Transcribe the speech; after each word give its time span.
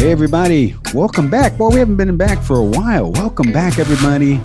Hey, 0.00 0.12
everybody. 0.12 0.74
Welcome 0.94 1.28
back. 1.28 1.58
Well, 1.58 1.70
we 1.70 1.78
haven't 1.78 1.96
been 1.96 2.16
back 2.16 2.42
for 2.42 2.56
a 2.56 2.64
while. 2.64 3.12
Welcome 3.12 3.52
back, 3.52 3.78
everybody, 3.78 4.38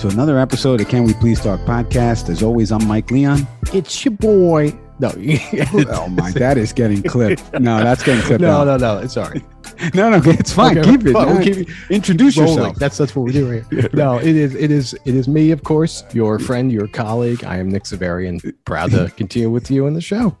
to 0.00 0.08
another 0.08 0.38
episode 0.38 0.82
of 0.82 0.88
Can 0.88 1.04
We 1.04 1.14
Please 1.14 1.40
Talk 1.40 1.60
podcast. 1.60 2.28
As 2.28 2.42
always, 2.42 2.70
I'm 2.70 2.86
Mike 2.86 3.10
Leon. 3.10 3.48
It's 3.72 4.04
your 4.04 4.12
boy. 4.12 4.78
No, 4.98 5.08
oh, 5.16 6.08
my, 6.08 6.30
that 6.32 6.58
is 6.58 6.74
getting 6.74 7.02
clipped. 7.02 7.42
No, 7.58 7.82
that's 7.82 8.02
getting 8.02 8.22
clipped. 8.22 8.42
no, 8.42 8.50
out. 8.58 8.64
no, 8.64 8.76
no. 8.76 8.98
It's 8.98 9.14
sorry. 9.14 9.42
no, 9.94 10.10
no. 10.10 10.20
It's 10.26 10.52
fine. 10.52 10.76
Okay, 10.76 10.90
keep 10.90 11.06
it. 11.06 11.14
fine, 11.14 11.26
we'll 11.26 11.42
keep 11.42 11.56
it 11.56 11.68
Introduce 11.88 12.36
rolling. 12.36 12.58
yourself. 12.58 12.76
That's 12.76 12.98
that's 12.98 13.16
what 13.16 13.22
we're 13.24 13.32
doing 13.32 13.64
here. 13.70 13.88
No, 13.94 14.18
it 14.18 14.36
is 14.36 14.54
it 14.56 14.70
is 14.70 14.92
it 15.06 15.14
is 15.14 15.26
me, 15.26 15.52
of 15.52 15.64
course, 15.64 16.04
your 16.12 16.38
friend, 16.38 16.70
your 16.70 16.86
colleague. 16.86 17.44
I 17.44 17.56
am 17.56 17.70
Nick 17.70 17.84
Severian. 17.84 18.54
Proud 18.66 18.90
to 18.90 19.10
continue 19.16 19.48
with 19.48 19.70
you 19.70 19.86
in 19.86 19.94
the 19.94 20.02
show. 20.02 20.36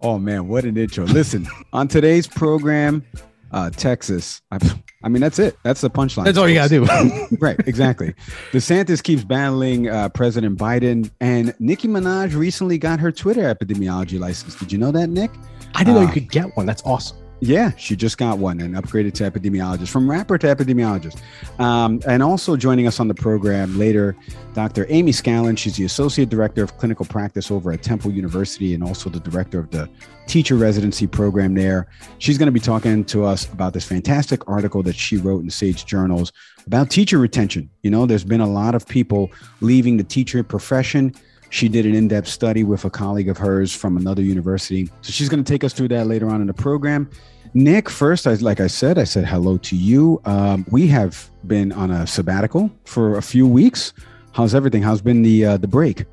Oh 0.00 0.18
man, 0.18 0.48
what 0.48 0.64
an 0.64 0.76
intro! 0.76 1.04
Listen, 1.04 1.46
on 1.72 1.86
today's 1.86 2.26
program, 2.26 3.04
uh, 3.52 3.70
Texas. 3.70 4.40
I, 4.50 4.58
I 5.04 5.08
mean, 5.08 5.20
that's 5.20 5.38
it. 5.38 5.56
That's 5.62 5.80
the 5.80 5.90
punchline. 5.90 6.24
That's 6.24 6.38
all 6.38 6.48
you 6.48 6.54
gotta 6.54 6.68
do. 6.70 7.36
right, 7.40 7.58
exactly. 7.66 8.14
DeSantis 8.52 9.02
keeps 9.02 9.24
battling 9.24 9.88
uh, 9.88 10.08
President 10.10 10.58
Biden, 10.58 11.10
and 11.20 11.54
Nicki 11.58 11.88
Minaj 11.88 12.34
recently 12.34 12.78
got 12.78 13.00
her 13.00 13.12
Twitter 13.12 13.42
epidemiology 13.54 14.18
license. 14.18 14.54
Did 14.56 14.72
you 14.72 14.78
know 14.78 14.90
that, 14.92 15.08
Nick? 15.08 15.30
I 15.74 15.84
didn't 15.84 15.94
know 15.94 16.02
Uh, 16.02 16.06
you 16.06 16.12
could 16.12 16.30
get 16.30 16.56
one. 16.56 16.66
That's 16.66 16.82
awesome. 16.84 17.16
Yeah, 17.44 17.72
she 17.76 17.96
just 17.96 18.18
got 18.18 18.38
one 18.38 18.60
and 18.60 18.76
upgraded 18.76 19.14
to 19.14 19.28
epidemiologist 19.28 19.88
from 19.88 20.08
rapper 20.08 20.38
to 20.38 20.46
epidemiologist. 20.46 21.20
Um, 21.58 22.00
and 22.06 22.22
also 22.22 22.56
joining 22.56 22.86
us 22.86 23.00
on 23.00 23.08
the 23.08 23.14
program 23.14 23.76
later, 23.76 24.14
Dr. 24.54 24.86
Amy 24.88 25.10
Scallon. 25.10 25.58
She's 25.58 25.76
the 25.76 25.84
associate 25.84 26.28
director 26.28 26.62
of 26.62 26.78
clinical 26.78 27.04
practice 27.04 27.50
over 27.50 27.72
at 27.72 27.82
Temple 27.82 28.12
University 28.12 28.74
and 28.74 28.84
also 28.84 29.10
the 29.10 29.18
director 29.18 29.58
of 29.58 29.72
the 29.72 29.90
teacher 30.28 30.54
residency 30.54 31.08
program 31.08 31.54
there. 31.54 31.88
She's 32.18 32.38
going 32.38 32.46
to 32.46 32.52
be 32.52 32.60
talking 32.60 33.04
to 33.06 33.24
us 33.24 33.52
about 33.52 33.72
this 33.72 33.84
fantastic 33.84 34.48
article 34.48 34.84
that 34.84 34.94
she 34.94 35.16
wrote 35.16 35.42
in 35.42 35.50
Sage 35.50 35.84
Journals 35.84 36.32
about 36.68 36.90
teacher 36.90 37.18
retention. 37.18 37.68
You 37.82 37.90
know, 37.90 38.06
there's 38.06 38.22
been 38.22 38.40
a 38.40 38.48
lot 38.48 38.76
of 38.76 38.86
people 38.86 39.32
leaving 39.60 39.96
the 39.96 40.04
teacher 40.04 40.44
profession. 40.44 41.12
She 41.52 41.68
did 41.68 41.84
an 41.84 41.94
in 41.94 42.08
depth 42.08 42.28
study 42.28 42.64
with 42.64 42.86
a 42.86 42.90
colleague 42.90 43.28
of 43.28 43.36
hers 43.36 43.76
from 43.76 43.98
another 43.98 44.22
university. 44.22 44.86
So 45.02 45.12
she's 45.12 45.28
going 45.28 45.44
to 45.44 45.52
take 45.52 45.64
us 45.64 45.74
through 45.74 45.88
that 45.88 46.06
later 46.06 46.30
on 46.30 46.40
in 46.40 46.46
the 46.46 46.54
program. 46.54 47.10
Nick, 47.52 47.90
first, 47.90 48.26
I, 48.26 48.32
like 48.36 48.58
I 48.58 48.68
said, 48.68 48.96
I 48.96 49.04
said 49.04 49.26
hello 49.26 49.58
to 49.58 49.76
you. 49.76 50.18
Um, 50.24 50.64
we 50.70 50.86
have 50.86 51.28
been 51.46 51.70
on 51.72 51.90
a 51.90 52.06
sabbatical 52.06 52.70
for 52.86 53.18
a 53.18 53.22
few 53.22 53.46
weeks. 53.46 53.92
How's 54.32 54.54
everything? 54.54 54.82
How's 54.82 55.02
been 55.02 55.20
the 55.20 55.44
uh, 55.44 55.56
the 55.58 55.68
break? 55.68 56.06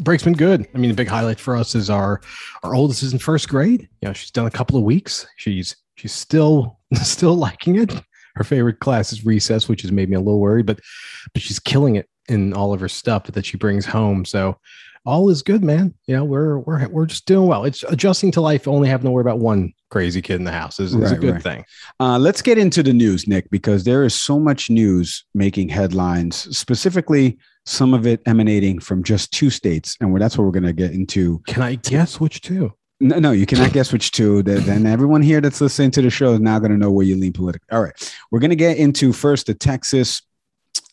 Break's 0.00 0.22
been 0.22 0.32
good. 0.32 0.66
I 0.74 0.78
mean, 0.78 0.88
the 0.88 0.96
big 0.96 1.08
highlight 1.08 1.38
for 1.38 1.54
us 1.54 1.74
is 1.74 1.90
our 1.90 2.22
our 2.62 2.74
oldest 2.74 3.02
is 3.02 3.12
in 3.12 3.18
first 3.18 3.50
grade. 3.50 3.90
You 4.00 4.08
know, 4.08 4.14
she's 4.14 4.30
done 4.30 4.46
a 4.46 4.50
couple 4.50 4.78
of 4.78 4.84
weeks. 4.84 5.26
She's 5.36 5.76
she's 5.96 6.12
still 6.12 6.78
still 6.94 7.34
liking 7.34 7.76
it. 7.76 7.92
Her 8.34 8.44
favorite 8.44 8.80
class 8.80 9.12
is 9.12 9.24
recess, 9.24 9.68
which 9.68 9.82
has 9.82 9.92
made 9.92 10.08
me 10.08 10.16
a 10.16 10.20
little 10.20 10.40
worried, 10.40 10.66
but 10.66 10.80
but 11.32 11.42
she's 11.42 11.58
killing 11.58 11.96
it 11.96 12.08
in 12.28 12.52
all 12.52 12.72
of 12.72 12.80
her 12.80 12.88
stuff 12.88 13.24
that 13.24 13.46
she 13.46 13.56
brings 13.56 13.84
home. 13.84 14.24
So 14.24 14.58
all 15.04 15.28
is 15.30 15.42
good, 15.42 15.64
man. 15.64 15.94
You 16.06 16.16
know, 16.16 16.24
we're 16.24 16.58
we're 16.58 16.88
we're 16.88 17.06
just 17.06 17.26
doing 17.26 17.48
well. 17.48 17.64
It's 17.64 17.82
adjusting 17.84 18.30
to 18.32 18.40
life, 18.40 18.68
only 18.68 18.88
having 18.88 19.06
to 19.06 19.10
worry 19.10 19.22
about 19.22 19.40
one 19.40 19.72
crazy 19.90 20.22
kid 20.22 20.36
in 20.36 20.44
the 20.44 20.52
house 20.52 20.80
is, 20.80 20.94
is 20.94 21.12
a 21.12 21.16
good 21.16 21.34
right. 21.34 21.42
thing. 21.42 21.64
Uh, 22.00 22.18
let's 22.18 22.40
get 22.40 22.56
into 22.56 22.82
the 22.82 22.94
news, 22.94 23.28
Nick, 23.28 23.50
because 23.50 23.84
there 23.84 24.04
is 24.04 24.14
so 24.14 24.38
much 24.38 24.70
news 24.70 25.22
making 25.34 25.68
headlines, 25.68 26.56
specifically 26.56 27.36
some 27.66 27.92
of 27.92 28.06
it 28.06 28.22
emanating 28.24 28.80
from 28.80 29.02
just 29.02 29.32
two 29.32 29.50
states. 29.50 29.96
And 30.00 30.18
that's 30.18 30.38
what 30.38 30.44
we're 30.44 30.50
going 30.50 30.62
to 30.64 30.72
get 30.72 30.92
into. 30.92 31.42
Can 31.46 31.62
I 31.62 31.74
guess 31.74 32.18
which 32.18 32.40
two? 32.40 32.72
No, 33.02 33.18
no, 33.18 33.32
you 33.32 33.46
cannot 33.46 33.72
guess 33.72 33.92
which 33.92 34.12
two. 34.12 34.44
Then 34.44 34.86
everyone 34.86 35.22
here 35.22 35.40
that's 35.40 35.60
listening 35.60 35.90
to 35.90 36.02
the 36.02 36.08
show 36.08 36.34
is 36.34 36.40
now 36.40 36.60
going 36.60 36.70
to 36.70 36.78
know 36.78 36.92
where 36.92 37.04
you 37.04 37.16
lean 37.16 37.32
politically. 37.32 37.66
All 37.72 37.82
right. 37.82 38.14
We're 38.30 38.38
going 38.38 38.50
to 38.50 38.56
get 38.56 38.76
into 38.76 39.12
first 39.12 39.48
the 39.48 39.54
Texas 39.54 40.22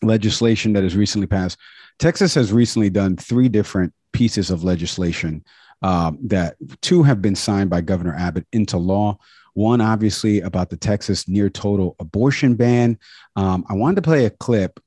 legislation 0.01 0.73
that 0.73 0.81
has 0.81 0.95
recently 0.95 1.27
passed. 1.27 1.59
Texas 1.99 2.33
has 2.33 2.51
recently 2.51 2.89
done 2.89 3.15
three 3.15 3.47
different 3.47 3.93
pieces 4.11 4.49
of 4.49 4.63
legislation 4.63 5.45
um, 5.83 6.17
that 6.23 6.55
two 6.81 7.03
have 7.03 7.21
been 7.21 7.35
signed 7.35 7.69
by 7.69 7.81
Governor 7.81 8.15
Abbott 8.15 8.47
into 8.53 8.77
law. 8.77 9.19
One, 9.53 9.79
obviously, 9.79 10.41
about 10.41 10.71
the 10.71 10.77
Texas 10.77 11.27
near 11.27 11.47
total 11.47 11.95
abortion 11.99 12.55
ban. 12.55 12.97
Um, 13.35 13.63
I 13.69 13.75
wanted 13.75 13.97
to 13.97 14.01
play 14.01 14.25
a 14.25 14.31
clip 14.31 14.79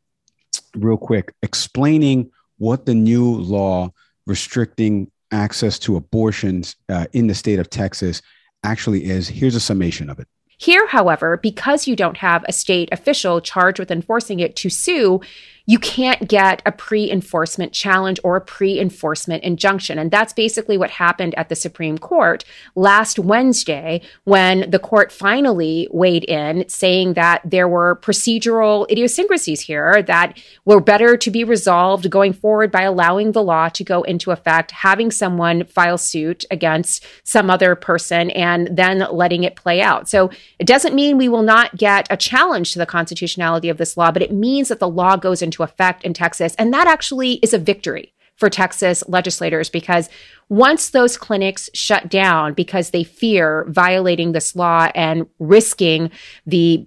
real 0.74 0.96
quick 0.96 1.34
explaining 1.40 2.32
what 2.58 2.84
the 2.84 2.94
new 2.94 3.36
law 3.36 3.92
restricting 4.26 5.12
access 5.32 5.78
to 5.80 5.96
abortions 5.96 6.76
uh, 6.88 7.06
in 7.12 7.26
the 7.26 7.34
state 7.34 7.58
of 7.58 7.70
Texas 7.70 8.22
actually 8.62 9.04
is. 9.04 9.28
Here's 9.28 9.54
a 9.54 9.60
summation 9.60 10.08
of 10.08 10.18
it. 10.18 10.28
Here, 10.58 10.86
however, 10.86 11.38
because 11.38 11.88
you 11.88 11.96
don't 11.96 12.18
have 12.18 12.44
a 12.46 12.52
state 12.52 12.88
official 12.92 13.40
charged 13.40 13.80
with 13.80 13.90
enforcing 13.90 14.38
it 14.38 14.54
to 14.56 14.70
sue, 14.70 15.20
you 15.66 15.78
can't 15.78 16.28
get 16.28 16.62
a 16.66 16.72
pre 16.72 17.10
enforcement 17.10 17.72
challenge 17.72 18.18
or 18.24 18.36
a 18.36 18.40
pre 18.40 18.78
enforcement 18.78 19.44
injunction. 19.44 19.98
And 19.98 20.10
that's 20.10 20.32
basically 20.32 20.76
what 20.76 20.90
happened 20.90 21.34
at 21.36 21.48
the 21.48 21.56
Supreme 21.56 21.98
Court 21.98 22.44
last 22.74 23.18
Wednesday 23.18 24.02
when 24.24 24.70
the 24.70 24.78
court 24.78 25.12
finally 25.12 25.88
weighed 25.90 26.24
in, 26.24 26.68
saying 26.68 27.14
that 27.14 27.42
there 27.44 27.68
were 27.68 28.00
procedural 28.02 28.90
idiosyncrasies 28.90 29.60
here 29.60 30.02
that 30.02 30.38
were 30.64 30.80
better 30.80 31.16
to 31.16 31.30
be 31.30 31.44
resolved 31.44 32.10
going 32.10 32.32
forward 32.32 32.70
by 32.70 32.82
allowing 32.82 33.32
the 33.32 33.42
law 33.42 33.68
to 33.68 33.84
go 33.84 34.02
into 34.02 34.30
effect, 34.30 34.70
having 34.70 35.10
someone 35.10 35.64
file 35.64 35.98
suit 35.98 36.44
against 36.50 37.04
some 37.24 37.50
other 37.50 37.74
person, 37.74 38.30
and 38.30 38.76
then 38.76 39.06
letting 39.10 39.44
it 39.44 39.56
play 39.56 39.80
out. 39.80 40.08
So 40.08 40.30
it 40.58 40.66
doesn't 40.66 40.94
mean 40.94 41.16
we 41.16 41.28
will 41.28 41.42
not 41.42 41.76
get 41.76 42.06
a 42.10 42.16
challenge 42.16 42.72
to 42.72 42.78
the 42.78 42.86
constitutionality 42.86 43.68
of 43.68 43.78
this 43.78 43.96
law, 43.96 44.10
but 44.10 44.22
it 44.22 44.32
means 44.32 44.68
that 44.68 44.80
the 44.80 44.88
law 44.88 45.16
goes 45.16 45.42
into 45.42 45.51
into 45.52 45.62
effect 45.62 46.02
in 46.04 46.14
Texas. 46.14 46.54
And 46.58 46.72
that 46.72 46.86
actually 46.86 47.34
is 47.34 47.52
a 47.52 47.58
victory 47.58 48.14
for 48.36 48.48
Texas 48.48 49.04
legislators 49.06 49.68
because 49.68 50.08
once 50.48 50.90
those 50.90 51.16
clinics 51.16 51.68
shut 51.74 52.08
down 52.08 52.54
because 52.54 52.90
they 52.90 53.04
fear 53.04 53.66
violating 53.68 54.32
this 54.32 54.56
law 54.56 54.88
and 54.94 55.26
risking 55.38 56.10
the 56.46 56.86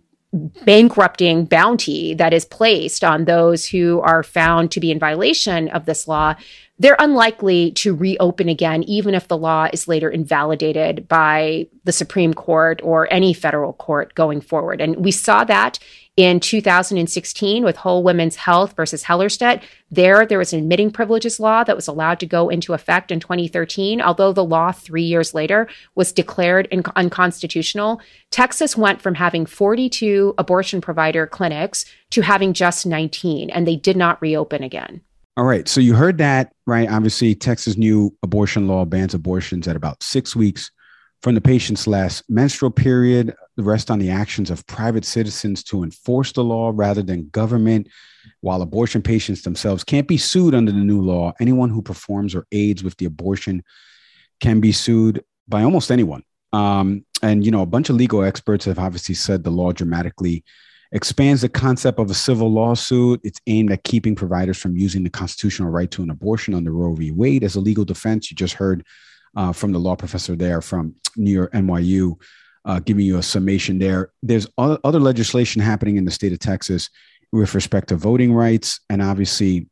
bankrupting 0.66 1.46
bounty 1.46 2.14
that 2.16 2.34
is 2.34 2.44
placed 2.44 3.04
on 3.04 3.24
those 3.24 3.68
who 3.68 4.02
are 4.02 4.24
found 4.24 4.72
to 4.72 4.80
be 4.80 4.92
in 4.92 5.00
violation 5.00 5.70
of 5.70 5.86
this 5.86 6.08
law, 6.08 6.36
they're 6.78 6.98
unlikely 7.00 7.72
to 7.72 7.96
reopen 7.96 8.50
again, 8.50 8.84
even 8.84 9.16
if 9.16 9.30
the 9.30 9.38
law 9.38 9.70
is 9.72 9.88
later 9.88 10.10
invalidated 10.10 11.08
by 11.08 11.68
the 11.86 11.94
Supreme 11.94 12.34
Court 12.34 12.82
or 12.84 13.08
any 13.14 13.34
federal 13.34 13.72
court 13.74 14.14
going 14.14 14.42
forward. 14.42 14.82
And 14.82 14.98
we 14.98 15.12
saw 15.12 15.46
that 15.46 15.80
in 16.18 16.40
2016 16.40 17.64
with 17.64 17.76
Whole 17.76 18.02
Women's 18.02 18.38
Health 18.38 18.74
versus 18.76 19.04
Hellerstedt. 19.04 19.62
There, 19.92 20.26
there 20.26 20.38
was 20.38 20.54
an 20.54 20.60
admitting 20.60 20.92
privileges 20.92 21.40
law 21.40 21.64
that 21.66 21.76
was 21.76 21.88
allowed 21.88 22.20
to 22.22 22.26
go 22.26 22.48
into 22.48 22.74
effect 22.74 23.12
in 23.12 23.20
2013, 23.20 24.02
although 24.02 24.32
the 24.32 24.44
law 24.44 24.72
three 24.72 25.04
years 25.04 25.34
later 25.34 25.68
was 25.94 26.14
declared 26.14 26.68
in- 26.72 26.84
unconstitutional. 26.96 28.00
Texas 28.32 28.78
went 28.78 29.02
from 29.02 29.16
having 29.16 29.46
42 29.46 30.34
abortion 30.38 30.80
provider 30.80 31.28
clinics 31.28 31.86
to 32.12 32.22
having 32.22 32.54
just 32.54 32.86
19, 32.86 33.50
and 33.50 33.68
they 33.68 33.76
did 33.76 33.98
not 33.98 34.22
reopen 34.22 34.64
again. 34.64 35.02
All 35.38 35.44
right. 35.44 35.68
So 35.68 35.82
you 35.82 35.96
heard 35.96 36.18
that, 36.20 36.54
right? 36.66 36.90
Obviously, 36.90 37.36
Texas' 37.36 37.76
new 37.76 38.16
abortion 38.24 38.70
law 38.70 38.86
bans 38.86 39.14
abortions 39.14 39.68
at 39.68 39.76
about 39.76 40.02
six 40.02 40.34
weeks 40.34 40.72
from 41.26 41.34
the 41.34 41.42
patient's 41.42 41.88
last 41.88 42.24
menstrual 42.30 42.70
period, 42.70 43.34
the 43.58 43.64
rest 43.64 43.90
on 43.90 43.98
the 43.98 44.12
actions 44.12 44.52
of 44.52 44.64
private 44.68 45.04
citizens 45.04 45.64
to 45.64 45.82
enforce 45.82 46.32
the 46.32 46.44
law 46.44 46.72
rather 46.72 47.02
than 47.02 47.30
government. 47.30 47.88
While 48.42 48.62
abortion 48.62 49.02
patients 49.02 49.42
themselves 49.42 49.84
can't 49.84 50.08
be 50.08 50.18
sued 50.18 50.54
under 50.54 50.72
the 50.72 50.78
new 50.78 51.02
law, 51.02 51.34
anyone 51.40 51.72
who 51.72 51.82
performs 51.82 52.36
or 52.36 52.46
aids 52.52 52.84
with 52.84 52.96
the 52.98 53.06
abortion 53.06 53.64
can 54.40 54.60
be 54.60 54.72
sued 54.72 55.24
by 55.48 55.64
almost 55.64 55.90
anyone. 55.90 56.22
Um, 56.54 57.04
and, 57.24 57.44
you 57.44 57.50
know, 57.50 57.64
a 57.64 57.66
bunch 57.66 57.90
of 57.90 57.96
legal 57.96 58.24
experts 58.24 58.66
have 58.66 58.78
obviously 58.78 59.16
said 59.16 59.44
the 59.44 59.50
law 59.50 59.72
dramatically 59.72 60.44
expands 60.92 61.42
the 61.42 61.50
concept 61.50 61.98
of 61.98 62.12
a 62.12 62.14
civil 62.14 62.52
lawsuit. 62.52 63.20
It's 63.24 63.42
aimed 63.48 63.72
at 63.72 63.84
keeping 63.84 64.14
providers 64.14 64.60
from 64.60 64.78
using 64.78 65.04
the 65.04 65.10
constitutional 65.10 65.72
right 65.72 65.90
to 65.90 66.04
an 66.04 66.12
abortion 66.12 66.54
under 66.54 66.72
Roe 66.72 66.94
v. 66.94 67.10
Wade 67.10 67.44
as 67.44 67.56
a 67.56 67.60
legal 67.62 67.84
defense. 67.84 68.30
You 68.30 68.36
just 68.36 68.54
heard 68.54 68.86
uh, 69.36 69.52
from 69.52 69.72
the 69.72 69.80
law 69.80 69.96
professor 69.96 70.36
there 70.36 70.62
from 70.62 70.96
New 71.16 71.32
York 71.32 71.52
NYU, 71.54 72.16
uh, 72.66 72.80
giving 72.80 73.06
you 73.06 73.18
a 73.18 73.24
summation 73.24 73.80
there. 73.80 74.12
There's 74.24 74.48
other 74.58 75.00
legislation 75.00 75.62
happening 75.62 75.98
in 75.98 76.06
the 76.06 76.12
state 76.12 76.34
of 76.34 76.40
Texas 76.40 76.90
with 77.32 77.54
respect 77.54 77.90
to 77.90 77.96
voting 77.96 78.34
rights 78.34 78.80
and 78.90 79.02
obviously 79.02 79.68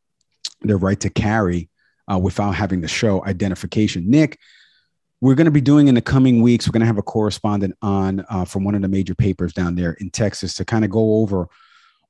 their 0.61 0.77
right 0.77 0.99
to 0.99 1.09
carry 1.09 1.69
uh, 2.11 2.17
without 2.17 2.51
having 2.51 2.81
to 2.81 2.87
show 2.87 3.23
identification. 3.25 4.09
Nick, 4.09 4.37
we're 5.21 5.35
going 5.35 5.45
to 5.45 5.51
be 5.51 5.61
doing 5.61 5.87
in 5.87 5.95
the 5.95 6.01
coming 6.01 6.41
weeks. 6.41 6.67
We're 6.67 6.73
going 6.73 6.81
to 6.81 6.87
have 6.87 6.97
a 6.97 7.03
correspondent 7.03 7.75
on 7.81 8.25
uh, 8.29 8.43
from 8.43 8.65
one 8.65 8.75
of 8.75 8.81
the 8.81 8.89
major 8.89 9.15
papers 9.15 9.53
down 9.53 9.75
there 9.75 9.93
in 9.93 10.09
Texas 10.09 10.55
to 10.55 10.65
kind 10.65 10.83
of 10.83 10.91
go 10.91 11.15
over 11.21 11.47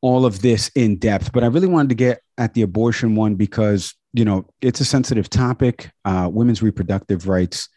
all 0.03 0.25
of 0.25 0.41
this 0.41 0.69
in 0.75 0.97
depth. 0.97 1.31
But 1.31 1.43
I 1.43 1.47
really 1.47 1.65
wanted 1.65 1.89
to 1.89 1.95
get 1.95 2.21
at 2.37 2.53
the 2.53 2.61
abortion 2.61 3.15
one 3.15 3.35
because 3.35 3.95
you 4.11 4.25
know 4.25 4.45
it's 4.61 4.81
a 4.81 4.85
sensitive 4.85 5.29
topic. 5.29 5.89
Uh, 6.05 6.29
women's 6.31 6.61
reproductive 6.61 7.27
rights, 7.27 7.69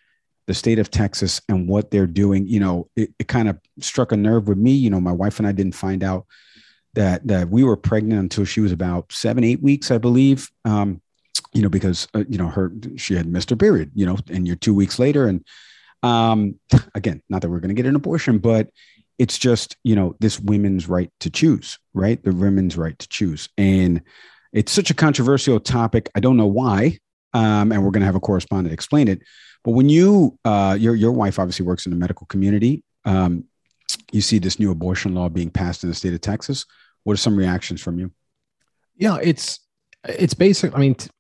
the 0.46 0.52
state 0.52 0.81
of 0.81 0.90
Texas, 0.90 1.40
and 1.49 1.69
what 1.69 1.90
they're 1.90 2.06
doing. 2.06 2.46
You 2.46 2.61
know, 2.61 2.90
it, 2.96 3.14
it 3.20 3.28
kind 3.28 3.49
of 3.49 3.58
struck 3.81 4.12
a 4.12 4.17
nerve 4.17 4.49
with 4.49 4.58
me. 4.58 4.73
You 4.73 4.90
know, 4.90 5.00
my 5.00 5.12
wife 5.12 5.38
and 5.38 5.46
I 5.46 5.52
didn't 5.52 5.76
find 5.76 6.02
out 6.02 6.26
that 6.94 7.26
that 7.28 7.49
we 7.49 7.62
were 7.62 7.76
pregnant 7.76 8.20
until 8.20 8.44
she 8.44 8.61
was 8.61 8.73
about 8.73 9.12
seven, 9.12 9.44
eight 9.44 9.62
weeks, 9.62 9.90
I 9.93 9.99
believe. 9.99 10.50
Um, 10.64 11.00
you 11.52 11.62
know, 11.62 11.69
because 11.69 12.08
uh, 12.12 12.25
you 12.28 12.38
know 12.38 12.49
her 12.49 12.73
she 12.96 13.14
had 13.14 13.26
missed 13.28 13.50
her 13.50 13.56
period, 13.56 13.93
you 13.94 14.05
know, 14.05 14.19
and 14.28 14.49
you're 14.49 14.56
two 14.56 14.75
weeks 14.75 14.99
later, 14.99 15.28
and 15.28 15.44
um, 16.02 16.58
again, 16.96 17.23
not 17.28 17.43
that 17.43 17.50
we're 17.50 17.61
going 17.61 17.75
to 17.75 17.81
get 17.81 17.87
an 17.87 17.94
abortion, 17.94 18.38
but 18.38 18.70
it's 19.18 19.38
just 19.38 19.76
you 19.82 19.96
know 19.96 20.16
this 20.20 20.38
women's 20.38 20.88
right 20.88 21.10
to 21.20 21.30
choose, 21.30 21.78
right? 21.94 22.22
The 22.22 22.32
women's 22.32 22.76
right 22.76 22.98
to 22.98 23.08
choose, 23.08 23.48
and 23.56 24.02
it's 24.52 24.72
such 24.72 24.90
a 24.90 24.94
controversial 24.94 25.60
topic. 25.60 26.10
I 26.14 26.20
don't 26.20 26.36
know 26.36 26.46
why, 26.46 26.98
um, 27.34 27.72
and 27.72 27.84
we're 27.84 27.90
going 27.90 28.00
to 28.00 28.06
have 28.06 28.14
a 28.14 28.20
correspondent 28.20 28.72
explain 28.72 29.08
it. 29.08 29.22
But 29.64 29.72
when 29.72 29.88
you, 29.88 30.38
uh, 30.44 30.76
your 30.78 30.94
your 30.94 31.12
wife 31.12 31.38
obviously 31.38 31.66
works 31.66 31.86
in 31.86 31.90
the 31.90 31.98
medical 31.98 32.26
community, 32.26 32.84
um, 33.04 33.44
you 34.12 34.20
see 34.20 34.38
this 34.38 34.58
new 34.58 34.70
abortion 34.70 35.14
law 35.14 35.28
being 35.28 35.50
passed 35.50 35.82
in 35.82 35.88
the 35.88 35.94
state 35.94 36.14
of 36.14 36.20
Texas. 36.20 36.66
What 37.04 37.14
are 37.14 37.18
some 37.18 37.36
reactions 37.36 37.80
from 37.80 37.98
you? 37.98 38.12
Yeah, 38.96 39.18
it's 39.22 39.60
it's 40.04 40.34
basic. 40.34 40.74
I 40.74 40.78
mean, 40.78 40.94
t- 40.94 41.10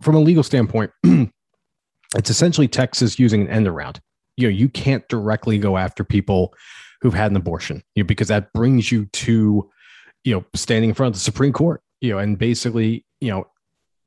from 0.00 0.16
a 0.16 0.20
legal 0.20 0.42
standpoint, 0.42 0.90
it's 1.04 2.30
essentially 2.30 2.68
Texas 2.68 3.18
using 3.18 3.42
an 3.42 3.48
end 3.48 3.68
around. 3.68 4.00
You 4.36 4.48
know, 4.48 4.54
you 4.54 4.68
can't 4.68 5.06
directly 5.08 5.58
go 5.58 5.76
after 5.76 6.04
people 6.04 6.54
who've 7.02 7.14
had 7.14 7.30
an 7.32 7.36
abortion, 7.36 7.82
you 7.94 8.02
know, 8.02 8.06
because 8.06 8.28
that 8.28 8.52
brings 8.52 8.90
you 8.90 9.06
to, 9.06 9.68
you 10.24 10.34
know, 10.34 10.44
standing 10.54 10.90
in 10.90 10.94
front 10.94 11.08
of 11.08 11.14
the 11.14 11.24
Supreme 11.24 11.52
Court, 11.52 11.82
you 12.00 12.12
know, 12.12 12.18
and 12.18 12.38
basically, 12.38 13.04
you 13.20 13.28
know, 13.28 13.46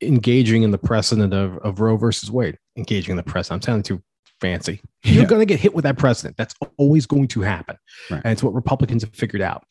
engaging 0.00 0.62
in 0.62 0.70
the 0.70 0.78
precedent 0.78 1.32
of, 1.32 1.58
of 1.58 1.80
Roe 1.80 1.96
versus 1.96 2.30
Wade, 2.30 2.58
engaging 2.76 3.12
in 3.12 3.16
the 3.16 3.22
precedent. 3.22 3.62
I'm 3.62 3.66
sounding 3.66 3.82
too 3.82 4.02
fancy. 4.40 4.80
You're 5.04 5.22
yeah. 5.22 5.28
going 5.28 5.40
to 5.40 5.46
get 5.46 5.60
hit 5.60 5.74
with 5.74 5.84
that 5.84 5.98
precedent. 5.98 6.36
That's 6.36 6.54
always 6.78 7.06
going 7.06 7.28
to 7.28 7.42
happen. 7.42 7.76
Right. 8.10 8.22
And 8.24 8.32
it's 8.32 8.42
what 8.42 8.54
Republicans 8.54 9.02
have 9.02 9.14
figured 9.14 9.42
out. 9.42 9.64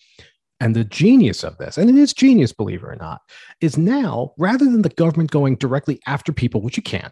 And 0.60 0.75
the 0.75 0.86
genius 0.86 1.44
of 1.44 1.57
this, 1.57 1.77
and 1.77 1.89
it 1.89 1.95
is 1.95 2.13
genius, 2.13 2.54
believe 2.54 2.83
it 2.83 2.88
or 2.88 2.95
not, 2.95 3.22
is 3.60 3.77
now 3.77 4.33
rather 4.38 4.66
than 4.66 4.83
the 4.83 4.89
government 4.89 5.31
going 5.31 5.56
directly 5.56 6.00
after 6.07 6.31
people, 6.31 6.62
which 6.62 6.77
you 6.77 6.83
can't, 6.83 7.12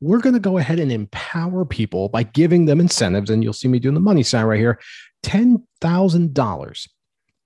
we're 0.00 0.20
going 0.20 0.34
to 0.34 0.40
go 0.40 0.58
ahead 0.58 0.78
and 0.78 0.92
empower 0.92 1.64
people 1.64 2.08
by 2.10 2.22
giving 2.22 2.66
them 2.66 2.80
incentives. 2.80 3.30
And 3.30 3.42
you'll 3.42 3.54
see 3.54 3.68
me 3.68 3.78
doing 3.78 3.94
the 3.94 4.00
money 4.00 4.22
sign 4.22 4.44
right 4.44 4.58
here 4.58 4.78
$10,000 5.26 6.88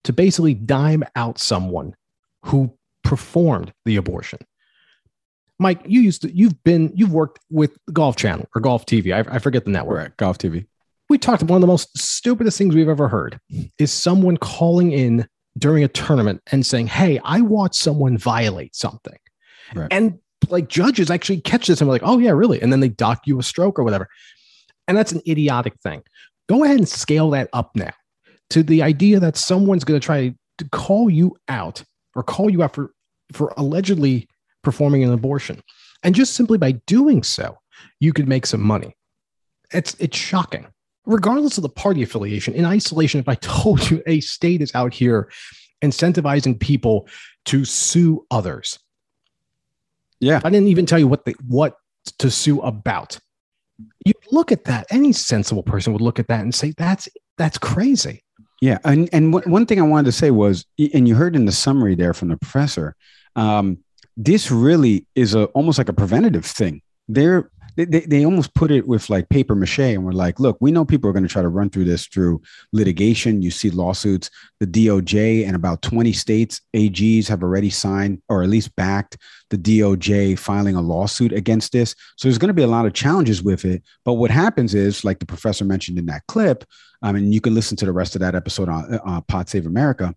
to 0.05 0.13
basically 0.13 0.55
dime 0.55 1.05
out 1.17 1.39
someone 1.39 1.95
who 2.45 2.77
performed 3.03 3.73
the 3.85 3.97
abortion. 3.97 4.39
Mike, 5.59 5.83
you 5.87 6.01
used 6.01 6.23
to, 6.23 6.35
you've 6.35 6.63
been, 6.65 6.91
you've 6.95 7.13
worked 7.13 7.39
with 7.51 7.77
Golf 7.93 8.17
Channel 8.17 8.49
or 8.55 8.61
Golf 8.63 8.87
TV. 8.87 9.15
I, 9.15 9.35
I 9.35 9.39
forget 9.39 9.65
the 9.65 9.71
network. 9.71 9.99
Right, 9.99 10.17
Golf 10.17 10.39
TV 10.39 10.67
we 11.11 11.19
talked 11.19 11.43
about 11.43 11.55
one 11.55 11.59
of 11.59 11.63
the 11.63 11.67
most 11.67 11.99
stupidest 11.99 12.57
things 12.57 12.75
we've 12.75 12.89
ever 12.89 13.09
heard 13.09 13.39
is 13.79 13.93
someone 13.93 14.37
calling 14.37 14.93
in 14.93 15.27
during 15.59 15.83
a 15.83 15.89
tournament 15.89 16.41
and 16.53 16.65
saying, 16.65 16.87
Hey, 16.87 17.21
I 17.25 17.41
watched 17.41 17.75
someone 17.75 18.17
violate 18.17 18.77
something. 18.77 19.19
Right. 19.75 19.89
And 19.91 20.21
like 20.49 20.69
judges 20.69 21.11
actually 21.11 21.41
catch 21.41 21.67
this 21.67 21.81
and 21.81 21.89
we're 21.89 21.95
like, 21.95 22.05
Oh, 22.05 22.19
yeah, 22.19 22.31
really? 22.31 22.63
And 22.63 22.73
then 22.73 22.79
they 22.79 22.89
dock 22.89 23.23
you 23.27 23.39
a 23.41 23.43
stroke 23.43 23.79
or 23.79 23.83
whatever. 23.83 24.09
And 24.87 24.97
that's 24.97 25.11
an 25.11 25.21
idiotic 25.29 25.75
thing. 25.83 26.03
Go 26.51 26.65
ahead 26.65 26.79
and 26.79 26.89
scale 26.89 27.31
that 27.31 27.49
up 27.53 27.71
now 27.77 27.93
to 28.51 28.65
the 28.65 28.83
idea 28.83 29.21
that 29.21 29.37
someone's 29.37 29.85
going 29.85 30.01
to 30.01 30.05
try 30.05 30.35
to 30.59 30.69
call 30.71 31.09
you 31.09 31.37
out 31.47 31.85
or 32.17 32.25
call 32.25 32.51
you 32.51 32.65
out 32.65 32.75
for, 32.75 32.91
for 33.33 33.55
allegedly 33.57 34.29
performing 34.63 35.05
an 35.05 35.13
abortion. 35.13 35.63
And 36.03 36.13
just 36.13 36.35
simply 36.35 36.59
by 36.59 36.73
doing 36.89 37.23
so, 37.23 37.57
you 38.01 38.13
could 38.13 38.29
make 38.29 38.47
some 38.47 38.61
money. 38.61 38.97
It's 39.73 39.95
it's 40.01 40.17
shocking 40.17 40.67
regardless 41.07 41.57
of 41.57 41.63
the 41.63 41.69
party 41.69 42.03
affiliation, 42.03 42.55
in 42.55 42.65
isolation, 42.65 43.21
if 43.21 43.29
I 43.29 43.35
told 43.41 43.89
you 43.89 44.03
a 44.09 44.19
state 44.19 44.61
is 44.61 44.75
out 44.75 44.93
here 44.93 45.31
incentivizing 45.83 46.59
people 46.59 47.09
to 47.47 47.65
sue 47.65 48.27
others. 48.29 48.77
Yeah. 50.19 50.41
I 50.45 50.51
didn't 50.51 50.69
even 50.69 50.85
tell 50.85 50.99
you 50.99 51.07
what 51.07 51.25
the 51.25 51.37
what 51.47 51.77
to 52.19 52.29
sue 52.29 52.61
about. 52.61 53.21
You 54.05 54.13
look 54.31 54.53
at 54.53 54.65
that, 54.65 54.87
any 54.91 55.13
sensible 55.13 55.63
person 55.63 55.93
would 55.93 56.03
look 56.03 56.19
at 56.19 56.29
that 56.29 56.41
and 56.41 56.55
say, 56.55 56.73
that's 56.77 57.09
that's 57.39 57.59
crazy. 57.59 58.23
Yeah. 58.61 58.79
And 58.85 59.09
and 59.13 59.33
one 59.33 59.67
thing 59.67 59.79
I 59.79 59.83
wanted 59.83 60.07
to 60.07 60.13
say 60.13 60.31
was, 60.31 60.67
and 60.79 61.09
you 61.09 61.15
heard 61.15 61.35
in 61.35 61.47
the 61.47 61.53
summary 61.53 61.95
there 61.95 62.13
from 62.13 62.29
the 62.29 62.37
professor, 62.37 62.95
um, 63.37 63.79
this 64.17 64.51
really 64.51 65.07
is 65.15 65.35
a 65.35 65.45
almost 65.47 65.79
like 65.79 65.89
a 65.89 65.95
preventative 65.95 66.45
thing. 66.45 66.83
They're 67.09 67.51
they, 67.77 67.85
they, 67.85 68.01
they 68.01 68.25
almost 68.25 68.55
put 68.55 68.71
it 68.71 68.87
with 68.87 69.11
like 69.11 69.29
paper 69.29 69.55
mache 69.55 69.79
and 69.79 70.05
we're 70.05 70.13
like 70.13 70.41
look 70.41 70.57
we 70.61 70.73
know 70.73 70.85
people 70.85 71.09
are 71.09 71.13
going 71.13 71.23
to 71.23 71.29
try 71.29 71.43
to 71.43 71.49
run 71.49 71.71
through 71.71 71.85
this 71.85 72.07
through 72.07 72.41
litigation. 72.73 73.43
You 73.43 73.51
see 73.51 73.71
lawsuits. 73.71 74.31
The 74.61 74.67
doj 74.67 75.47
and 75.47 75.57
about 75.57 75.83
20 75.83 76.13
states 76.13 76.61
ags 76.75 77.29
have 77.29 77.43
already 77.43 77.71
signed 77.71 78.23
or 78.29 78.43
at 78.43 78.49
least 78.49 78.75
backed 78.77 79.17
the 79.51 79.59
doj 79.59 80.39
filing 80.39 80.77
a 80.77 80.81
lawsuit 80.81 81.33
against 81.33 81.73
this. 81.73 81.95
So 82.17 82.29
there's 82.29 82.39
going 82.39 82.49
to 82.49 82.55
be 82.55 82.63
a 82.63 82.69
lot 82.69 82.87
of 82.87 82.93
challenges 82.93 83.43
with 83.43 83.65
it. 83.65 83.83
But 84.05 84.15
what 84.15 84.31
happens 84.31 84.75
is 84.75 85.05
like 85.05 85.19
the 85.19 85.27
professor 85.27 85.65
mentioned 85.65 85.99
in 85.99 86.07
that 86.07 86.27
clip 86.29 86.65
I 87.03 87.13
mean, 87.13 87.33
you 87.33 87.41
can 87.41 87.55
listen 87.55 87.77
to 87.79 87.87
the 87.87 87.93
rest 87.93 88.15
of 88.15 88.21
that 88.21 88.35
episode 88.35 88.69
on 88.69 89.01
uh, 89.07 89.21
Pod 89.23 89.49
Save 89.49 89.67
America. 89.67 90.15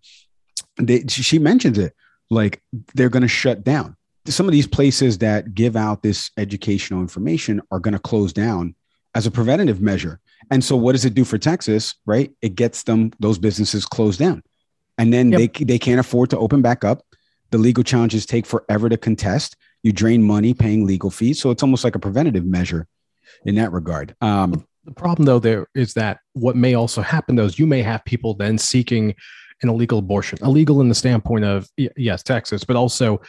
They, 0.76 1.04
she 1.08 1.38
mentions 1.38 1.78
it 1.78 1.94
like 2.30 2.62
they're 2.94 3.08
going 3.08 3.22
to 3.22 3.28
shut 3.28 3.64
down 3.64 3.96
some 4.28 4.46
of 4.46 4.52
these 4.52 4.66
places 4.66 5.18
that 5.18 5.54
give 5.54 5.76
out 5.76 6.02
this 6.02 6.30
educational 6.38 7.00
information 7.00 7.60
are 7.70 7.80
going 7.80 7.92
to 7.92 7.98
close 7.98 8.32
down 8.32 8.74
as 9.14 9.26
a 9.26 9.30
preventative 9.30 9.80
measure. 9.80 10.20
And 10.50 10.64
so 10.64 10.76
what 10.76 10.92
does 10.92 11.04
it 11.04 11.14
do 11.14 11.24
for 11.24 11.38
Texas, 11.38 11.94
right? 12.06 12.32
It 12.42 12.54
gets 12.54 12.82
them 12.82 13.12
those 13.20 13.38
businesses 13.38 13.86
closed 13.86 14.18
down. 14.18 14.42
And 14.98 15.12
then 15.12 15.32
yep. 15.32 15.38
they 15.38 15.64
they 15.64 15.78
can't 15.78 16.00
afford 16.00 16.30
to 16.30 16.38
open 16.38 16.62
back 16.62 16.84
up. 16.84 17.02
The 17.50 17.58
legal 17.58 17.84
challenges 17.84 18.26
take 18.26 18.46
forever 18.46 18.88
to 18.88 18.96
contest. 18.96 19.56
You 19.82 19.92
drain 19.92 20.22
money 20.22 20.54
paying 20.54 20.86
legal 20.86 21.10
fees, 21.10 21.40
so 21.40 21.50
it's 21.50 21.62
almost 21.62 21.84
like 21.84 21.94
a 21.94 21.98
preventative 21.98 22.44
measure 22.44 22.86
in 23.44 23.56
that 23.56 23.72
regard. 23.72 24.14
Um, 24.20 24.66
the 24.84 24.92
problem 24.92 25.26
though 25.26 25.38
there 25.38 25.66
is 25.74 25.94
that 25.94 26.20
what 26.34 26.56
may 26.56 26.74
also 26.74 27.00
happen 27.02 27.36
though 27.36 27.44
is 27.44 27.58
you 27.58 27.66
may 27.66 27.82
have 27.82 28.04
people 28.04 28.34
then 28.34 28.56
seeking 28.58 29.14
an 29.62 29.68
illegal 29.68 29.98
abortion, 29.98 30.38
illegal 30.42 30.80
in 30.80 30.88
the 30.88 30.94
standpoint 30.94 31.44
of 31.44 31.68
yes, 31.96 32.22
Texas, 32.22 32.64
but 32.64 32.76
also 32.76 33.20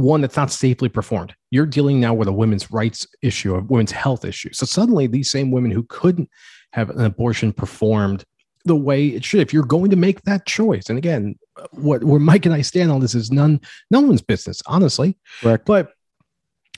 one 0.00 0.20
that's 0.20 0.36
not 0.36 0.50
safely 0.50 0.88
performed. 0.88 1.34
You're 1.50 1.66
dealing 1.66 2.00
now 2.00 2.14
with 2.14 2.28
a 2.28 2.32
women's 2.32 2.70
rights 2.70 3.06
issue, 3.22 3.54
a 3.54 3.60
women's 3.60 3.92
health 3.92 4.24
issue. 4.24 4.52
So 4.52 4.66
suddenly, 4.66 5.06
these 5.06 5.30
same 5.30 5.50
women 5.50 5.70
who 5.70 5.84
couldn't 5.84 6.28
have 6.72 6.90
an 6.90 7.04
abortion 7.04 7.52
performed 7.52 8.24
the 8.64 8.76
way 8.76 9.08
it 9.08 9.24
should, 9.24 9.40
if 9.40 9.52
you're 9.52 9.62
going 9.62 9.90
to 9.90 9.96
make 9.96 10.22
that 10.22 10.46
choice, 10.46 10.88
and 10.88 10.98
again, 10.98 11.36
what 11.72 12.02
where 12.02 12.18
Mike 12.18 12.46
and 12.46 12.54
I 12.54 12.62
stand 12.62 12.90
on 12.90 13.00
this 13.00 13.14
is 13.14 13.30
none 13.30 13.60
no 13.90 14.00
one's 14.00 14.22
business, 14.22 14.62
honestly. 14.66 15.16
Correct. 15.40 15.66
But 15.66 15.92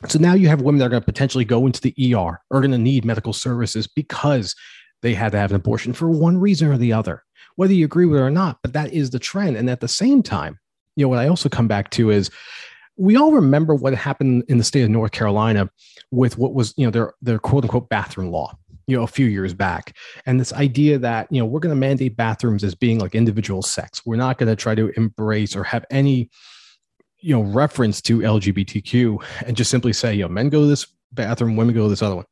so 0.08 0.18
now 0.18 0.34
you 0.34 0.48
have 0.48 0.60
women 0.60 0.78
that 0.80 0.86
are 0.86 0.90
going 0.90 1.02
to 1.02 1.06
potentially 1.06 1.44
go 1.44 1.64
into 1.64 1.80
the 1.80 2.14
ER 2.14 2.40
or 2.50 2.60
going 2.60 2.70
to 2.72 2.78
need 2.78 3.04
medical 3.04 3.32
services 3.32 3.86
because 3.86 4.54
they 5.02 5.14
had 5.14 5.32
to 5.32 5.38
have 5.38 5.50
an 5.50 5.56
abortion 5.56 5.92
for 5.92 6.10
one 6.10 6.38
reason 6.38 6.68
or 6.68 6.76
the 6.76 6.92
other, 6.92 7.22
whether 7.54 7.72
you 7.72 7.84
agree 7.84 8.04
with 8.04 8.20
it 8.20 8.22
or 8.22 8.30
not. 8.30 8.58
But 8.62 8.74
that 8.74 8.92
is 8.92 9.10
the 9.10 9.18
trend. 9.18 9.56
And 9.56 9.70
at 9.70 9.80
the 9.80 9.88
same 9.88 10.22
time, 10.22 10.58
you 10.96 11.04
know, 11.04 11.08
what 11.08 11.18
I 11.18 11.28
also 11.28 11.48
come 11.48 11.68
back 11.68 11.90
to 11.90 12.10
is 12.10 12.30
we 12.96 13.16
all 13.16 13.32
remember 13.32 13.74
what 13.74 13.94
happened 13.94 14.44
in 14.48 14.58
the 14.58 14.64
state 14.64 14.82
of 14.82 14.90
North 14.90 15.12
Carolina 15.12 15.70
with 16.10 16.38
what 16.38 16.54
was, 16.54 16.74
you 16.76 16.86
know, 16.86 16.90
their 16.90 17.12
their 17.20 17.38
quote 17.38 17.64
unquote 17.64 17.88
bathroom 17.88 18.30
law, 18.30 18.56
you 18.86 18.96
know, 18.96 19.02
a 19.02 19.08
few 19.08 19.26
years 19.26 19.52
back. 19.52 19.96
And 20.24 20.40
this 20.40 20.52
idea 20.52 20.98
that, 20.98 21.28
you 21.30 21.40
know, 21.40 21.46
we're 21.46 21.60
going 21.60 21.74
to 21.74 21.80
mandate 21.80 22.16
bathrooms 22.16 22.64
as 22.64 22.74
being 22.74 22.98
like 22.98 23.14
individual 23.14 23.62
sex. 23.62 24.04
We're 24.06 24.16
not 24.16 24.38
going 24.38 24.48
to 24.48 24.56
try 24.56 24.74
to 24.74 24.90
embrace 24.96 25.54
or 25.54 25.64
have 25.64 25.84
any, 25.90 26.30
you 27.18 27.34
know, 27.34 27.42
reference 27.42 28.00
to 28.02 28.20
LGBTQ 28.20 29.22
and 29.46 29.56
just 29.56 29.70
simply 29.70 29.92
say, 29.92 30.14
you 30.14 30.22
know, 30.22 30.28
men 30.28 30.48
go 30.48 30.62
to 30.62 30.66
this 30.66 30.86
bathroom, 31.12 31.56
women 31.56 31.74
go 31.74 31.84
to 31.84 31.88
this 31.88 32.02
other 32.02 32.16
one. 32.16 32.26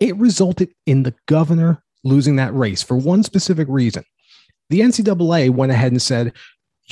It 0.00 0.16
resulted 0.16 0.70
in 0.86 1.02
the 1.02 1.14
governor 1.26 1.82
losing 2.04 2.36
that 2.36 2.54
race 2.54 2.82
for 2.82 2.96
one 2.96 3.22
specific 3.22 3.66
reason. 3.68 4.04
The 4.70 4.80
NCAA 4.80 5.50
went 5.50 5.72
ahead 5.72 5.92
and 5.92 6.02
said, 6.02 6.34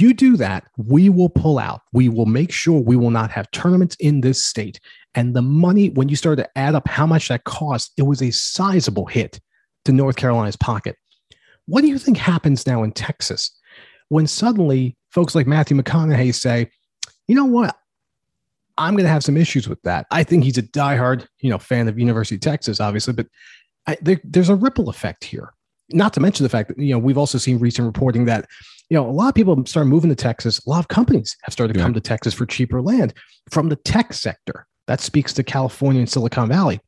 you 0.00 0.14
do 0.14 0.36
that, 0.36 0.64
we 0.76 1.08
will 1.08 1.28
pull 1.28 1.58
out. 1.58 1.82
We 1.92 2.08
will 2.08 2.26
make 2.26 2.52
sure 2.52 2.80
we 2.80 2.96
will 2.96 3.10
not 3.10 3.30
have 3.30 3.50
tournaments 3.50 3.96
in 4.00 4.20
this 4.20 4.44
state. 4.44 4.80
And 5.14 5.34
the 5.34 5.42
money, 5.42 5.90
when 5.90 6.08
you 6.08 6.16
start 6.16 6.38
to 6.38 6.58
add 6.58 6.74
up 6.74 6.88
how 6.88 7.06
much 7.06 7.28
that 7.28 7.44
cost, 7.44 7.92
it 7.96 8.02
was 8.02 8.22
a 8.22 8.30
sizable 8.30 9.06
hit 9.06 9.40
to 9.84 9.92
North 9.92 10.16
Carolina's 10.16 10.56
pocket. 10.56 10.96
What 11.66 11.80
do 11.80 11.88
you 11.88 11.98
think 11.98 12.16
happens 12.16 12.66
now 12.66 12.82
in 12.82 12.92
Texas 12.92 13.50
when 14.08 14.26
suddenly 14.26 14.96
folks 15.10 15.34
like 15.34 15.46
Matthew 15.46 15.76
McConaughey 15.76 16.34
say, 16.34 16.70
you 17.28 17.34
know 17.34 17.44
what? 17.44 17.76
I'm 18.78 18.94
going 18.94 19.04
to 19.04 19.10
have 19.10 19.24
some 19.24 19.36
issues 19.36 19.68
with 19.68 19.80
that. 19.82 20.06
I 20.10 20.22
think 20.22 20.44
he's 20.44 20.58
a 20.58 20.62
diehard, 20.62 21.26
you 21.40 21.50
know, 21.50 21.58
fan 21.58 21.88
of 21.88 21.98
University 21.98 22.34
of 22.34 22.42
Texas, 22.42 22.78
obviously, 22.78 23.14
but 23.14 23.26
I, 23.86 23.96
there, 24.02 24.20
there's 24.22 24.50
a 24.50 24.54
ripple 24.54 24.88
effect 24.88 25.24
here. 25.24 25.54
Not 25.90 26.12
to 26.14 26.20
mention 26.20 26.44
the 26.44 26.50
fact 26.50 26.68
that 26.68 26.78
you 26.78 26.92
know 26.92 26.98
we've 26.98 27.18
also 27.18 27.38
seen 27.38 27.58
recent 27.58 27.86
reporting 27.86 28.24
that 28.26 28.46
you 28.88 28.96
know, 28.96 29.08
a 29.08 29.10
lot 29.10 29.28
of 29.28 29.34
people 29.34 29.64
start 29.66 29.86
moving 29.86 30.10
to 30.10 30.16
Texas. 30.16 30.64
A 30.64 30.70
lot 30.70 30.78
of 30.78 30.88
companies 30.88 31.36
have 31.42 31.52
started 31.52 31.72
to 31.74 31.80
yeah. 31.80 31.84
come 31.84 31.94
to 31.94 32.00
Texas 32.00 32.34
for 32.34 32.46
cheaper 32.46 32.80
land 32.80 33.14
from 33.50 33.68
the 33.68 33.76
tech 33.76 34.12
sector. 34.12 34.66
That 34.86 35.00
speaks 35.00 35.32
to 35.34 35.42
California 35.42 36.00
and 36.00 36.08
Silicon 36.08 36.48
Valley. 36.48 36.80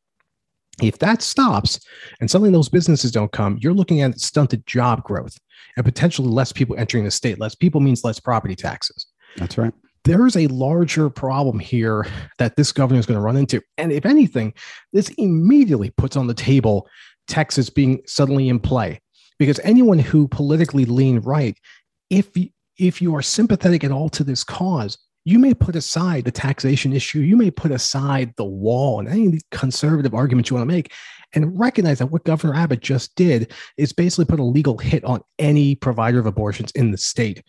If 0.81 0.99
that 0.99 1.23
stops 1.23 1.81
and 2.21 2.31
suddenly 2.31 2.52
those 2.52 2.69
businesses 2.69 3.11
don't 3.11 3.33
come, 3.33 3.59
you're 3.61 3.75
looking 3.75 4.00
at 4.00 4.21
stunted 4.21 4.64
job 4.67 5.02
growth 5.02 5.37
and 5.76 5.85
potentially 5.85 6.28
less 6.28 6.52
people 6.52 6.76
entering 6.78 7.05
the 7.05 7.11
state. 7.11 7.40
Less 7.40 7.57
people 7.57 7.81
means 7.81 8.05
less 8.05 8.21
property 8.21 8.55
taxes. 8.55 9.07
That's 9.37 9.59
right. 9.59 9.75
There 10.05 10.25
is 10.25 10.37
a 10.37 10.47
larger 10.47 11.11
problem 11.11 11.59
here 11.59 12.07
that 12.38 12.55
this 12.55 12.71
governor 12.71 13.00
is 13.00 13.07
going 13.07 13.19
to 13.19 13.21
run 13.23 13.37
into. 13.37 13.61
And 13.76 13.90
if 13.90 14.07
anything, 14.07 14.55
this 14.93 15.09
immediately 15.19 15.90
puts 15.90 16.17
on 16.17 16.28
the 16.28 16.35
table 16.35 16.88
Texas 17.28 17.70
being 17.70 18.00
suddenly 18.06 18.49
in 18.49 18.58
play 18.58 19.00
because 19.38 19.61
anyone 19.62 19.99
who 19.99 20.26
politically 20.28 20.85
lean 20.85 21.20
right 21.20 21.56
if 22.11 22.28
if 22.78 23.02
you 23.02 23.14
are 23.14 23.23
sympathetic 23.23 23.85
at 23.85 23.90
all 23.90 24.08
to 24.08 24.25
this 24.25 24.44
cause, 24.44 24.99
you 25.25 25.38
may 25.38 25.52
put 25.52 25.76
aside 25.76 26.25
the 26.25 26.30
taxation 26.30 26.92
issue, 26.92 27.18
you 27.20 27.37
may 27.37 27.50
put 27.50 27.70
aside 27.70 28.32
the 28.37 28.44
wall 28.44 29.00
and 29.00 29.08
any 29.08 29.40
conservative 29.50 30.14
arguments 30.14 30.49
you 30.49 30.56
want 30.56 30.68
to 30.68 30.75
make, 30.75 30.92
and 31.35 31.58
recognize 31.58 31.99
that 31.99 32.06
what 32.06 32.25
Governor 32.25 32.54
Abbott 32.54 32.80
just 32.80 33.14
did 33.14 33.52
is 33.76 33.92
basically 33.92 34.25
put 34.25 34.40
a 34.40 34.44
legal 34.44 34.78
hit 34.78 35.04
on 35.04 35.20
any 35.38 35.75
provider 35.75 36.18
of 36.18 36.26
abortions 36.26 36.70
in 36.73 36.92
the 36.92 36.99
state. 36.99 37.42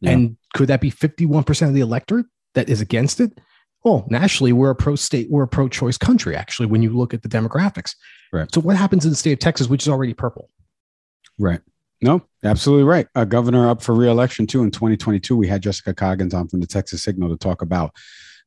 Yeah. 0.00 0.10
And 0.10 0.36
could 0.54 0.68
that 0.68 0.80
be 0.80 0.90
51% 0.90 1.68
of 1.68 1.74
the 1.74 1.80
electorate 1.80 2.26
that 2.54 2.68
is 2.68 2.80
against 2.80 3.20
it? 3.20 3.38
Well, 3.84 4.06
nationally, 4.08 4.52
we're 4.52 4.70
a 4.70 4.76
pro 4.76 4.94
state, 4.96 5.28
we're 5.30 5.42
a 5.42 5.48
pro 5.48 5.68
choice 5.68 5.98
country, 5.98 6.36
actually, 6.36 6.66
when 6.66 6.82
you 6.82 6.90
look 6.90 7.12
at 7.14 7.22
the 7.22 7.28
demographics. 7.28 7.96
Right. 8.32 8.52
So, 8.52 8.60
what 8.60 8.76
happens 8.76 9.04
in 9.04 9.10
the 9.10 9.16
state 9.16 9.32
of 9.32 9.38
Texas, 9.40 9.68
which 9.68 9.82
is 9.82 9.88
already 9.88 10.14
purple? 10.14 10.50
Right. 11.38 11.60
No, 12.00 12.22
absolutely 12.44 12.84
right. 12.84 13.06
A 13.14 13.24
governor 13.24 13.68
up 13.68 13.80
for 13.80 13.94
reelection 13.94 14.46
too 14.46 14.62
in 14.62 14.72
2022. 14.72 15.36
We 15.36 15.46
had 15.46 15.62
Jessica 15.62 15.94
Coggins 15.94 16.34
on 16.34 16.48
from 16.48 16.60
the 16.60 16.66
Texas 16.66 17.02
Signal 17.02 17.28
to 17.28 17.36
talk 17.36 17.62
about 17.62 17.94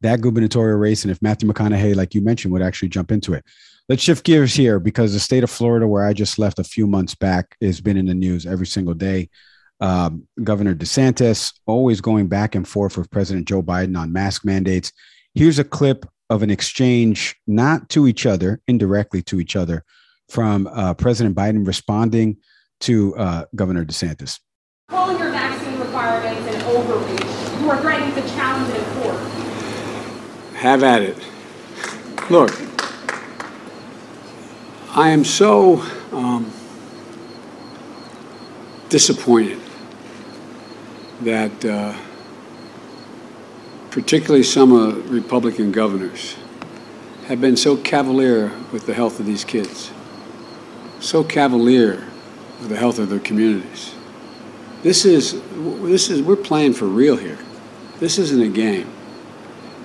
that 0.02 0.20
gubernatorial 0.20 0.78
race 0.78 1.06
and 1.06 1.12
if 1.12 1.22
Matthew 1.22 1.50
McConaughey, 1.50 1.96
like 1.96 2.14
you 2.14 2.22
mentioned, 2.22 2.52
would 2.52 2.62
actually 2.62 2.90
jump 2.90 3.12
into 3.12 3.34
it. 3.34 3.46
Let's 3.88 4.04
shift 4.04 4.26
gears 4.26 4.54
here 4.54 4.80
because 4.80 5.14
the 5.14 5.20
state 5.20 5.44
of 5.44 5.50
Florida, 5.50 5.88
where 5.88 6.06
I 6.06 6.12
just 6.12 6.38
left 6.38 6.60
a 6.60 6.64
few 6.64 6.86
months 6.86 7.16
back, 7.16 7.56
has 7.62 7.80
been 7.80 7.98
in 7.98 8.08
the 8.08 8.14
news 8.14 8.46
every 8.46 8.68
single 8.68 8.94
day. 8.94 9.30
Um, 9.80 10.28
Governor 10.44 10.74
DeSantis 10.74 11.54
always 11.66 12.02
going 12.02 12.28
back 12.28 12.56
and 12.56 12.68
forth 12.68 12.98
with 12.98 13.12
President 13.12 13.48
Joe 13.48 13.62
Biden 13.62 13.98
on 13.98 14.12
mask 14.12 14.44
mandates. 14.44 14.92
Here's 15.38 15.60
a 15.60 15.66
clip 15.66 16.06
of 16.30 16.44
an 16.44 16.50
exchange, 16.50 17.36
not 17.46 17.90
to 17.90 18.08
each 18.08 18.26
other, 18.26 18.62
indirectly 18.70 19.22
to 19.24 19.42
each 19.42 19.58
other, 19.58 19.84
from 20.30 20.66
uh, 20.68 20.94
President 20.94 21.36
Biden 21.36 21.68
responding 21.68 22.38
to 22.80 23.14
uh, 23.18 23.44
Governor 23.54 23.84
DeSantis. 23.84 24.40
Calling 24.88 25.20
your 25.20 25.32
vaccine 25.32 25.78
requirements 25.78 26.56
an 26.56 26.62
overreach. 26.64 27.62
You 27.62 27.70
are 27.70 27.82
threatening 27.82 28.16
to 28.16 28.22
challenge 28.30 28.74
it 28.74 28.80
in 28.80 29.02
court. 29.02 29.20
Have 30.56 30.84
at 30.84 31.02
it. 31.02 31.18
Look, 32.30 32.52
I 34.92 35.10
am 35.10 35.26
so 35.26 35.82
um, 36.14 36.50
disappointed 38.88 39.60
that 41.24 41.66
uh, 41.66 41.94
particularly 43.96 44.44
some 44.44 44.74
uh, 44.74 44.90
Republican 45.08 45.72
governors 45.72 46.36
have 47.28 47.40
been 47.40 47.56
so 47.56 47.78
cavalier 47.78 48.52
with 48.74 48.86
the 48.86 48.94
health 48.94 49.22
of 49.22 49.26
these 49.26 49.46
kids, 49.46 49.90
so 51.00 51.24
cavalier 51.24 52.06
with 52.60 52.68
the 52.68 52.76
health 52.76 53.00
of 53.00 53.08
their 53.08 53.22
communities. 53.22 53.96
This 54.84 55.06
is, 55.06 55.42
this 55.84 56.10
is, 56.10 56.22
we're 56.22 56.36
playing 56.36 56.74
for 56.74 56.88
real 56.88 57.16
here. 57.16 57.38
This 58.00 58.18
isn't 58.18 58.42
a 58.42 58.50
game. 58.50 58.92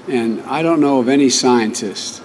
And 0.09 0.40
I 0.40 0.62
don't 0.62 0.81
know 0.81 0.99
of 0.99 1.09
any 1.09 1.31
scientist 1.31 2.21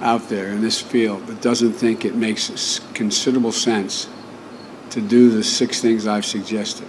out 0.00 0.30
there 0.30 0.46
in 0.46 0.62
this 0.62 0.80
field 0.80 1.26
that 1.26 1.42
doesn't 1.42 1.74
think 1.74 2.06
it 2.06 2.14
makes 2.14 2.80
considerable 2.94 3.52
sense 3.52 4.08
to 4.88 5.02
do 5.02 5.28
the 5.28 5.44
six 5.44 5.82
things 5.82 6.06
I've 6.06 6.24
suggested. 6.24 6.88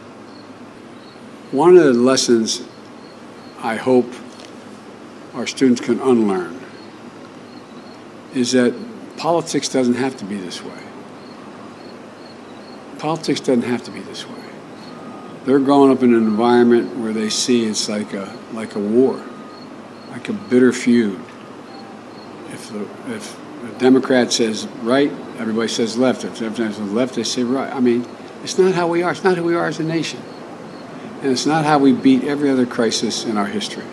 One 1.52 1.76
of 1.76 1.84
the 1.84 1.92
lessons 1.92 2.66
I 3.64 3.76
hope 3.76 4.12
our 5.34 5.46
students 5.46 5.82
can 5.82 6.00
unlearn 6.00 6.60
is 8.34 8.54
that 8.54 8.74
politics 9.18 9.70
doesn't 9.70 9.96
have 9.96 10.18
to 10.18 10.26
be 10.26 10.38
this 10.38 10.64
way. 10.64 10.84
Politics 12.98 13.40
doesn't 13.40 13.64
have 13.64 13.84
to 13.84 13.92
be 13.92 14.00
this 14.00 14.28
way. 14.28 14.36
They're 15.46 15.60
growing 15.60 15.92
up 15.92 16.02
in 16.02 16.14
an 16.14 16.24
environment 16.24 16.98
where 16.98 17.14
they 17.14 17.30
see 17.30 17.66
it's 17.66 17.90
like 17.90 18.14
a 18.14 18.36
like 18.54 18.76
a 18.76 18.80
war, 18.80 19.24
like 20.10 20.30
a 20.30 20.34
bitter 20.34 20.72
feud. 20.72 21.20
If 22.50 22.70
the 22.72 22.82
if 23.14 23.38
A 23.64 23.80
Democrat 23.80 24.32
says 24.32 24.68
right, 24.82 25.12
everybody 25.38 25.68
says 25.68 25.98
left. 25.98 26.24
If 26.24 26.42
everybody 26.42 26.74
says 26.74 26.92
left, 26.92 27.16
they 27.16 27.24
say 27.24 27.44
right. 27.44 27.74
I 27.74 27.80
mean, 27.80 28.08
it's 28.44 28.58
not 28.58 28.74
how 28.74 28.88
we 28.88 29.04
are. 29.04 29.12
It's 29.12 29.24
not 29.24 29.38
who 29.38 29.44
we 29.44 29.56
are 29.56 29.68
as 29.68 29.80
a 29.80 29.84
nation. 29.84 30.22
And 31.22 31.32
it's 31.32 31.46
not 31.46 31.66
how 31.66 31.78
we 31.78 31.94
beat 31.94 32.24
every 32.24 32.50
other 32.50 32.66
crisis 32.66 33.26
in 33.26 33.38
our 33.38 33.46
history. 33.46 33.84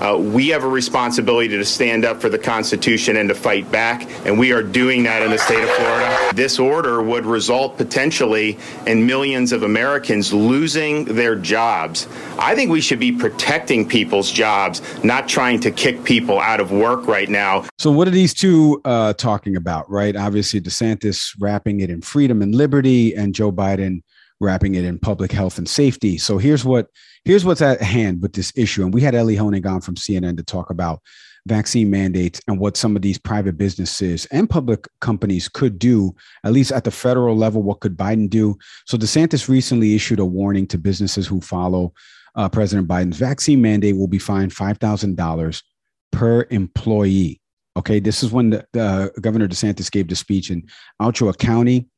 Uh, 0.00 0.16
we 0.18 0.48
have 0.48 0.64
a 0.64 0.68
responsibility 0.68 1.48
to 1.48 1.64
stand 1.64 2.04
up 2.04 2.20
for 2.20 2.28
the 2.28 2.38
Constitution 2.38 3.16
and 3.16 3.28
to 3.28 3.34
fight 3.34 3.70
back, 3.70 4.08
and 4.26 4.38
we 4.38 4.52
are 4.52 4.62
doing 4.62 5.02
that 5.02 5.22
in 5.22 5.30
the 5.30 5.38
state 5.38 5.62
of 5.62 5.68
Florida. 5.70 6.18
This 6.34 6.58
order 6.58 7.02
would 7.02 7.24
result 7.24 7.76
potentially 7.76 8.58
in 8.86 9.06
millions 9.06 9.52
of 9.52 9.62
Americans 9.62 10.32
losing 10.32 11.04
their 11.04 11.36
jobs. 11.36 12.08
I 12.38 12.54
think 12.54 12.70
we 12.70 12.80
should 12.80 12.98
be 12.98 13.12
protecting 13.12 13.86
people's 13.88 14.30
jobs, 14.30 14.82
not 15.04 15.28
trying 15.28 15.60
to 15.60 15.70
kick 15.70 16.04
people 16.04 16.40
out 16.40 16.60
of 16.60 16.72
work 16.72 17.06
right 17.06 17.28
now. 17.28 17.64
So, 17.78 17.90
what 17.90 18.08
are 18.08 18.12
these 18.12 18.34
two 18.34 18.80
uh, 18.84 19.12
talking 19.12 19.56
about, 19.56 19.88
right? 19.90 20.16
Obviously, 20.16 20.60
DeSantis 20.60 21.34
wrapping 21.38 21.80
it 21.80 21.88
in 21.88 22.00
freedom 22.00 22.42
and 22.42 22.54
liberty, 22.54 23.14
and 23.14 23.34
Joe 23.34 23.52
Biden 23.52 24.02
wrapping 24.40 24.74
it 24.74 24.84
in 24.84 24.98
public 24.98 25.32
health 25.32 25.58
and 25.58 25.68
safety. 25.68 26.18
So, 26.18 26.38
here's 26.38 26.64
what 26.64 26.88
here's 27.24 27.44
what's 27.44 27.62
at 27.62 27.80
hand 27.80 28.22
with 28.22 28.34
this 28.34 28.52
issue. 28.56 28.82
And 28.82 28.92
we 28.92 29.00
had 29.00 29.14
Elie 29.14 29.36
Honig 29.36 29.66
on 29.66 29.80
from 29.80 29.94
CNN 29.94 30.36
to 30.36 30.42
talk 30.42 30.70
about 30.70 31.00
vaccine 31.46 31.90
mandates 31.90 32.40
and 32.48 32.58
what 32.58 32.76
some 32.76 32.96
of 32.96 33.02
these 33.02 33.18
private 33.18 33.58
businesses 33.58 34.24
and 34.26 34.48
public 34.48 34.88
companies 35.00 35.48
could 35.48 35.78
do, 35.78 36.14
at 36.42 36.52
least 36.52 36.72
at 36.72 36.84
the 36.84 36.90
federal 36.90 37.36
level. 37.36 37.62
What 37.62 37.80
could 37.80 37.96
Biden 37.96 38.30
do? 38.30 38.56
So 38.86 38.96
DeSantis 38.96 39.48
recently 39.48 39.94
issued 39.94 40.20
a 40.20 40.24
warning 40.24 40.66
to 40.68 40.78
businesses 40.78 41.26
who 41.26 41.40
follow 41.40 41.92
uh, 42.34 42.48
President 42.48 42.88
Biden's 42.88 43.18
vaccine 43.18 43.60
mandate 43.60 43.96
will 43.96 44.08
be 44.08 44.18
fined 44.18 44.54
$5,000 44.54 45.62
per 46.12 46.46
employee. 46.50 47.40
Okay, 47.76 48.00
this 48.00 48.22
is 48.22 48.30
when 48.30 48.50
the, 48.50 48.66
the 48.72 49.12
Governor 49.20 49.48
DeSantis 49.48 49.90
gave 49.90 50.08
the 50.08 50.16
speech 50.16 50.50
in 50.50 50.66
Alachua 51.00 51.34
County 51.34 51.88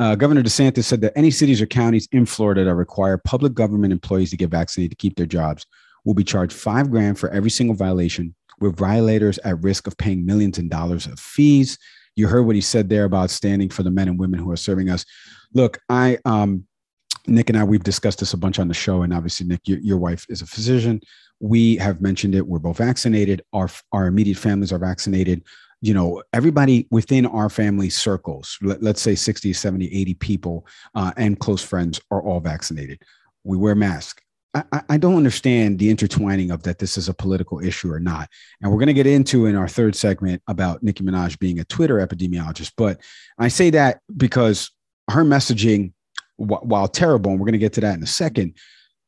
uh, 0.00 0.14
Governor 0.14 0.42
DeSantis 0.42 0.84
said 0.84 1.02
that 1.02 1.12
any 1.14 1.30
cities 1.30 1.60
or 1.60 1.66
counties 1.66 2.08
in 2.10 2.24
Florida 2.24 2.64
that 2.64 2.74
require 2.74 3.18
public 3.18 3.52
government 3.52 3.92
employees 3.92 4.30
to 4.30 4.36
get 4.36 4.48
vaccinated 4.48 4.92
to 4.92 4.96
keep 4.96 5.14
their 5.14 5.26
jobs 5.26 5.66
will 6.06 6.14
be 6.14 6.24
charged 6.24 6.54
five 6.54 6.90
grand 6.90 7.18
for 7.18 7.28
every 7.28 7.50
single 7.50 7.76
violation, 7.76 8.34
with 8.60 8.76
violators 8.76 9.38
at 9.44 9.62
risk 9.62 9.86
of 9.86 9.98
paying 9.98 10.24
millions 10.24 10.58
in 10.58 10.70
dollars 10.70 11.06
of 11.06 11.20
fees. 11.20 11.78
You 12.16 12.28
heard 12.28 12.46
what 12.46 12.56
he 12.56 12.62
said 12.62 12.88
there 12.88 13.04
about 13.04 13.28
standing 13.28 13.68
for 13.68 13.82
the 13.82 13.90
men 13.90 14.08
and 14.08 14.18
women 14.18 14.40
who 14.40 14.50
are 14.50 14.56
serving 14.56 14.88
us. 14.88 15.04
Look, 15.52 15.78
I, 15.90 16.16
um, 16.24 16.66
Nick 17.26 17.50
and 17.50 17.58
I, 17.58 17.64
we've 17.64 17.84
discussed 17.84 18.20
this 18.20 18.32
a 18.32 18.38
bunch 18.38 18.58
on 18.58 18.68
the 18.68 18.74
show, 18.74 19.02
and 19.02 19.12
obviously, 19.12 19.46
Nick, 19.46 19.60
your, 19.68 19.80
your 19.80 19.98
wife 19.98 20.24
is 20.30 20.40
a 20.40 20.46
physician. 20.46 21.02
We 21.40 21.76
have 21.76 22.00
mentioned 22.00 22.34
it. 22.34 22.46
We're 22.46 22.58
both 22.58 22.78
vaccinated. 22.78 23.42
Our 23.52 23.68
our 23.92 24.06
immediate 24.06 24.38
families 24.38 24.72
are 24.72 24.78
vaccinated 24.78 25.44
you 25.80 25.94
know 25.94 26.22
everybody 26.32 26.86
within 26.90 27.26
our 27.26 27.48
family 27.48 27.90
circles 27.90 28.58
let, 28.62 28.82
us 28.82 29.00
say 29.00 29.14
60 29.14 29.52
70 29.52 29.86
80 29.86 30.14
people 30.14 30.66
uh, 30.94 31.12
and 31.16 31.38
close 31.38 31.62
friends 31.62 32.00
are 32.10 32.22
all 32.22 32.40
vaccinated 32.40 33.02
we 33.44 33.56
wear 33.56 33.74
masks 33.74 34.22
I, 34.54 34.82
I 34.88 34.96
don't 34.96 35.16
understand 35.16 35.78
the 35.78 35.90
intertwining 35.90 36.50
of 36.50 36.64
that 36.64 36.78
this 36.78 36.98
is 36.98 37.08
a 37.08 37.14
political 37.14 37.60
issue 37.60 37.92
or 37.92 38.00
not. 38.00 38.28
And 38.60 38.70
we're 38.70 38.78
going 38.78 38.88
to 38.88 38.92
get 38.92 39.06
into 39.06 39.46
in 39.46 39.54
our 39.54 39.68
third 39.68 39.94
segment 39.94 40.42
about 40.48 40.82
Nicki 40.82 41.04
Minaj 41.04 41.38
being 41.38 41.60
a 41.60 41.64
Twitter 41.64 42.04
epidemiologist. 42.04 42.72
But 42.76 43.00
I 43.38 43.48
say 43.48 43.70
that 43.70 44.00
because 44.16 44.70
her 45.08 45.24
messaging, 45.24 45.92
while 46.36 46.88
terrible, 46.88 47.30
and 47.30 47.38
we're 47.38 47.46
going 47.46 47.52
to 47.52 47.58
get 47.58 47.74
to 47.74 47.80
that 47.82 47.96
in 47.96 48.02
a 48.02 48.08
second, 48.08 48.56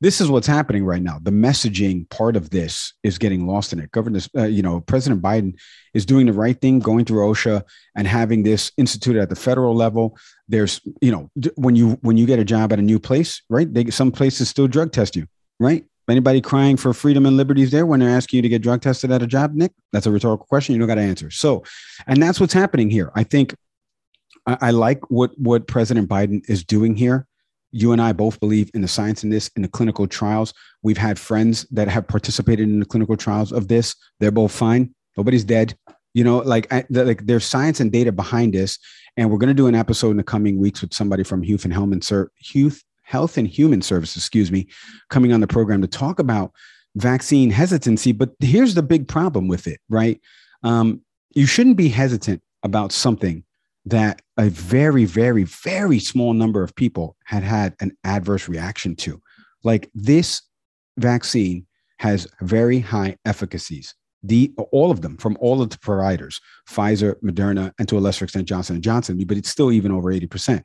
this 0.03 0.21
is 0.21 0.29
what's 0.29 0.49
happening 0.49 0.85
right 0.85 1.01
now. 1.01 1.21
The 1.23 1.31
messaging 1.31 2.11
part 2.11 2.35
of 2.35 2.51
this 2.51 2.93
is 3.05 3.19
getting 3.19 3.47
lost 3.47 3.73
in 3.73 3.79
it. 3.79 3.93
Governor, 3.93 4.19
uh, 4.37 4.47
you 4.47 4.61
know, 4.61 4.81
President 4.81 5.23
Biden 5.23 5.57
is 5.95 6.05
doing 6.05 6.27
the 6.27 6.33
right 6.33 6.61
thing, 6.61 6.81
going 6.81 7.05
through 7.05 7.25
OSHA 7.25 7.63
and 7.95 8.09
having 8.09 8.43
this 8.43 8.73
instituted 8.77 9.23
at 9.23 9.29
the 9.29 9.37
federal 9.37 9.77
level. 9.77 10.19
There's, 10.49 10.81
you 11.01 11.13
know, 11.13 11.31
when 11.55 11.77
you 11.77 12.01
when 12.03 12.17
you 12.17 12.27
get 12.27 12.41
a 12.41 12.45
job 12.45 12.73
at 12.73 12.81
a 12.81 12.83
new 12.83 12.99
place, 12.99 13.43
right? 13.49 13.73
They 13.73 13.91
some 13.91 14.11
places 14.11 14.49
still 14.49 14.67
drug 14.67 14.91
test 14.91 15.15
you, 15.15 15.29
right? 15.61 15.85
Anybody 16.11 16.41
crying 16.41 16.77
for 16.77 16.93
freedom 16.93 17.25
and 17.25 17.37
liberties 17.37 17.71
there 17.71 17.87
when 17.87 18.01
they're 18.01 18.11
asking 18.11 18.39
you 18.39 18.43
to 18.43 18.49
get 18.49 18.61
drug 18.61 18.83
tested 18.83 19.13
at 19.13 19.23
a 19.23 19.27
job, 19.29 19.55
Nick? 19.55 19.71
That's 19.93 20.07
a 20.07 20.11
rhetorical 20.11 20.47
question. 20.47 20.75
You 20.75 20.81
don't 20.81 20.89
got 20.89 20.97
to 20.97 21.01
answer. 21.01 21.31
So, 21.31 21.63
and 22.09 22.21
that's 22.21 22.41
what's 22.41 22.53
happening 22.53 22.91
here. 22.91 23.13
I 23.15 23.23
think 23.23 23.55
I, 24.49 24.59
I 24.61 24.71
like 24.73 24.99
what 25.13 25.31
what 25.39 25.69
President 25.69 26.09
Biden 26.09 26.43
is 26.51 26.65
doing 26.65 26.97
here 26.97 27.29
you 27.73 27.93
and 27.93 28.01
I 28.01 28.13
both 28.13 28.39
believe 28.39 28.71
in 28.75 28.83
the 28.83 28.89
science 28.89 29.25
in 29.25 29.31
this, 29.31 29.51
in 29.57 29.63
the 29.63 29.69
clinical 29.69 30.07
trials. 30.07 30.53
We've 30.83 30.99
had 30.99 31.19
friends 31.19 31.67
that 31.71 31.89
have 31.89 32.07
participated 32.07 32.69
in 32.69 32.79
the 32.79 32.87
clinical 32.87 33.17
trials 33.17 33.51
of 33.51 33.69
this. 33.69 33.97
They're 34.21 34.31
both 34.31 34.53
fine. 34.53 34.95
Nobody's 35.17 35.45
dead. 35.45 35.75
You 36.15 36.25
know, 36.25 36.39
like 36.39 36.73
I, 36.73 36.85
like 36.91 37.27
there's 37.27 37.47
science 37.47 37.81
and 37.81 37.91
data 37.91 38.13
behind 38.13 38.53
this. 38.53 38.79
And 39.17 39.31
we're 39.31 39.39
going 39.39 39.49
to 39.49 39.55
do 39.55 39.67
an 39.67 39.75
episode 39.75 40.11
in 40.11 40.17
the 40.19 40.23
coming 40.23 40.59
weeks 40.59 40.81
with 40.83 40.95
somebody 40.95 41.25
from 41.25 41.45
Youth 41.45 41.65
and 41.65 41.73
Health, 41.73 42.83
Health 43.03 43.37
and 43.37 43.49
Human 43.49 43.83
Services, 43.83 44.23
excuse 44.23 44.53
me, 44.53 44.69
coming 45.11 45.33
on 45.33 45.41
the 45.41 45.47
program 45.47 45.83
to 45.83 45.89
talk 45.89 46.19
about 46.19 46.53
vaccine 46.97 47.51
hesitancy. 47.51 48.13
But 48.13 48.31
here's 48.41 48.75
the 48.75 48.83
big 48.83 49.09
problem 49.09 49.49
with 49.49 49.67
it, 49.67 49.81
right? 49.89 50.21
Um, 50.63 51.03
you 51.35 51.47
shouldn't 51.47 51.77
be 51.77 51.89
hesitant 51.89 52.43
about 52.63 52.93
something 52.93 53.45
that 53.85 54.23
a 54.37 54.49
very, 54.49 55.05
very, 55.05 55.45
very 55.45 55.99
small 55.99 56.33
number 56.33 56.63
of 56.63 56.75
people 56.75 57.17
had 57.25 57.43
had 57.43 57.75
an 57.81 57.97
adverse 58.05 58.49
reaction 58.49 58.95
to. 58.97 59.21
Like 59.65 59.91
this 59.95 60.43
vaccine 60.99 61.67
has 61.99 62.27
very 62.41 62.81
high 62.81 63.17
efficacies. 63.25 63.95
The 64.23 64.53
all 64.71 64.93
of 64.93 65.03
them 65.03 65.17
from 65.17 65.37
all 65.41 65.63
of 65.63 65.71
the 65.71 65.79
providers, 65.79 66.41
Pfizer, 66.69 67.17
Moderna, 67.25 67.73
and 67.79 67.89
to 67.89 67.99
a 67.99 68.01
lesser 68.01 68.25
extent 68.25 68.49
Johnson 68.49 68.77
and 68.77 68.85
Johnson, 68.85 69.23
but 69.25 69.37
it's 69.37 69.49
still 69.49 69.73
even 69.73 69.91
over 69.91 70.13
80%. 70.13 70.63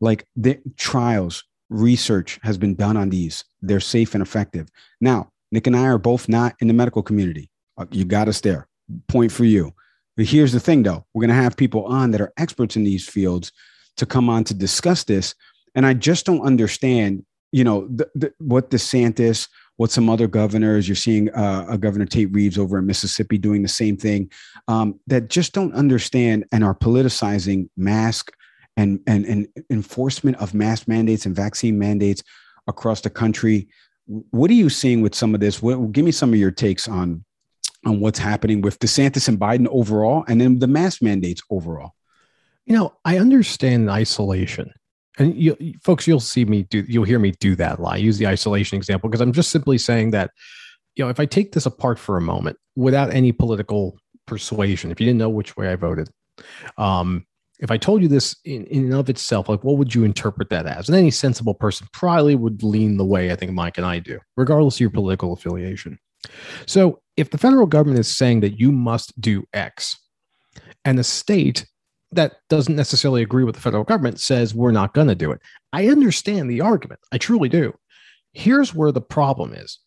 Like 0.00 0.26
the 0.36 0.58
trials, 0.76 1.42
research 1.70 2.38
has 2.42 2.58
been 2.58 2.74
done 2.74 2.96
on 2.96 3.10
these. 3.10 3.44
They're 3.62 3.80
safe 3.80 4.14
and 4.14 4.22
effective. 4.22 4.68
Now, 5.00 5.30
Nick 5.52 5.66
and 5.66 5.76
I 5.76 5.84
are 5.84 5.98
both 5.98 6.28
not 6.28 6.54
in 6.60 6.68
the 6.68 6.74
medical 6.74 7.02
community. 7.02 7.50
Uh, 7.78 7.86
you 7.90 8.04
got 8.04 8.28
us 8.28 8.40
there. 8.40 8.68
Point 9.08 9.32
for 9.32 9.44
you. 9.44 9.72
Here's 10.20 10.52
the 10.52 10.60
thing, 10.60 10.82
though 10.82 11.04
we're 11.14 11.22
going 11.26 11.36
to 11.36 11.42
have 11.42 11.56
people 11.56 11.84
on 11.86 12.10
that 12.10 12.20
are 12.20 12.32
experts 12.36 12.76
in 12.76 12.84
these 12.84 13.08
fields 13.08 13.52
to 13.96 14.06
come 14.06 14.28
on 14.28 14.44
to 14.44 14.54
discuss 14.54 15.04
this. 15.04 15.34
And 15.74 15.86
I 15.86 15.94
just 15.94 16.26
don't 16.26 16.42
understand, 16.42 17.24
you 17.52 17.64
know, 17.64 17.86
the, 17.88 18.08
the, 18.14 18.32
what 18.38 18.70
DeSantis, 18.70 19.48
what 19.76 19.90
some 19.90 20.10
other 20.10 20.26
governors, 20.26 20.88
you're 20.88 20.96
seeing 20.96 21.30
uh, 21.30 21.66
a 21.68 21.78
Governor 21.78 22.06
Tate 22.06 22.32
Reeves 22.32 22.58
over 22.58 22.78
in 22.78 22.86
Mississippi 22.86 23.38
doing 23.38 23.62
the 23.62 23.68
same 23.68 23.96
thing, 23.96 24.30
um, 24.68 24.98
that 25.06 25.30
just 25.30 25.52
don't 25.52 25.72
understand 25.74 26.44
and 26.52 26.64
are 26.64 26.74
politicizing 26.74 27.68
mask 27.76 28.32
and, 28.76 29.00
and, 29.06 29.24
and 29.24 29.48
enforcement 29.70 30.36
of 30.38 30.54
mask 30.54 30.86
mandates 30.86 31.24
and 31.24 31.34
vaccine 31.34 31.78
mandates 31.78 32.22
across 32.66 33.00
the 33.00 33.10
country. 33.10 33.68
What 34.06 34.50
are 34.50 34.54
you 34.54 34.68
seeing 34.68 35.02
with 35.02 35.14
some 35.14 35.34
of 35.34 35.40
this? 35.40 35.62
What, 35.62 35.92
give 35.92 36.04
me 36.04 36.12
some 36.12 36.32
of 36.32 36.38
your 36.38 36.50
takes 36.50 36.88
on 36.88 37.24
on 37.84 38.00
what's 38.00 38.18
happening 38.18 38.60
with 38.60 38.78
DeSantis 38.78 39.28
and 39.28 39.38
Biden 39.38 39.66
overall, 39.68 40.24
and 40.28 40.40
then 40.40 40.58
the 40.58 40.66
mask 40.66 41.02
mandates 41.02 41.42
overall. 41.50 41.92
You 42.66 42.76
know, 42.76 42.94
I 43.04 43.18
understand 43.18 43.90
isolation. 43.90 44.72
And 45.18 45.34
you, 45.34 45.56
folks, 45.82 46.06
you'll 46.06 46.20
see 46.20 46.44
me 46.44 46.64
do, 46.64 46.84
you'll 46.86 47.04
hear 47.04 47.18
me 47.18 47.32
do 47.32 47.56
that 47.56 47.80
lie. 47.80 47.96
Use 47.96 48.18
the 48.18 48.26
isolation 48.26 48.76
example 48.76 49.10
because 49.10 49.20
I'm 49.20 49.32
just 49.32 49.50
simply 49.50 49.76
saying 49.76 50.12
that, 50.12 50.30
you 50.94 51.04
know, 51.04 51.10
if 51.10 51.18
I 51.20 51.26
take 51.26 51.52
this 51.52 51.66
apart 51.66 51.98
for 51.98 52.16
a 52.16 52.22
moment 52.22 52.58
without 52.76 53.12
any 53.12 53.32
political 53.32 53.98
persuasion, 54.26 54.90
if 54.90 55.00
you 55.00 55.06
didn't 55.06 55.18
know 55.18 55.28
which 55.28 55.56
way 55.56 55.68
I 55.68 55.76
voted, 55.76 56.08
um, 56.78 57.26
if 57.58 57.70
I 57.70 57.76
told 57.76 58.02
you 58.02 58.08
this 58.08 58.36
in, 58.44 58.64
in 58.66 58.84
and 58.84 58.94
of 58.94 59.10
itself, 59.10 59.48
like 59.48 59.62
what 59.64 59.76
would 59.76 59.94
you 59.94 60.04
interpret 60.04 60.48
that 60.50 60.66
as? 60.66 60.88
And 60.88 60.96
any 60.96 61.10
sensible 61.10 61.54
person 61.54 61.86
probably 61.92 62.34
would 62.34 62.62
lean 62.62 62.96
the 62.96 63.04
way 63.04 63.30
I 63.30 63.36
think 63.36 63.52
Mike 63.52 63.76
and 63.76 63.86
I 63.86 63.98
do, 63.98 64.18
regardless 64.36 64.76
of 64.76 64.80
your 64.80 64.90
political 64.90 65.32
affiliation. 65.32 65.98
So 66.66 67.00
if 67.16 67.30
the 67.30 67.38
federal 67.38 67.66
government 67.66 68.00
is 68.00 68.14
saying 68.14 68.40
that 68.40 68.58
you 68.58 68.72
must 68.72 69.18
do 69.20 69.44
X, 69.52 69.96
and 70.84 70.98
the 70.98 71.04
state 71.04 71.66
that 72.12 72.36
doesn't 72.48 72.76
necessarily 72.76 73.22
agree 73.22 73.44
with 73.44 73.54
the 73.54 73.60
federal 73.60 73.84
government 73.84 74.18
says 74.18 74.54
we're 74.54 74.72
not 74.72 74.94
going 74.94 75.08
to 75.08 75.14
do 75.14 75.30
it, 75.30 75.40
I 75.72 75.88
understand 75.88 76.50
the 76.50 76.60
argument. 76.60 77.00
I 77.12 77.18
truly 77.18 77.48
do. 77.48 77.74
Here's 78.32 78.74
where 78.74 78.92
the 78.92 79.00
problem 79.00 79.52
is. 79.52 79.78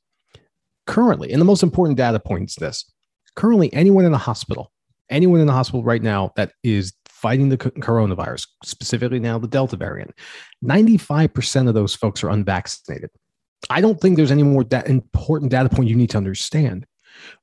Currently, 0.86 1.32
and 1.32 1.40
the 1.40 1.46
most 1.46 1.64
important 1.64 1.98
data 1.98 2.20
point 2.20 2.50
is 2.50 2.56
this 2.56 2.86
currently, 3.36 3.72
anyone 3.74 4.06
in 4.06 4.14
a 4.14 4.18
hospital, 4.18 4.72
anyone 5.10 5.40
in 5.40 5.48
the 5.48 5.54
hospital 5.54 5.84
right 5.84 6.02
now 6.02 6.32
that 6.36 6.52
is 6.62 6.94
fighting 7.08 7.48
the 7.48 7.58
coronavirus, 7.58 8.48
specifically 8.66 9.20
now 9.20 9.40
the 9.40 9.48
Delta 9.48 9.78
variant, 9.78 10.12
95% 10.64 11.70
of 11.70 11.74
those 11.74 11.96
folks 11.96 12.22
are 12.22 12.30
unvaccinated. 12.30 13.10
I 13.70 13.82
don't 13.82 14.00
think 14.00 14.18
there's 14.18 14.32
any 14.32 14.44
more 14.44 14.64
that 14.66 14.88
important 14.88 15.52
data 15.52 15.70
point 15.70 15.90
you 15.90 15.96
need 15.96 16.10
to 16.12 16.18
understand. 16.18 16.86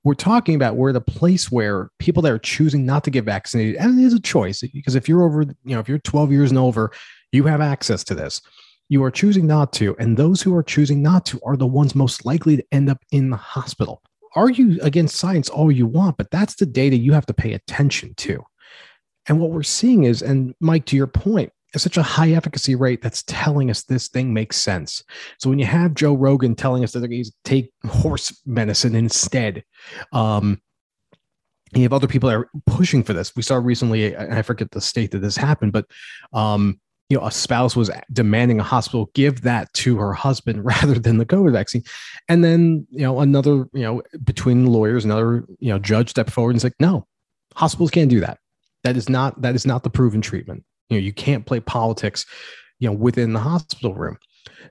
We're 0.05 0.15
talking 0.15 0.55
about 0.55 0.77
where 0.77 0.93
the 0.93 1.01
place 1.01 1.51
where 1.51 1.91
people 1.99 2.23
that 2.23 2.33
are 2.33 2.39
choosing 2.39 2.85
not 2.85 3.05
to 3.05 3.11
get 3.11 3.25
vaccinated, 3.25 3.77
and 3.77 3.99
it 3.99 4.05
is 4.05 4.15
a 4.15 4.21
choice 4.21 4.61
because 4.61 4.95
if 4.95 5.09
you're 5.09 5.23
over, 5.23 5.43
you 5.43 5.75
know, 5.75 5.81
if 5.81 5.89
you're 5.89 5.99
12 5.99 6.33
years 6.33 6.51
and 6.51 6.59
over, 6.59 6.93
you 7.33 7.45
have 7.45 7.61
access 7.61 8.05
to 8.05 8.15
this. 8.15 8.41
You 8.89 9.05
are 9.05 9.11
choosing 9.11 9.47
not 9.47 9.73
to, 9.75 9.97
and 9.99 10.17
those 10.17 10.43
who 10.43 10.55
are 10.57 10.65
choosing 10.65 11.01
not 11.01 11.25
to 11.27 11.41
are 11.45 11.57
the 11.57 11.67
ones 11.67 11.95
most 11.95 12.27
likely 12.27 12.57
to 12.57 12.65
end 12.73 12.91
up 12.91 12.99
in 13.13 13.31
the 13.31 13.37
hospital. 13.37 14.03
argue 14.35 14.79
against 14.83 15.17
science 15.17 15.49
all 15.49 15.71
you 15.73 15.87
want, 15.87 16.17
but 16.17 16.31
that's 16.31 16.55
the 16.57 16.67
data 16.67 16.97
you 16.97 17.13
have 17.13 17.27
to 17.27 17.35
pay 17.35 17.53
attention 17.53 18.15
to. 18.15 18.43
And 19.29 19.41
what 19.41 19.51
we're 19.51 19.63
seeing 19.63 20.05
is, 20.05 20.23
and 20.23 20.55
Mike, 20.61 20.87
to 20.87 20.97
your 20.97 21.07
point, 21.07 21.53
is 21.75 21.83
such 21.83 21.97
a 21.97 22.03
high 22.03 22.33
efficacy 22.33 22.75
rate 22.75 23.03
that's 23.03 23.23
telling 23.25 23.71
us 23.71 23.85
this 23.85 24.09
thing 24.09 24.33
makes 24.33 24.57
sense. 24.57 25.05
So 25.39 25.51
when 25.51 25.59
you 25.59 25.67
have 25.67 25.95
Joe 25.95 26.15
Rogan 26.15 26.55
telling 26.55 26.85
us 26.85 26.93
that 26.93 27.01
to 27.01 27.33
take 27.45 27.73
horse 27.87 28.41
medicine 28.47 28.95
instead, 28.95 29.65
um, 30.13 30.61
you 31.73 31.83
have 31.83 31.93
other 31.93 32.09
people 32.09 32.29
that 32.29 32.37
are 32.37 32.51
pushing 32.67 33.03
for 33.03 33.13
this. 33.13 33.37
We 33.37 33.43
saw 33.43 33.57
recently, 33.57 34.17
I 34.17 34.43
forget 34.43 34.71
the 34.73 34.81
state 34.81 35.13
that 35.13 35.21
this 35.21 35.37
happened, 35.37 35.73
but 35.73 35.87
um, 36.33 36.81
you 37.09 37.19
know, 37.19 37.27
a 37.27 37.31
spouse 37.31 37.77
was 37.77 37.91
demanding 38.13 38.61
a 38.61 38.63
hospital 38.63 39.11
give 39.15 39.43
that 39.43 39.73
to 39.75 39.97
her 39.99 40.13
husband 40.13 40.65
rather 40.65 40.99
than 40.99 41.19
the 41.19 41.27
COVID 41.27 41.53
vaccine. 41.53 41.83
And 42.29 42.43
then, 42.43 42.87
you 42.91 43.03
know, 43.03 43.21
another, 43.21 43.69
you 43.73 43.83
know, 43.83 44.03
between 44.25 44.67
lawyers, 44.67 45.05
another, 45.05 45.45
you 45.59 45.73
know, 45.73 45.79
judge 45.79 46.11
stepped 46.11 46.31
forward 46.31 46.53
and 46.53 46.63
said, 46.63 46.73
no, 46.81 47.07
hospitals 47.55 47.91
can't 47.91 48.11
do 48.11 48.21
that. 48.21 48.39
That 48.85 48.97
is 48.97 49.09
not 49.09 49.43
that 49.43 49.55
is 49.55 49.67
not 49.67 49.83
the 49.83 49.91
proven 49.91 50.23
treatment. 50.23 50.65
You 50.91 50.99
know, 50.99 51.03
you 51.03 51.13
can't 51.13 51.47
play 51.47 51.61
politics, 51.61 52.27
you 52.79 52.89
know, 52.89 52.95
within 52.95 53.33
the 53.33 53.41
hospital 53.41 53.95
room. 53.95 54.19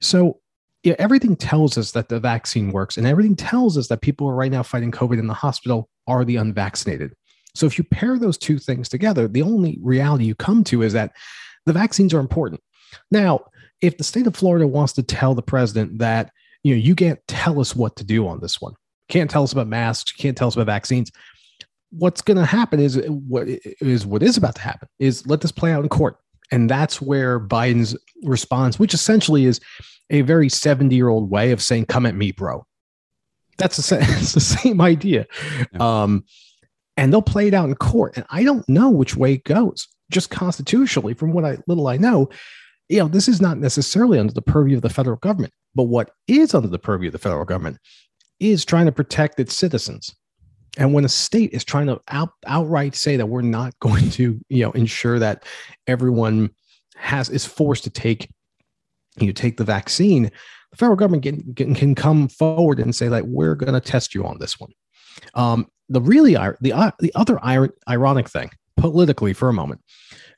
So 0.02 0.40
yeah, 0.84 0.96
everything 1.00 1.36
tells 1.36 1.78
us 1.78 1.92
that 1.92 2.08
the 2.08 2.20
vaccine 2.20 2.72
works, 2.72 2.98
and 2.98 3.06
everything 3.06 3.36
tells 3.36 3.78
us 3.78 3.88
that 3.88 4.02
people 4.02 4.28
who 4.28 4.32
are 4.32 4.36
right 4.36 4.52
now 4.52 4.64
fighting 4.64 4.92
COVID 4.92 5.20
in 5.20 5.28
the 5.28 5.34
hospital 5.34 5.90
are 6.08 6.24
the 6.24 6.38
unvaccinated. 6.38 7.14
So 7.56 7.66
if 7.66 7.78
you 7.78 7.84
pair 7.84 8.18
those 8.18 8.38
two 8.38 8.60
things 8.60 8.88
together, 8.88 9.28
the 9.28 9.42
only 9.42 9.78
reality 9.82 10.26
you 10.26 10.36
come 10.36 10.64
to 10.66 10.82
is 10.84 10.94
that 10.94 11.12
the 11.66 11.74
vaccines 11.74 12.14
are 12.14 12.20
important. 12.20 12.62
Now, 13.12 13.42
if 13.82 13.98
the 13.98 14.04
state 14.04 14.28
of 14.28 14.36
Florida 14.36 14.68
wants 14.68 14.94
to 14.94 15.04
tell 15.04 15.36
the 15.36 15.42
president 15.42 16.00
that, 16.00 16.32
you 16.64 16.74
know, 16.74 16.80
you 16.80 16.96
can't 16.96 17.20
tell 17.28 17.60
us 17.60 17.76
what 17.76 17.96
to 17.98 18.04
do 18.04 18.28
on 18.28 18.40
this 18.40 18.62
one, 18.62 18.74
can't 19.10 19.30
tell 19.30 19.44
us 19.44 19.52
about 19.52 19.68
masks, 19.68 20.12
can't 20.14 20.38
tell 20.38 20.48
us 20.48 20.56
about 20.56 20.68
vaccines, 20.68 21.12
what's 21.92 22.22
going 22.22 22.38
to 22.38 22.46
happen 22.46 22.80
is 22.80 22.98
what 23.08 23.48
is 23.48 24.06
what 24.06 24.24
is 24.24 24.38
about 24.38 24.56
to 24.56 24.62
happen 24.62 24.88
is 25.00 25.26
let 25.28 25.42
this 25.42 25.52
play 25.52 25.72
out 25.72 25.84
in 25.84 25.90
court. 25.90 26.18
And 26.52 26.70
that's 26.70 27.02
where 27.02 27.40
Biden's 27.40 27.96
response, 28.24 28.80
which 28.80 28.94
essentially 28.94 29.46
is 29.46 29.60
a 30.10 30.22
very 30.22 30.50
70 30.50 30.96
year 30.96 31.10
old 31.10 31.30
way 31.30 31.52
of 31.52 31.62
saying, 31.62 31.86
come 31.86 32.06
at 32.06 32.16
me, 32.16 32.32
bro. 32.32 32.66
That's 33.58 33.78
the, 33.78 33.98
it's 34.02 34.34
the 34.34 34.40
same 34.40 34.82
idea. 34.82 35.26
Yeah. 35.74 36.04
Um, 36.04 36.24
and 36.98 37.14
they'll 37.14 37.22
play 37.22 37.48
it 37.48 37.54
out 37.54 37.70
in 37.70 37.76
court. 37.76 38.18
And 38.18 38.26
I 38.30 38.44
don't 38.44 38.68
know 38.68 38.90
which 38.90 39.16
way 39.16 39.34
it 39.34 39.44
goes. 39.44 39.88
Just 40.12 40.32
constitutionally, 40.32 41.14
from 41.14 41.32
what 41.32 41.46
I 41.46 41.58
little 41.68 41.88
I 41.88 41.98
know, 41.98 42.30
you 42.90 42.98
know, 42.98 43.08
this 43.08 43.28
is 43.28 43.40
not 43.40 43.60
necessarily 43.60 44.18
under 44.18 44.34
the 44.34 44.42
purview 44.42 44.76
of 44.76 44.82
the 44.82 44.90
federal 44.90 45.18
government. 45.18 45.54
But 45.76 45.84
what 45.84 46.12
is 46.28 46.54
under 46.54 46.68
the 46.68 46.80
purview 46.80 47.10
of 47.10 47.14
the 47.14 47.20
federal 47.20 47.46
government 47.46 47.78
is 48.40 48.66
trying 48.66 48.88
to 48.88 48.92
protect 48.92 49.40
its 49.40 49.56
citizens. 49.56 50.16
And 50.78 50.94
when 50.94 51.06
a 51.06 51.10
state 51.10 51.52
is 51.54 51.64
trying 51.64 51.88
to 51.88 52.02
out, 52.10 52.30
outright 52.46 52.96
say 52.96 53.18
that 53.18 53.28
we're 53.28 53.42
not 53.42 53.78
going 53.80 54.10
to, 54.12 54.40
you 54.50 54.64
know, 54.64 54.72
ensure 54.72 55.20
that 55.20 55.44
everyone 55.88 56.52
has 56.96 57.30
is 57.30 57.46
forced 57.46 57.84
to 57.86 57.90
take, 57.90 58.30
you 59.18 59.28
know, 59.28 59.34
take 59.34 59.58
the 59.58 59.64
vaccine, 59.64 60.24
the 60.72 60.78
federal 60.78 60.98
government 60.98 61.24
can, 61.24 61.54
can, 61.56 61.74
can 61.74 61.96
come 61.96 62.28
forward 62.28 62.80
and 62.80 62.96
say 62.96 63.10
like 63.10 63.24
we're 63.26 63.56
going 63.56 63.74
to 63.74 63.80
test 63.80 64.14
you 64.14 64.26
on 64.26 64.38
this 64.40 64.60
one. 64.60 64.72
Um, 65.34 65.68
the 65.90 66.02
really 66.02 66.34
the 66.62 66.72
uh, 66.72 66.92
the 67.00 67.12
other 67.16 67.40
ironic 67.90 68.30
thing 68.30 68.52
politically 68.78 69.34
for 69.34 69.50
a 69.50 69.54
moment 69.54 69.82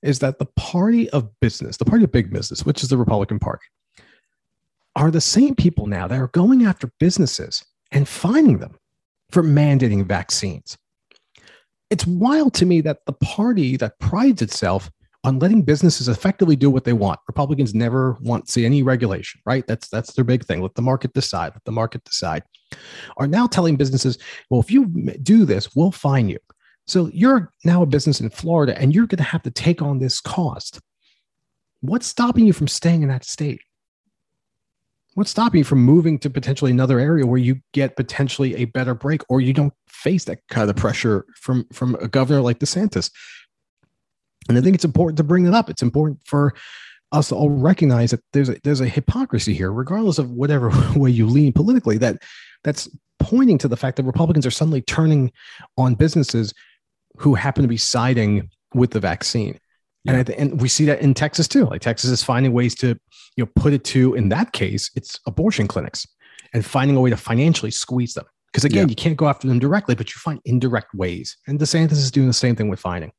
is 0.01 0.19
that 0.19 0.39
the 0.39 0.47
party 0.55 1.09
of 1.11 1.29
business, 1.39 1.77
the 1.77 1.85
party 1.85 2.03
of 2.03 2.11
big 2.11 2.31
business, 2.31 2.65
which 2.65 2.81
is 2.81 2.89
the 2.89 2.97
Republican 2.97 3.37
Party, 3.37 3.65
are 4.95 5.11
the 5.11 5.21
same 5.21 5.55
people 5.55 5.87
now 5.87 6.07
that 6.07 6.19
are 6.19 6.29
going 6.29 6.65
after 6.65 6.91
businesses 6.99 7.63
and 7.91 8.07
finding 8.07 8.59
them 8.59 8.75
for 9.31 9.43
mandating 9.43 10.05
vaccines. 10.05 10.77
It's 11.89 12.07
wild 12.07 12.53
to 12.55 12.65
me 12.65 12.81
that 12.81 12.99
the 13.05 13.13
party 13.13 13.77
that 13.77 13.99
prides 13.99 14.41
itself 14.41 14.89
on 15.23 15.39
letting 15.39 15.61
businesses 15.61 16.07
effectively 16.07 16.55
do 16.55 16.69
what 16.69 16.83
they 16.83 16.93
want. 16.93 17.19
Republicans 17.27 17.75
never 17.75 18.17
want 18.21 18.45
to 18.45 18.51
see 18.51 18.65
any 18.65 18.81
regulation, 18.81 19.39
right? 19.45 19.65
That's 19.67 19.87
that's 19.87 20.13
their 20.13 20.23
big 20.23 20.45
thing. 20.45 20.61
Let 20.61 20.75
the 20.75 20.81
market 20.81 21.13
decide. 21.13 21.53
Let 21.53 21.63
the 21.65 21.71
market 21.71 22.03
decide. 22.03 22.43
Are 23.17 23.27
now 23.27 23.45
telling 23.45 23.75
businesses, 23.75 24.17
well, 24.49 24.61
if 24.61 24.71
you 24.71 24.87
do 25.21 25.45
this, 25.45 25.75
we'll 25.75 25.91
fine 25.91 26.29
you. 26.29 26.39
So 26.87 27.09
you're 27.13 27.51
now 27.63 27.83
a 27.83 27.85
business 27.85 28.21
in 28.21 28.29
Florida 28.29 28.77
and 28.77 28.95
you're 28.95 29.05
going 29.05 29.17
to 29.17 29.23
have 29.23 29.43
to 29.43 29.51
take 29.51 29.81
on 29.81 29.99
this 29.99 30.19
cost. 30.19 30.79
What's 31.81 32.07
stopping 32.07 32.45
you 32.45 32.53
from 32.53 32.67
staying 32.67 33.03
in 33.03 33.09
that 33.09 33.23
state? 33.23 33.61
What's 35.15 35.31
stopping 35.31 35.59
you 35.59 35.63
from 35.63 35.79
moving 35.79 36.17
to 36.19 36.29
potentially 36.29 36.71
another 36.71 36.99
area 36.99 37.25
where 37.25 37.39
you 37.39 37.59
get 37.73 37.95
potentially 37.95 38.55
a 38.55 38.65
better 38.65 38.93
break 38.93 39.21
or 39.29 39.41
you 39.41 39.53
don't 39.53 39.73
face 39.87 40.23
that 40.25 40.39
kind 40.49 40.69
of 40.69 40.75
pressure 40.75 41.25
from 41.35 41.65
from 41.73 41.95
a 41.95 42.07
governor 42.07 42.41
like 42.41 42.59
DeSantis? 42.59 43.11
And 44.49 44.57
I 44.57 44.61
think 44.61 44.75
it's 44.75 44.85
important 44.85 45.17
to 45.17 45.23
bring 45.23 45.43
that 45.43 45.53
up. 45.53 45.69
It's 45.69 45.83
important 45.83 46.19
for 46.25 46.53
us 47.11 47.29
to 47.29 47.35
all 47.35 47.49
recognize 47.49 48.11
that 48.11 48.21
there's 48.33 48.49
a, 48.49 48.57
there's 48.63 48.81
a 48.81 48.87
hypocrisy 48.87 49.53
here, 49.53 49.71
regardless 49.71 50.17
of 50.17 50.31
whatever 50.31 50.71
way 50.95 51.11
you 51.11 51.27
lean 51.27 51.53
politically. 51.53 51.97
That 51.97 52.21
that's 52.63 52.89
pointing 53.19 53.57
to 53.59 53.67
the 53.67 53.77
fact 53.77 53.97
that 53.97 54.03
Republicans 54.03 54.45
are 54.45 54.51
suddenly 54.51 54.81
turning 54.81 55.31
on 55.77 55.95
businesses 55.95 56.53
who 57.17 57.35
happen 57.35 57.61
to 57.61 57.67
be 57.67 57.77
siding 57.77 58.49
with 58.73 58.91
the 58.91 58.99
vaccine. 58.99 59.59
Yeah. 60.03 60.23
And, 60.37 60.59
we 60.59 60.67
see 60.67 60.85
that 60.85 61.01
in 61.01 61.13
Texas 61.13 61.47
too. 61.47 61.65
Like 61.65 61.81
Texas 61.81 62.09
is 62.09 62.23
finding 62.23 62.53
ways 62.53 62.73
to, 62.75 62.87
you 63.35 63.45
know, 63.45 63.51
put 63.55 63.73
it 63.73 63.83
to, 63.85 64.15
in 64.15 64.29
that 64.29 64.51
case, 64.51 64.89
it's 64.95 65.19
abortion 65.27 65.67
clinics 65.67 66.07
and 66.53 66.65
finding 66.65 66.97
a 66.97 67.01
way 67.01 67.09
to 67.11 67.17
financially 67.17 67.71
squeeze 67.71 68.13
them. 68.13 68.25
Because 68.51 68.65
again, 68.65 68.87
yeah. 68.87 68.89
you 68.89 68.95
can't 68.95 69.15
go 69.15 69.27
after 69.27 69.47
them 69.47 69.59
directly, 69.59 69.95
but 69.95 70.09
you 70.09 70.19
find 70.19 70.39
indirect 70.43 70.93
ways. 70.93 71.37
And 71.47 71.59
DeSantis 71.59 71.93
is 71.93 72.11
doing 72.11 72.27
the 72.27 72.33
same 72.33 72.55
thing 72.55 72.67
with 72.67 72.79
finding. 72.79 73.11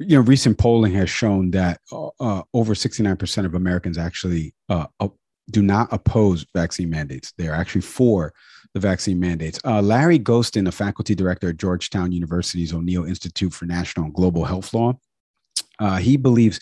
You 0.00 0.16
know, 0.16 0.22
recent 0.22 0.58
polling 0.58 0.92
has 0.94 1.08
shown 1.08 1.52
that 1.52 1.80
uh, 1.92 2.08
uh 2.18 2.42
over 2.52 2.74
69% 2.74 3.44
of 3.44 3.54
Americans 3.54 3.96
actually 3.96 4.54
uh, 4.68 4.86
uh, 4.98 5.08
do 5.50 5.62
not 5.62 5.92
oppose 5.92 6.44
vaccine 6.54 6.90
mandates. 6.90 7.32
They're 7.38 7.54
actually 7.54 7.82
for 7.82 8.32
the 8.72 8.80
vaccine 8.80 9.20
mandates. 9.20 9.60
Uh, 9.64 9.80
Larry 9.80 10.18
Gostin, 10.18 10.66
a 10.66 10.72
faculty 10.72 11.14
director 11.14 11.50
at 11.50 11.58
Georgetown 11.58 12.10
University's 12.10 12.74
O'Neill 12.74 13.04
Institute 13.04 13.52
for 13.52 13.66
National 13.66 14.06
and 14.06 14.14
Global 14.14 14.44
Health 14.44 14.74
Law, 14.74 14.98
uh, 15.84 15.96
he 15.96 16.16
believes 16.16 16.58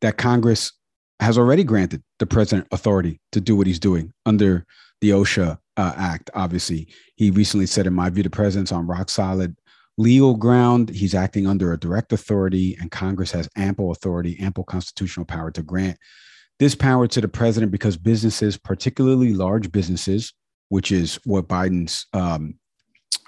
that 0.00 0.16
Congress 0.16 0.72
has 1.20 1.38
already 1.38 1.64
granted 1.64 2.02
the 2.18 2.26
president 2.26 2.66
authority 2.72 3.20
to 3.32 3.40
do 3.40 3.56
what 3.56 3.66
he's 3.66 3.78
doing 3.78 4.12
under 4.26 4.66
the 5.00 5.10
OSHA 5.10 5.56
uh, 5.76 5.92
Act. 5.96 6.30
Obviously, 6.34 6.88
he 7.14 7.30
recently 7.30 7.66
said, 7.66 7.86
in 7.86 7.94
my 7.94 8.10
view, 8.10 8.22
the 8.22 8.30
president's 8.30 8.72
on 8.72 8.86
rock 8.86 9.08
solid 9.08 9.56
legal 9.96 10.34
ground. 10.34 10.90
He's 10.90 11.14
acting 11.14 11.46
under 11.46 11.72
a 11.72 11.78
direct 11.78 12.12
authority, 12.12 12.76
and 12.80 12.90
Congress 12.90 13.30
has 13.30 13.48
ample 13.56 13.92
authority, 13.92 14.36
ample 14.40 14.64
constitutional 14.64 15.26
power 15.26 15.50
to 15.52 15.62
grant 15.62 15.96
this 16.58 16.74
power 16.74 17.06
to 17.06 17.20
the 17.20 17.28
president 17.28 17.70
because 17.70 17.96
businesses, 17.96 18.56
particularly 18.56 19.32
large 19.32 19.70
businesses, 19.70 20.32
which 20.70 20.90
is 20.90 21.20
what 21.24 21.48
Biden's 21.48 22.06
um, 22.12 22.58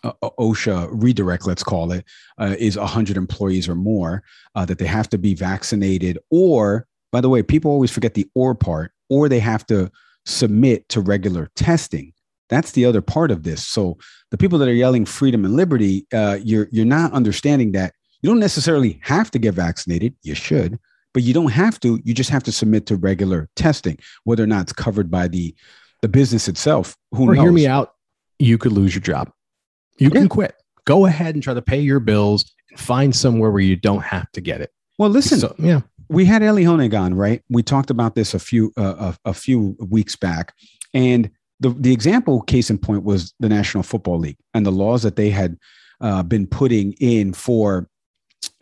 uh, 0.05 0.13
OSHA 0.39 0.89
redirect, 0.93 1.47
let's 1.47 1.63
call 1.63 1.93
it, 1.93 2.05
uh, 2.39 2.55
is 2.59 2.77
100 2.77 3.17
employees 3.17 3.69
or 3.69 3.75
more, 3.75 4.23
uh, 4.55 4.65
that 4.65 4.79
they 4.79 4.87
have 4.87 5.09
to 5.11 5.19
be 5.19 5.35
vaccinated. 5.35 6.19
Or, 6.31 6.87
by 7.13 7.21
the 7.21 7.29
way, 7.29 7.43
people 7.43 7.71
always 7.71 7.91
forget 7.91 8.15
the 8.15 8.29
or 8.35 8.55
part, 8.55 8.93
or 9.09 9.29
they 9.29 9.41
have 9.41 9.67
to 9.67 9.91
submit 10.25 10.89
to 10.91 11.01
regular 11.01 11.51
testing. 11.57 12.13
That's 12.49 12.73
the 12.73 12.85
other 12.85 13.03
part 13.03 13.31
of 13.31 13.43
this. 13.43 13.67
So 13.67 13.99
the 14.31 14.39
people 14.39 14.59
that 14.59 14.69
are 14.69 14.75
yelling 14.75 15.05
freedom 15.05 15.45
and 15.45 15.55
liberty, 15.55 16.07
uh, 16.13 16.39
you're 16.43 16.69
you're 16.71 16.87
not 16.87 17.13
understanding 17.13 17.73
that 17.73 17.93
you 18.23 18.31
don't 18.31 18.41
necessarily 18.41 19.01
have 19.03 19.31
to 19.33 19.39
get 19.39 19.55
vaccinated. 19.55 20.15
You 20.23 20.35
should, 20.35 20.79
but 21.13 21.23
you 21.23 21.35
don't 21.35 21.53
have 21.53 21.79
to. 21.81 22.01
You 22.05 22.15
just 22.15 22.31
have 22.31 22.43
to 22.45 22.53
submit 22.53 22.87
to 22.87 22.97
regular 22.97 23.49
testing, 23.55 23.99
whether 24.25 24.43
or 24.43 24.47
not 24.47 24.63
it's 24.63 24.73
covered 24.73 25.11
by 25.11 25.29
the 25.29 25.55
the 26.01 26.09
business 26.09 26.49
itself. 26.49 26.97
Who 27.13 27.29
or 27.29 27.35
knows? 27.35 27.43
hear 27.43 27.53
me 27.53 27.67
out. 27.67 27.95
You 28.39 28.57
could 28.57 28.73
lose 28.73 28.95
your 28.95 29.03
job. 29.03 29.31
You 29.99 30.11
can 30.11 30.29
quit. 30.29 30.55
Go 30.85 31.07
ahead 31.07 31.35
and 31.35 31.43
try 31.43 31.55
to 31.55 31.63
pay 31.63 31.81
your 31.81 32.01
bills 32.01 32.51
and 32.71 32.81
find 32.81 33.15
somewhere 33.15 33.51
where 33.51 33.61
you 33.61 33.77
don't 33.77 34.03
have 34.03 34.31
to 34.33 34.41
get 34.41 34.61
it. 34.61 34.73
Well, 34.99 35.11
listen, 35.11 35.39
so, 35.39 35.55
yeah, 35.59 35.81
we 36.09 36.25
had 36.25 36.43
Elie 36.43 36.65
Honig 36.65 36.99
on, 36.99 37.15
right? 37.15 37.43
We 37.51 37.63
talked 37.63 37.91
about 37.91 38.15
this 38.15 38.35
a 38.35 38.39
few 38.39 38.73
uh, 38.77 39.13
a, 39.25 39.31
a 39.31 39.35
few 39.35 39.77
weeks 39.91 40.17
back, 40.17 40.55
and 40.95 41.31
the 41.61 41.71
the 41.71 41.93
example 41.93 42.43
case 42.43 42.71
in 42.71 42.79
point 42.79 43.05
was 43.05 43.35
the 43.41 43.49
National 43.49 43.83
Football 43.83 44.19
League 44.19 44.39
and 44.55 44.65
the 44.65 44.73
laws 44.73 45.03
that 45.03 45.17
they 45.17 45.31
had 45.31 45.59
uh, 46.01 46.23
been 46.23 46.47
putting 46.47 46.93
in 46.95 47.33
for 47.33 47.89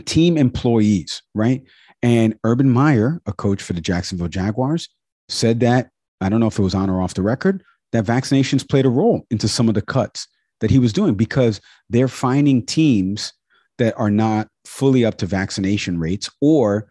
team 0.04 0.36
employees, 0.36 1.22
right? 1.34 1.62
And 2.02 2.38
Urban 2.44 2.70
Meyer, 2.70 3.20
a 3.26 3.32
coach 3.32 3.62
for 3.62 3.72
the 3.72 3.80
Jacksonville 3.80 4.28
Jaguars, 4.28 4.88
said 5.28 5.60
that 5.60 5.90
I 6.20 6.28
don't 6.28 6.40
know 6.40 6.46
if 6.46 6.58
it 6.58 6.62
was 6.62 6.74
on 6.74 6.90
or 6.90 7.00
off 7.00 7.14
the 7.14 7.22
record 7.22 7.62
that 7.92 8.04
vaccinations 8.04 8.68
played 8.68 8.86
a 8.86 8.90
role 8.90 9.26
into 9.30 9.48
some 9.48 9.68
of 9.68 9.74
the 9.74 9.82
cuts 9.82 10.26
that 10.60 10.70
he 10.70 10.78
was 10.78 10.92
doing 10.92 11.14
because 11.14 11.60
they're 11.90 12.08
finding 12.08 12.64
teams 12.64 13.32
that 13.78 13.94
are 13.98 14.10
not 14.10 14.48
fully 14.64 15.04
up 15.04 15.18
to 15.18 15.26
vaccination 15.26 15.98
rates 15.98 16.30
or 16.40 16.88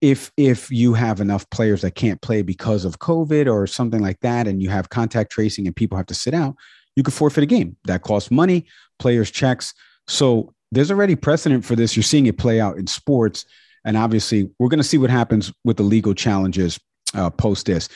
if 0.00 0.32
if 0.36 0.70
you 0.70 0.94
have 0.94 1.20
enough 1.20 1.48
players 1.50 1.82
that 1.82 1.94
can't 1.94 2.20
play 2.22 2.42
because 2.42 2.84
of 2.84 2.98
covid 2.98 3.52
or 3.52 3.66
something 3.66 4.00
like 4.00 4.18
that 4.20 4.48
and 4.48 4.62
you 4.62 4.68
have 4.68 4.88
contact 4.88 5.30
tracing 5.30 5.66
and 5.66 5.76
people 5.76 5.96
have 5.96 6.06
to 6.06 6.14
sit 6.14 6.34
out 6.34 6.56
you 6.96 7.02
could 7.02 7.14
forfeit 7.14 7.44
a 7.44 7.46
game. 7.46 7.76
That 7.84 8.02
costs 8.02 8.30
money, 8.30 8.66
players' 8.98 9.30
checks. 9.30 9.74
So 10.06 10.52
there's 10.70 10.90
already 10.90 11.16
precedent 11.16 11.64
for 11.64 11.76
this. 11.76 11.96
You're 11.96 12.02
seeing 12.02 12.26
it 12.26 12.38
play 12.38 12.60
out 12.60 12.78
in 12.78 12.86
sports. 12.86 13.44
And 13.84 13.96
obviously, 13.96 14.50
we're 14.58 14.68
going 14.68 14.78
to 14.78 14.84
see 14.84 14.98
what 14.98 15.10
happens 15.10 15.52
with 15.64 15.76
the 15.76 15.82
legal 15.82 16.14
challenges 16.14 16.78
uh, 17.14 17.30
post 17.30 17.66
this. 17.66 17.88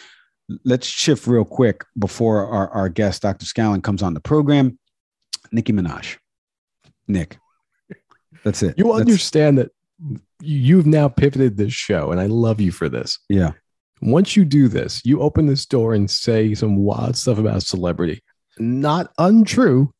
Let's 0.64 0.86
shift 0.86 1.26
real 1.26 1.44
quick 1.44 1.84
before 1.98 2.46
our, 2.46 2.68
our 2.70 2.88
guest, 2.88 3.22
Dr. 3.22 3.46
Scallon, 3.46 3.82
comes 3.82 4.02
on 4.02 4.14
the 4.14 4.20
program. 4.20 4.78
Nicki 5.52 5.72
Minaj. 5.72 6.16
Nick. 7.08 7.38
That's 8.44 8.62
it. 8.62 8.76
You 8.76 8.84
That's- 8.84 9.00
understand 9.00 9.58
that 9.58 9.70
you've 10.40 10.86
now 10.86 11.08
pivoted 11.08 11.56
this 11.56 11.72
show, 11.72 12.10
and 12.12 12.20
I 12.20 12.26
love 12.26 12.60
you 12.60 12.70
for 12.70 12.88
this. 12.88 13.18
Yeah. 13.28 13.52
Once 14.02 14.36
you 14.36 14.44
do 14.44 14.68
this, 14.68 15.00
you 15.04 15.20
open 15.20 15.46
this 15.46 15.64
door 15.64 15.94
and 15.94 16.10
say 16.10 16.54
some 16.54 16.76
wild 16.76 17.16
stuff 17.16 17.38
about 17.38 17.62
celebrity. 17.62 18.22
Not 18.58 19.12
untrue. 19.18 19.92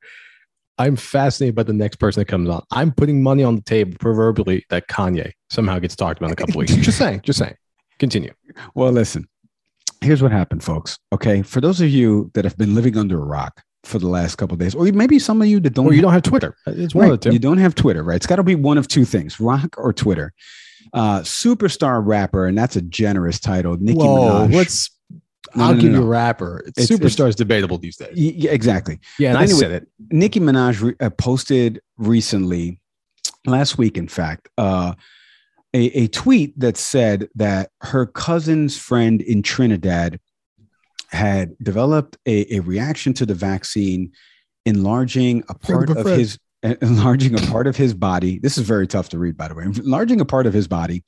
I'm 0.79 0.97
fascinated 0.97 1.55
by 1.55 1.63
the 1.63 1.73
next 1.73 1.97
person 1.97 2.21
that 2.21 2.27
comes 2.27 2.51
on. 2.51 2.63
I'm 2.71 2.93
putting 2.93 3.23
money 3.23 3.43
on 3.43 3.57
the 3.57 3.63
table, 3.63 3.97
proverbially, 3.99 4.67
that 4.69 4.89
Kanye 4.89 5.33
somehow 5.49 5.79
gets 5.79 5.97
talked 5.97 6.19
about 6.21 6.27
in 6.29 6.33
a 6.35 6.37
couple 6.37 6.59
weeks. 6.59 6.75
Just 6.77 6.99
saying, 6.99 7.23
just 7.23 7.39
saying. 7.39 7.55
Continue. 7.99 8.33
Well, 8.75 8.93
listen, 8.93 9.27
here's 10.03 10.23
what 10.23 10.33
happened, 10.33 10.63
folks. 10.63 10.99
Okay. 11.15 11.41
For 11.41 11.63
those 11.63 11.81
of 11.81 11.89
you 11.89 12.31
that 12.35 12.45
have 12.45 12.59
been 12.59 12.75
living 12.75 12.99
under 12.99 13.19
a 13.19 13.25
rock 13.25 13.63
for 13.87 13.99
the 13.99 14.09
last 14.09 14.37
couple 14.37 14.55
of 14.55 14.59
days, 14.61 14.75
or 14.75 14.85
maybe 14.93 15.19
some 15.19 15.41
of 15.41 15.49
you 15.49 15.61
that 15.61 15.75
don't, 15.75 15.87
Or 15.87 15.93
you 15.95 16.03
don't 16.03 16.13
have 16.13 16.23
Twitter. 16.23 16.57
It's 16.67 16.95
one 16.95 17.05
Right. 17.09 17.13
of 17.15 17.21
the 17.21 17.31
two. 17.31 17.33
You 17.35 17.39
don't 17.39 17.59
have 17.59 17.75
Twitter, 17.75 18.03
right? 18.03 18.17
It's 18.17 18.27
got 18.27 18.37
to 18.37 18.43
be 18.43 18.55
one 18.55 18.79
of 18.79 18.89
two 18.89 19.05
things 19.05 19.39
rock 19.41 19.75
or 19.79 19.93
Twitter. 19.93 20.33
Uh, 20.93 21.21
superstar 21.21 22.01
rapper, 22.05 22.47
and 22.47 22.57
that's 22.57 22.77
a 22.77 22.83
generous 22.83 23.39
title. 23.41 23.77
Nicki 23.81 23.99
Whoa, 23.99 24.47
Minaj. 24.49 24.55
let's. 24.55 24.91
No, 25.55 25.63
I'll 25.65 25.71
no, 25.71 25.75
no, 25.77 25.81
give 25.81 25.93
you 25.93 26.03
a 26.03 26.07
rapper. 26.07 26.65
It's, 26.67 26.91
It's- 26.91 26.99
superstar 26.99 27.29
is 27.29 27.37
debatable 27.37 27.79
these 27.79 27.97
days. 27.97 28.11
Yeah, 28.15 28.51
exactly. 28.51 28.99
Yeah, 29.19 29.31
and 29.31 29.37
But 29.37 29.41
I 29.41 29.45
anyway, 29.45 29.61
said 29.61 29.71
it. 29.73 29.89
Nicki 30.11 30.41
Minaj 30.41 30.83
re- 30.83 30.95
uh, 31.01 31.11
posted 31.11 31.81
recently, 31.99 32.81
last 33.47 33.79
week, 33.79 33.97
in 33.97 34.09
fact, 34.09 34.49
uh, 34.59 34.95
a, 35.73 35.79
a 35.99 36.07
tweet 36.09 36.59
that 36.59 36.77
said 36.77 37.29
that 37.37 37.71
her 37.83 38.07
cousin's 38.07 38.77
friend 38.77 39.21
in 39.23 39.43
Trinidad 39.43 40.19
had 41.11 41.57
developed 41.63 42.17
a, 42.27 42.57
a 42.57 42.61
reaction 42.61 43.13
to 43.15 43.27
the 43.27 43.35
vaccine, 43.35 44.13
enlarging 44.65 45.45
a 45.49 45.55
part 45.55 45.91
of 45.91 46.03
friend. 46.03 46.21
his 46.21 46.39
enlarging 46.63 47.35
a 47.35 47.47
part 47.47 47.67
of 47.67 47.77
his 47.77 47.95
body. 47.95 48.39
This 48.39 48.59
is 48.59 48.67
very 48.67 48.87
tough 48.87 49.09
to 49.11 49.19
read, 49.19 49.37
by 49.37 49.49
the 49.49 49.55
way. 49.55 49.65
Enlarging 49.65 50.21
a 50.21 50.25
part 50.25 50.47
of 50.47 50.53
his 50.53 50.67
body. 50.67 51.05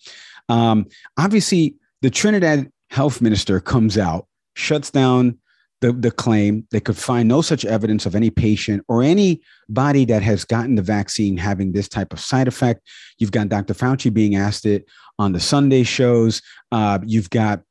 Um, 0.49 0.87
obviously, 1.19 1.75
the 2.03 2.11
Trinidad 2.11 2.71
health 2.91 3.21
minister 3.21 3.61
comes 3.61 3.99
out, 3.99 4.27
shuts 4.55 4.91
down 4.91 5.39
the, 5.81 5.93
the 5.93 6.11
claim. 6.11 6.67
They 6.71 6.81
could 6.81 6.97
find 6.97 7.29
no 7.29 7.43
such 7.43 7.65
evidence 7.65 8.07
of 8.07 8.15
any 8.15 8.31
patient 8.31 8.85
or 8.89 9.03
anybody 9.03 10.05
that 10.07 10.23
has 10.23 10.45
gotten 10.45 10.75
the 10.75 10.83
vaccine 10.83 11.37
having 11.37 11.73
this 11.73 11.89
type 11.89 12.13
of 12.13 12.21
side 12.21 12.49
effect. 12.49 12.83
You've 13.19 13.33
got 13.33 13.49
Dr. 13.49 13.75
Fauci 13.75 14.13
being 14.13 14.37
asked 14.37 14.67
it 14.67 14.87
on 15.19 15.33
the 15.33 15.41
Sunday 15.41 15.83
shows. 15.83 16.43
Uh, 16.73 16.99
you've 17.05 17.31
got 17.31 17.63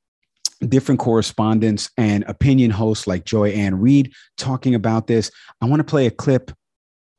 different 0.68 1.00
correspondents 1.00 1.90
and 1.98 2.24
opinion 2.28 2.72
hosts 2.72 3.08
like 3.08 3.26
Joy 3.26 3.50
Ann 3.50 3.80
Reid 3.80 4.14
talking 4.38 4.76
about 4.76 5.08
this. 5.08 5.32
I 5.62 5.66
want 5.66 5.80
to 5.80 5.84
play 5.84 6.06
a 6.08 6.12
clip. 6.12 6.52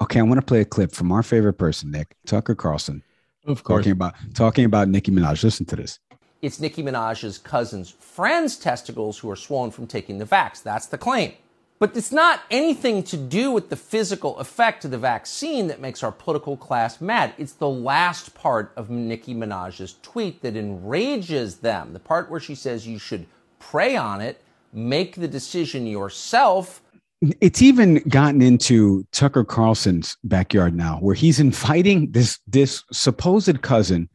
Okay, 0.03 0.21
I 0.21 0.23
want 0.23 0.41
to 0.41 0.47
play 0.47 0.61
a 0.61 0.65
clip 0.65 0.93
from 0.93 1.11
our 1.13 1.23
favorite 1.23 1.55
person, 1.55 1.91
Nick 1.91 2.15
Tucker 2.27 2.55
Carlson, 2.55 3.03
Of 3.47 3.65
course. 3.65 3.81
talking 3.81 3.93
about 3.93 4.15
talking 4.35 4.65
about 4.65 4.89
Nicki 4.89 5.11
Minaj. 5.11 5.43
Listen 5.43 5.67
to 5.67 5.77
this. 5.77 5.99
It's 6.41 6.61
Nicki 6.61 6.85
Minaj's 6.85 7.39
cousin's 7.39 7.91
friend's 7.91 8.57
testicles 8.57 9.19
who 9.19 9.29
are 9.29 9.35
swollen 9.37 9.73
from 9.73 9.89
taking 9.89 10.19
the 10.19 10.25
vax. 10.25 10.63
That's 10.63 10.87
the 10.87 10.99
claim. 10.99 11.33
But 11.79 11.97
it's 11.97 12.11
not 12.11 12.41
anything 12.51 13.05
to 13.05 13.17
do 13.17 13.53
with 13.53 13.69
the 13.71 13.77
physical 13.77 14.37
effect 14.39 14.85
of 14.85 14.91
the 14.91 14.99
vaccine 14.99 15.69
that 15.69 15.81
makes 15.81 16.03
our 16.03 16.11
political 16.11 16.57
class 16.57 17.01
mad. 17.01 17.35
It's 17.39 17.53
the 17.53 17.69
last 17.69 18.35
part 18.35 18.73
of 18.77 18.91
Nicki 18.91 19.35
Minaj's 19.35 19.95
tweet 20.03 20.43
that 20.43 20.57
enrages 20.57 21.59
them. 21.59 21.93
The 21.93 22.01
part 22.01 22.31
where 22.31 22.41
she 22.41 22.57
says 22.57 22.87
you 22.87 22.99
should 22.99 23.27
pray 23.61 23.97
on 23.97 24.21
it, 24.21 24.43
make 24.73 25.15
the 25.17 25.29
decision 25.29 25.87
yourself. 25.87 26.83
it's 27.41 27.63
even 27.63 27.97
gotten 28.09 28.43
into 28.43 29.05
Tucker 29.13 29.45
Carlson's 29.45 30.17
backyard 30.25 30.75
now, 30.77 30.99
where 30.99 31.15
he's 31.15 31.39
inviting 31.41 32.11
this 32.13 32.39
this 32.47 32.83
supposed 32.93 33.63
cousin 33.63 34.09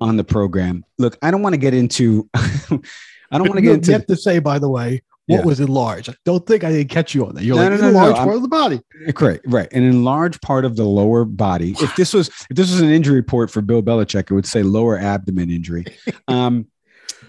on 0.00 0.16
the 0.16 0.24
program. 0.24 0.84
Look, 0.98 1.16
I 1.22 1.30
don't 1.30 1.42
want 1.42 1.54
to 1.54 1.60
get 1.60 1.74
into. 1.74 2.28
I 2.34 3.38
don't 3.38 3.48
want 3.48 3.56
to 3.56 3.62
get 3.62 3.68
You 3.68 3.74
into. 3.74 3.92
have 3.92 4.06
to 4.06 4.16
say, 4.16 4.38
by 4.38 4.58
the 4.58 4.68
way, 4.68 5.02
what 5.26 5.38
Yeah. 5.40 5.44
was 5.44 5.60
enlarged? 5.60 6.08
I 6.10 6.14
don't 6.24 6.46
think 6.46 6.64
I 6.64 6.70
didn't 6.72 6.90
catch 6.90 7.14
you 7.14 7.26
on 7.26 7.34
that. 7.34 7.44
You're 7.44 7.56
No, 7.56 7.62
like, 7.62 7.70
no, 7.72 7.76
no, 7.78 7.88
a 7.88 7.92
no, 7.92 7.98
large 7.98 8.16
I'm- 8.16 8.24
part 8.24 8.36
of 8.36 8.42
the 8.42 8.48
body. 8.48 8.80
Correct, 9.14 9.44
right. 9.48 9.72
An 9.72 9.82
enlarged 9.82 10.42
part 10.42 10.64
of 10.64 10.76
the 10.76 10.84
lower 10.84 11.24
body. 11.24 11.74
If 11.80 11.94
this 11.96 12.12
was 12.12 12.28
if 12.28 12.56
this 12.56 12.70
was 12.70 12.80
an 12.80 12.90
injury 12.90 13.16
report 13.16 13.50
for 13.50 13.60
Bill 13.62 13.82
Belichick, 13.82 14.30
it 14.30 14.34
would 14.34 14.46
say 14.46 14.62
lower 14.62 14.98
abdomen 14.98 15.50
injury. 15.50 15.84
Um, 16.28 16.66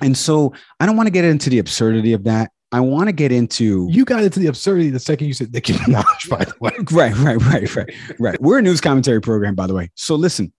and 0.02 0.18
so 0.18 0.54
I 0.80 0.86
don't 0.86 0.98
want 0.98 1.08
to 1.08 1.12
get 1.12 1.24
into 1.26 1.50
the 1.50 1.60
absurdity 1.60 2.12
of 2.14 2.24
that. 2.26 2.52
I 2.72 2.82
want 2.82 3.08
to 3.08 3.14
get 3.14 3.32
into 3.32 3.88
You 3.90 4.04
got 4.04 4.24
into 4.24 4.40
the 4.40 4.48
absurdity 4.48 4.90
the 4.90 5.00
second 5.00 5.28
you 5.28 5.34
said 5.34 5.54
Nicki 5.54 5.72
Minaj, 5.74 6.30
by 6.30 6.44
the 6.44 6.54
way. 6.60 6.72
right, 6.92 7.16
right, 7.20 7.42
right, 7.42 7.76
right, 7.76 7.90
right. 8.20 8.42
We're 8.42 8.58
a 8.60 8.62
news 8.62 8.82
commentary 8.82 9.22
program, 9.22 9.56
by 9.56 9.68
the 9.68 9.74
way. 9.74 9.92
So 9.96 10.16
listen, 10.16 10.52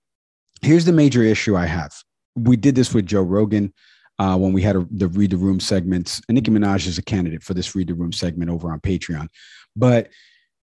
here's 0.62 0.86
the 0.86 0.92
major 0.92 1.22
issue 1.22 1.54
I 1.56 1.66
have. 1.66 1.92
We 2.34 2.56
did 2.56 2.74
this 2.74 2.94
with 2.94 3.04
Joe 3.06 3.20
Rogan 3.22 3.74
uh, 4.18 4.36
when 4.36 4.52
we 4.52 4.62
had 4.62 4.76
a, 4.76 4.86
the 4.90 5.08
Read 5.08 5.30
the 5.30 5.36
Room 5.36 5.60
segments. 5.60 6.20
And 6.28 6.36
Nicki 6.36 6.50
Minaj 6.50 6.86
is 6.86 6.98
a 6.98 7.02
candidate 7.02 7.42
for 7.42 7.54
this 7.54 7.74
Read 7.74 7.88
the 7.88 7.94
Room 7.94 8.12
segment 8.12 8.50
over 8.50 8.72
on 8.72 8.80
Patreon. 8.80 9.28
But 9.74 10.08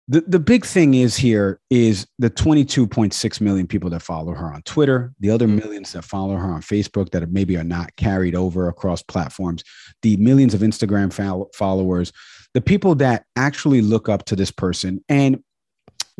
the, 0.09 0.23
the 0.27 0.41
big 0.41 0.67
thing 0.67 0.95
is 0.95 1.17
here 1.17 1.61
is 1.71 2.07
the 2.19 2.29
22.6 2.29 3.41
million 3.41 3.67
people 3.67 3.88
that 3.91 4.03
follow 4.03 4.35
her 4.35 4.53
on 4.53 4.62
Twitter, 4.62 5.15
the 5.21 5.31
other 5.31 5.47
millions 5.47 5.93
that 5.93 6.03
follow 6.03 6.35
her 6.37 6.53
on 6.53 6.61
Facebook 6.61 7.11
that 7.11 7.31
maybe 7.31 7.57
are 7.57 7.65
not 7.65 7.95
carried 7.97 8.35
over 8.35 8.69
across 8.69 9.03
platforms, 9.03 9.62
the 10.03 10.17
millions 10.17 10.55
of 10.55 10.61
Instagram 10.61 11.12
fol- 11.12 11.51
followers, 11.55 12.12
the 12.53 12.61
people 12.61 12.95
that 12.97 13.25
actually 13.37 13.81
look 13.81 14.09
up 14.09 14.25
to 14.25 14.37
this 14.37 14.51
person. 14.51 15.03
And 15.09 15.43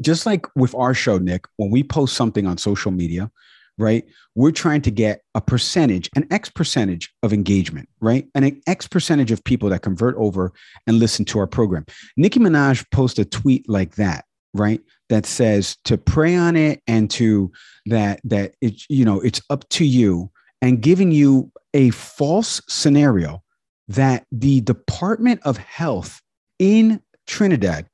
just 0.01 0.27
like 0.27 0.47
with 0.55 0.75
our 0.75 0.95
show, 0.95 1.19
Nick, 1.19 1.47
when 1.57 1.71
we 1.71 1.83
post 1.83 2.17
something 2.17 2.47
on 2.47 2.59
social 2.59 2.93
media, 2.93 3.31
right, 3.79 4.05
we're 4.35 4.51
trying 4.51 4.83
to 4.83 4.91
get 4.91 5.23
a 5.35 5.41
percentage, 5.41 6.09
an 6.17 6.27
X 6.31 6.49
percentage 6.51 7.13
of 7.23 7.33
engagement, 7.33 7.89
right? 8.01 8.27
And 8.35 8.45
an 8.45 8.61
X 8.67 8.87
percentage 8.87 9.33
of 9.33 9.43
people 9.45 9.69
that 9.71 9.83
convert 9.83 10.15
over 10.17 10.53
and 10.87 10.99
listen 10.99 11.25
to 11.27 11.39
our 11.39 11.47
program. 11.47 11.87
Nicki 12.17 12.39
Minaj 12.39 12.85
posted 12.91 13.27
a 13.27 13.31
tweet 13.31 13.69
like 13.69 13.97
that, 13.97 14.25
right? 14.55 14.81
That 15.09 15.27
says 15.27 15.77
to 15.85 15.99
pray 15.99 16.35
on 16.37 16.57
it 16.57 16.83
and 16.87 17.11
to 17.13 17.51
that, 17.87 18.21
that 18.25 18.55
it's, 18.61 18.87
you 18.89 19.05
know, 19.05 19.21
it's 19.21 19.41
up 19.51 19.69
to 19.71 19.85
you 19.85 20.31
and 20.61 20.81
giving 20.81 21.11
you 21.11 21.51
a 21.75 21.91
false 21.91 22.61
scenario 22.69 23.43
that 23.89 24.27
the 24.31 24.61
Department 24.63 25.41
of 25.45 25.57
Health 25.57 26.21
in 26.59 27.01
Trinidad 27.27 27.87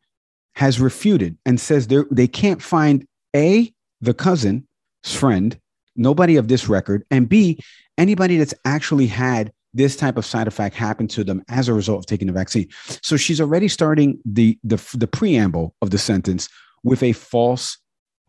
has 0.55 0.81
refuted 0.81 1.39
and 1.47 1.61
says 1.61 1.87
they 1.87 2.27
can't 2.27 2.61
find 2.61 3.07
a 3.35 3.73
the 4.01 4.15
cousin's 4.15 4.65
friend, 5.05 5.59
nobody 5.99 6.37
of 6.37 6.49
this 6.49 6.69
record, 6.69 7.05
and 7.11 7.29
b 7.29 7.59
anybody 7.97 8.39
that's 8.39 8.55
actually 8.65 9.07
had 9.07 9.53
this 9.75 9.97
type 9.97 10.17
of 10.17 10.25
side 10.25 10.47
effect 10.47 10.75
happen 10.75 11.07
to 11.09 11.23
them 11.23 11.45
as 11.49 11.69
a 11.69 11.75
result 11.75 11.99
of 11.99 12.07
taking 12.07 12.27
the 12.27 12.33
vaccine. 12.33 12.69
So 13.03 13.17
she's 13.17 13.41
already 13.41 13.69
starting 13.69 14.19
the 14.25 14.59
the 14.65 14.77
the 14.95 15.07
preamble 15.07 15.75
of 15.83 15.91
the 15.91 15.99
sentence 15.99 16.49
with 16.83 17.03
a 17.03 17.13
false 17.13 17.79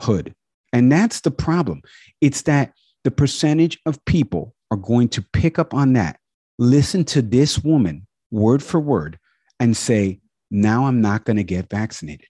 hood, 0.01 0.34
and 0.73 0.91
that's 0.91 1.21
the 1.21 1.32
problem. 1.32 1.82
It's 2.19 2.41
that 2.43 2.73
the 3.03 3.12
percentage 3.12 3.79
of 3.86 4.03
people 4.05 4.53
are 4.71 4.77
going 4.77 5.10
to 5.10 5.21
pick 5.34 5.58
up 5.58 5.73
on 5.73 5.93
that, 5.93 6.19
listen 6.58 7.03
to 7.05 7.21
this 7.21 7.60
woman 7.60 8.05
word 8.32 8.62
for 8.62 8.79
word, 8.79 9.17
and 9.60 9.75
say, 9.75 10.19
now 10.51 10.86
I'm 10.86 11.01
not 11.01 11.25
going 11.25 11.38
to 11.38 11.43
get 11.43 11.69
vaccinated. 11.69 12.27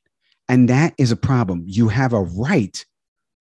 And 0.48 0.70
that 0.70 0.94
is 0.98 1.12
a 1.12 1.18
problem. 1.18 1.64
You 1.66 1.90
have 1.90 2.14
a 2.14 2.22
right 2.22 2.84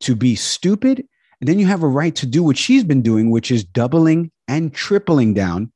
to 0.01 0.15
be 0.15 0.35
stupid. 0.35 1.07
And 1.41 1.49
then 1.49 1.59
you 1.59 1.67
have 1.67 1.83
a 1.83 1.89
right 1.89 2.15
to 2.17 2.27
do 2.27 2.43
what 2.43 2.57
she's 2.57 2.85
been 2.85 3.03
doing, 3.03 3.31
which 3.31 3.51
is 3.51 3.65
doubling 3.65 4.31
and 4.49 4.75
tripling 4.75 5.35
down, 5.35 5.73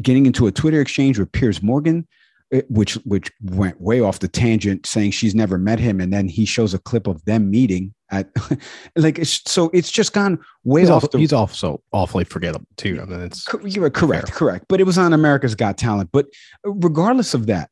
getting 0.00 0.26
into 0.26 0.46
a 0.46 0.52
Twitter 0.52 0.80
exchange 0.80 1.18
with 1.18 1.32
Piers 1.32 1.62
Morgan, 1.62 2.06
eh, 2.52 2.62
which 2.68 2.94
which 3.04 3.30
went 3.42 3.80
way 3.80 4.00
off 4.00 4.18
the 4.18 4.28
tangent, 4.28 4.86
saying 4.86 5.12
she's 5.12 5.34
never 5.34 5.56
met 5.56 5.78
him, 5.78 6.00
and 6.00 6.12
then 6.12 6.28
he 6.28 6.44
shows 6.44 6.74
a 6.74 6.78
clip 6.78 7.06
of 7.06 7.24
them 7.24 7.50
meeting 7.50 7.94
at 8.10 8.30
like 8.96 9.18
it's, 9.18 9.40
so 9.50 9.70
it's 9.72 9.90
just 9.90 10.12
gone 10.12 10.38
way 10.64 10.82
He's, 10.82 10.90
off. 10.90 11.04
off, 11.04 11.10
the, 11.12 11.18
he's 11.18 11.32
also 11.32 11.80
awfully 11.92 12.24
forgettable 12.24 12.66
too. 12.76 13.00
I 13.00 13.06
mean, 13.06 13.20
it's 13.20 13.46
You're 13.64 13.88
correct, 13.90 14.32
correct. 14.32 14.66
But 14.68 14.80
it 14.80 14.84
was 14.84 14.98
on 14.98 15.12
America's 15.12 15.54
Got 15.54 15.78
Talent. 15.78 16.10
But 16.12 16.26
regardless 16.64 17.32
of 17.32 17.46
that, 17.46 17.70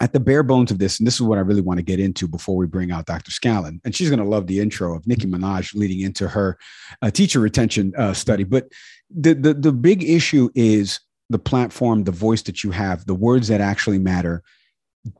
at 0.00 0.12
the 0.12 0.20
bare 0.20 0.42
bones 0.42 0.70
of 0.70 0.78
this, 0.78 0.98
and 0.98 1.06
this 1.06 1.14
is 1.14 1.22
what 1.22 1.36
I 1.36 1.42
really 1.42 1.60
want 1.60 1.78
to 1.78 1.82
get 1.84 2.00
into 2.00 2.26
before 2.26 2.56
we 2.56 2.66
bring 2.66 2.90
out 2.90 3.06
Dr. 3.06 3.30
Scallon, 3.30 3.80
and 3.84 3.94
she's 3.94 4.08
going 4.08 4.18
to 4.18 4.24
love 4.28 4.46
the 4.46 4.58
intro 4.58 4.96
of 4.96 5.06
Nicki 5.06 5.26
Minaj 5.26 5.74
leading 5.74 6.00
into 6.00 6.26
her 6.28 6.58
uh, 7.02 7.10
teacher 7.10 7.40
retention 7.40 7.92
uh, 7.96 8.14
study. 8.14 8.44
But 8.44 8.68
the, 9.14 9.34
the 9.34 9.54
the 9.54 9.72
big 9.72 10.02
issue 10.02 10.48
is 10.54 11.00
the 11.28 11.38
platform, 11.38 12.04
the 12.04 12.10
voice 12.12 12.42
that 12.42 12.64
you 12.64 12.70
have, 12.70 13.06
the 13.06 13.14
words 13.14 13.48
that 13.48 13.60
actually 13.60 13.98
matter. 13.98 14.42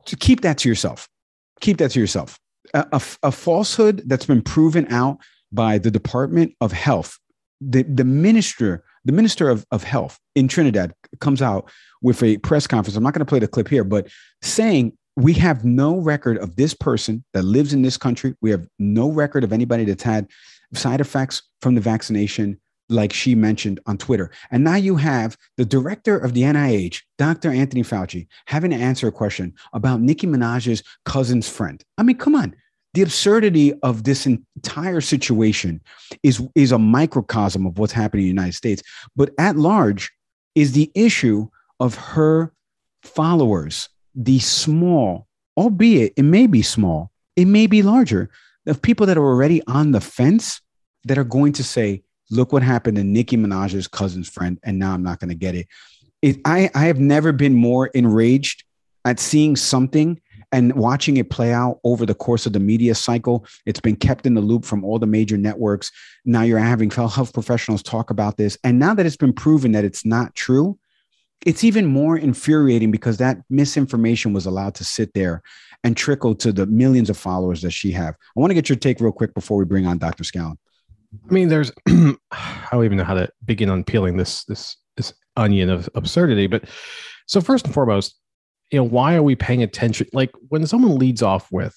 Keep 0.05 0.41
that 0.41 0.57
to 0.59 0.69
yourself. 0.69 1.07
keep 1.61 1.77
that 1.77 1.91
to 1.91 1.99
yourself. 1.99 2.39
A, 2.73 2.85
a, 2.91 3.01
a 3.23 3.31
falsehood 3.31 4.03
that's 4.05 4.25
been 4.25 4.41
proven 4.41 4.91
out 4.91 5.17
by 5.51 5.77
the 5.77 5.91
Department 5.91 6.53
of 6.59 6.71
Health. 6.71 7.17
The, 7.61 7.83
the 7.83 8.03
minister, 8.03 8.83
the 9.05 9.11
minister 9.11 9.49
of, 9.49 9.65
of 9.71 9.83
health 9.83 10.19
in 10.35 10.47
Trinidad 10.47 10.93
comes 11.19 11.41
out 11.41 11.69
with 12.01 12.21
a 12.23 12.37
press 12.37 12.67
conference. 12.67 12.95
I'm 12.95 13.03
not 13.03 13.13
going 13.13 13.25
to 13.25 13.29
play 13.29 13.39
the 13.39 13.47
clip 13.47 13.67
here, 13.67 13.83
but 13.83 14.07
saying 14.41 14.93
we 15.15 15.33
have 15.33 15.65
no 15.65 15.97
record 15.97 16.37
of 16.37 16.55
this 16.55 16.73
person 16.73 17.23
that 17.33 17.43
lives 17.43 17.73
in 17.73 17.81
this 17.81 17.97
country. 17.97 18.35
We 18.41 18.49
have 18.51 18.67
no 18.79 19.09
record 19.09 19.43
of 19.43 19.53
anybody 19.53 19.85
that's 19.85 20.03
had 20.03 20.27
side 20.73 21.01
effects 21.01 21.43
from 21.61 21.75
the 21.75 21.81
vaccination, 21.81 22.59
like 22.89 23.13
she 23.13 23.35
mentioned 23.35 23.79
on 23.85 23.97
Twitter. 23.97 24.31
And 24.51 24.63
now 24.63 24.75
you 24.75 24.95
have 24.95 25.37
the 25.57 25.65
director 25.65 26.17
of 26.17 26.33
the 26.33 26.43
NIH, 26.43 27.01
Dr. 27.17 27.51
Anthony 27.51 27.83
Fauci, 27.83 28.27
having 28.47 28.71
to 28.71 28.77
answer 28.77 29.07
a 29.07 29.11
question 29.11 29.53
about 29.73 30.01
Nicki 30.01 30.27
Minaj's 30.27 30.83
cousin's 31.05 31.49
friend. 31.49 31.83
I 31.97 32.03
mean, 32.03 32.17
come 32.17 32.35
on. 32.35 32.55
The 32.93 33.01
absurdity 33.01 33.73
of 33.83 34.03
this 34.03 34.25
entire 34.25 35.01
situation 35.01 35.81
is, 36.23 36.45
is 36.55 36.71
a 36.71 36.79
microcosm 36.79 37.65
of 37.65 37.77
what's 37.77 37.93
happening 37.93 38.23
in 38.23 38.35
the 38.35 38.41
United 38.41 38.55
States. 38.55 38.83
But 39.15 39.31
at 39.37 39.55
large 39.55 40.11
is 40.55 40.73
the 40.73 40.91
issue 40.93 41.47
of 41.79 41.95
her 41.95 42.53
followers, 43.03 43.89
the 44.13 44.39
small, 44.39 45.27
albeit 45.57 46.13
it 46.17 46.23
may 46.23 46.47
be 46.47 46.61
small, 46.61 47.11
it 47.35 47.45
may 47.45 47.65
be 47.65 47.81
larger, 47.81 48.29
of 48.67 48.81
people 48.81 49.05
that 49.05 49.17
are 49.17 49.25
already 49.25 49.61
on 49.67 49.91
the 49.91 50.01
fence 50.01 50.61
that 51.05 51.17
are 51.17 51.23
going 51.23 51.53
to 51.53 51.63
say, 51.63 52.03
look 52.29 52.53
what 52.53 52.61
happened 52.61 52.97
to 52.97 53.03
Nicki 53.03 53.37
Minaj's 53.37 53.87
cousin's 53.87 54.29
friend, 54.29 54.59
and 54.63 54.77
now 54.77 54.93
I'm 54.93 55.03
not 55.03 55.19
going 55.19 55.29
to 55.29 55.35
get 55.35 55.55
it. 55.55 55.67
it 56.21 56.37
I, 56.45 56.69
I 56.75 56.85
have 56.85 56.99
never 56.99 57.31
been 57.31 57.55
more 57.55 57.87
enraged 57.87 58.63
at 59.05 59.19
seeing 59.19 59.55
something 59.55 60.21
and 60.51 60.73
watching 60.73 61.17
it 61.17 61.29
play 61.29 61.53
out 61.53 61.79
over 61.83 62.05
the 62.05 62.13
course 62.13 62.45
of 62.45 62.53
the 62.53 62.59
media 62.59 62.95
cycle. 62.95 63.45
It's 63.65 63.79
been 63.79 63.95
kept 63.95 64.25
in 64.25 64.33
the 64.33 64.41
loop 64.41 64.65
from 64.65 64.83
all 64.83 64.99
the 64.99 65.07
major 65.07 65.37
networks. 65.37 65.91
Now 66.25 66.41
you're 66.41 66.59
having 66.59 66.89
health 66.89 67.33
professionals 67.33 67.81
talk 67.83 68.09
about 68.09 68.37
this. 68.37 68.57
And 68.63 68.79
now 68.79 68.93
that 68.93 69.05
it's 69.05 69.17
been 69.17 69.33
proven 69.33 69.71
that 69.71 69.85
it's 69.85 70.05
not 70.05 70.35
true, 70.35 70.77
it's 71.45 71.63
even 71.63 71.85
more 71.87 72.17
infuriating 72.17 72.91
because 72.91 73.17
that 73.17 73.37
misinformation 73.49 74.33
was 74.33 74.45
allowed 74.45 74.75
to 74.75 74.83
sit 74.83 75.13
there 75.13 75.41
and 75.83 75.97
trickle 75.97 76.35
to 76.35 76.51
the 76.51 76.67
millions 76.67 77.09
of 77.09 77.17
followers 77.17 77.61
that 77.63 77.71
she 77.71 77.91
have. 77.91 78.15
I 78.15 78.39
want 78.39 78.51
to 78.51 78.55
get 78.55 78.69
your 78.69 78.75
take 78.75 78.99
real 78.99 79.11
quick 79.11 79.33
before 79.33 79.57
we 79.57 79.65
bring 79.65 79.87
on 79.87 79.97
Dr. 79.97 80.23
Scallon. 80.23 80.57
I 81.29 81.33
mean, 81.33 81.47
there's 81.49 81.71
I 81.87 82.67
don't 82.71 82.85
even 82.85 82.97
know 82.97 83.03
how 83.03 83.15
to 83.15 83.29
begin 83.45 83.69
unpeeling 83.69 84.17
this 84.17 84.43
this 84.45 84.77
this 84.97 85.13
onion 85.35 85.69
of 85.69 85.89
absurdity. 85.95 86.47
But 86.47 86.65
so 87.27 87.41
first 87.41 87.65
and 87.65 87.73
foremost, 87.73 88.20
you 88.71 88.79
know, 88.79 88.83
why 88.83 89.15
are 89.15 89.23
we 89.23 89.35
paying 89.35 89.63
attention? 89.63 90.07
Like 90.13 90.31
when 90.49 90.65
someone 90.65 90.97
leads 90.97 91.21
off 91.21 91.51
with, 91.51 91.75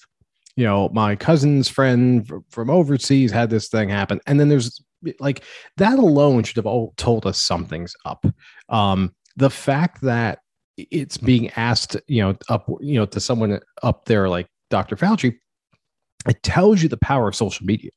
you 0.55 0.65
know, 0.65 0.89
my 0.93 1.15
cousin's 1.15 1.67
friend 1.67 2.29
from 2.49 2.69
overseas 2.69 3.31
had 3.31 3.49
this 3.49 3.67
thing 3.67 3.89
happen, 3.89 4.19
and 4.25 4.39
then 4.39 4.49
there's 4.49 4.81
like 5.19 5.43
that 5.77 5.99
alone 5.99 6.43
should 6.43 6.55
have 6.55 6.65
all 6.65 6.93
told 6.97 7.25
us 7.25 7.41
something's 7.41 7.93
up. 8.05 8.25
Um, 8.69 9.13
the 9.35 9.49
fact 9.49 10.01
that 10.01 10.39
it's 10.77 11.17
being 11.17 11.49
asked, 11.51 11.95
you 12.07 12.21
know, 12.21 12.35
up, 12.49 12.67
you 12.81 12.95
know, 12.95 13.05
to 13.05 13.19
someone 13.19 13.59
up 13.83 14.05
there 14.05 14.27
like 14.29 14.47
Dr. 14.69 14.95
Fauci, 14.95 15.37
it 16.27 16.41
tells 16.43 16.81
you 16.81 16.89
the 16.89 16.97
power 16.97 17.27
of 17.27 17.35
social 17.35 17.65
media. 17.65 17.91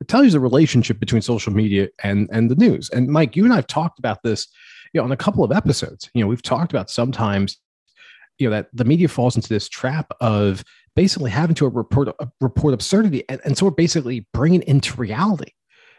It 0.00 0.08
tells 0.08 0.26
you 0.26 0.30
the 0.30 0.40
relationship 0.40 0.98
between 0.98 1.22
social 1.22 1.52
media 1.52 1.88
and 2.02 2.28
and 2.32 2.50
the 2.50 2.56
news. 2.56 2.88
And 2.90 3.08
Mike, 3.08 3.36
you 3.36 3.44
and 3.44 3.52
I've 3.52 3.66
talked 3.66 3.98
about 3.98 4.22
this, 4.22 4.48
you 4.92 5.00
know, 5.00 5.04
on 5.04 5.12
a 5.12 5.16
couple 5.16 5.44
of 5.44 5.52
episodes. 5.52 6.08
You 6.14 6.22
know, 6.22 6.28
we've 6.28 6.42
talked 6.42 6.72
about 6.72 6.90
sometimes, 6.90 7.58
you 8.38 8.48
know, 8.48 8.56
that 8.56 8.68
the 8.72 8.84
media 8.84 9.08
falls 9.08 9.36
into 9.36 9.48
this 9.48 9.68
trap 9.68 10.12
of 10.20 10.64
basically 10.94 11.30
having 11.30 11.54
to 11.56 11.68
report 11.68 12.08
report 12.40 12.74
absurdity, 12.74 13.24
and, 13.28 13.40
and 13.44 13.56
so 13.56 13.66
we're 13.66 13.72
basically 13.72 14.26
bringing 14.32 14.62
into 14.62 14.96
reality. 14.96 15.52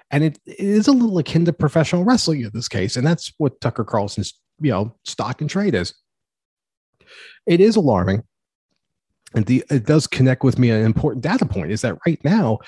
And 0.10 0.24
it, 0.24 0.40
it 0.46 0.60
is 0.60 0.88
a 0.88 0.94
little 0.94 1.18
akin 1.18 1.44
to 1.46 1.54
professional 1.54 2.06
wrestling 2.06 2.42
in 2.42 2.52
this 2.54 2.70
case, 2.70 2.96
and 2.96 3.06
that's 3.06 3.34
what 3.38 3.60
Tucker 3.62 3.84
Carlson's 3.84 4.34
you 4.60 4.72
know 4.72 4.96
stock 5.06 5.42
and 5.42 5.50
trade 5.50 5.76
is. 5.76 5.94
It 7.46 7.62
is 7.62 7.76
alarming 7.76 8.24
and 9.34 9.46
the 9.46 9.64
it 9.70 9.86
does 9.86 10.08
connect 10.08 10.44
with 10.44 10.58
me 10.58 10.70
an 10.70 10.86
important 10.86 11.24
data 11.24 11.46
point 11.46 11.72
is 11.72 11.82
that 11.82 11.98
right 12.06 12.24
now 12.24 12.60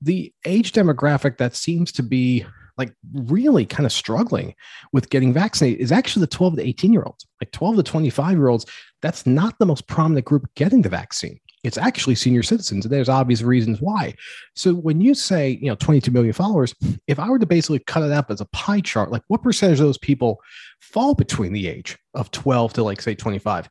the 0.00 0.32
age 0.44 0.72
demographic 0.72 1.38
that 1.38 1.54
seems 1.54 1.92
to 1.92 2.02
be 2.02 2.44
like 2.78 2.92
really 3.12 3.66
kind 3.66 3.86
of 3.86 3.92
struggling 3.92 4.54
with 4.92 5.10
getting 5.10 5.32
vaccinated 5.32 5.80
is 5.80 5.92
actually 5.92 6.20
the 6.20 6.28
12 6.28 6.56
to 6.56 6.66
18 6.66 6.92
year 6.92 7.02
olds. 7.04 7.26
Like 7.40 7.52
12 7.52 7.76
to 7.76 7.82
25 7.82 8.32
year 8.36 8.48
olds 8.48 8.66
that's 9.00 9.26
not 9.26 9.58
the 9.58 9.66
most 9.66 9.88
prominent 9.88 10.24
group 10.24 10.46
getting 10.54 10.82
the 10.82 10.88
vaccine. 10.88 11.38
It's 11.64 11.78
actually 11.78 12.14
senior 12.16 12.42
citizens 12.42 12.84
and 12.84 12.92
there's 12.92 13.08
obvious 13.08 13.42
reasons 13.42 13.80
why. 13.80 14.14
So 14.54 14.74
when 14.74 15.00
you 15.00 15.14
say 15.14 15.58
you 15.60 15.68
know 15.68 15.76
22 15.76 16.10
million 16.10 16.32
followers 16.32 16.74
if 17.06 17.18
i 17.18 17.28
were 17.28 17.38
to 17.38 17.46
basically 17.46 17.78
cut 17.80 18.02
it 18.02 18.12
up 18.12 18.30
as 18.30 18.40
a 18.40 18.46
pie 18.46 18.80
chart 18.80 19.10
like 19.10 19.22
what 19.28 19.42
percentage 19.42 19.80
of 19.80 19.86
those 19.86 19.98
people 19.98 20.40
fall 20.80 21.14
between 21.14 21.52
the 21.52 21.68
age 21.68 21.98
of 22.14 22.30
12 22.30 22.72
to 22.74 22.82
like 22.82 23.00
say 23.00 23.14
25 23.14 23.68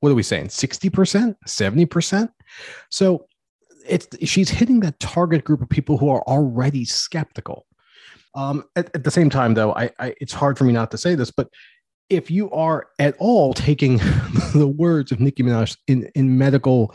what 0.00 0.10
are 0.10 0.14
we 0.14 0.22
saying 0.22 0.46
60% 0.46 1.36
70% 1.46 2.28
so 2.90 3.26
it's 3.88 4.08
she's 4.24 4.48
hitting 4.48 4.80
that 4.80 4.98
target 5.00 5.44
group 5.44 5.62
of 5.62 5.68
people 5.68 5.98
who 5.98 6.08
are 6.08 6.22
already 6.22 6.84
skeptical 6.84 7.66
um, 8.34 8.64
at, 8.76 8.90
at, 8.94 9.04
the 9.04 9.10
same 9.10 9.28
time 9.30 9.54
though 9.54 9.74
I, 9.74 9.90
I 9.98 10.14
it's 10.20 10.32
hard 10.32 10.56
for 10.58 10.64
me 10.64 10.72
not 10.72 10.90
to 10.92 10.98
say 10.98 11.14
this 11.14 11.30
but 11.30 11.48
if 12.08 12.30
you 12.30 12.50
are 12.50 12.88
at 12.98 13.16
all 13.18 13.54
taking 13.54 13.96
the 14.54 14.72
words 14.76 15.12
of 15.12 15.20
Nicki 15.20 15.42
Minaj 15.42 15.76
in, 15.88 16.10
in 16.14 16.36
medical 16.36 16.94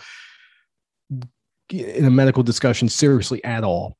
in 1.70 2.06
a 2.06 2.12
medical 2.12 2.44
discussion 2.44 2.88
seriously 2.88 3.44
at 3.44 3.64
all, 3.64 3.98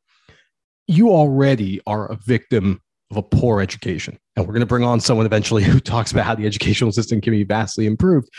you 0.88 1.10
already 1.10 1.82
are 1.86 2.10
a 2.12 2.16
victim 2.16 2.82
of 3.12 3.18
a 3.18 3.24
poor 3.24 3.62
education. 3.62 4.18
And 4.36 4.46
we're 4.46 4.54
going 4.54 4.62
to 4.62 4.68
bring 4.68 4.84
on 4.84 5.00
someone 5.00 5.26
eventually 5.26 5.64
who 5.66 5.80
talks 5.80 6.12
about 6.12 6.26
how 6.26 6.36
the 6.36 6.46
educational 6.46 6.92
system 6.92 7.22
can 7.22 7.32
be 7.32 7.44
vastly 7.44 7.86
improved. 7.86 8.30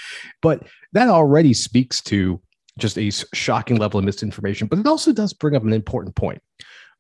But 0.41 0.67
that 0.93 1.09
already 1.09 1.55
speaks 1.55 2.01
to 2.03 2.41
just 2.79 2.97
a 2.97 3.11
shocking 3.35 3.77
level 3.77 3.99
of 3.99 4.05
misinformation. 4.05 4.69
But 4.69 4.79
it 4.79 4.87
also 4.87 5.13
does 5.13 5.33
bring 5.33 5.57
up 5.57 5.65
an 5.65 5.73
important 5.73 6.15
point. 6.15 6.41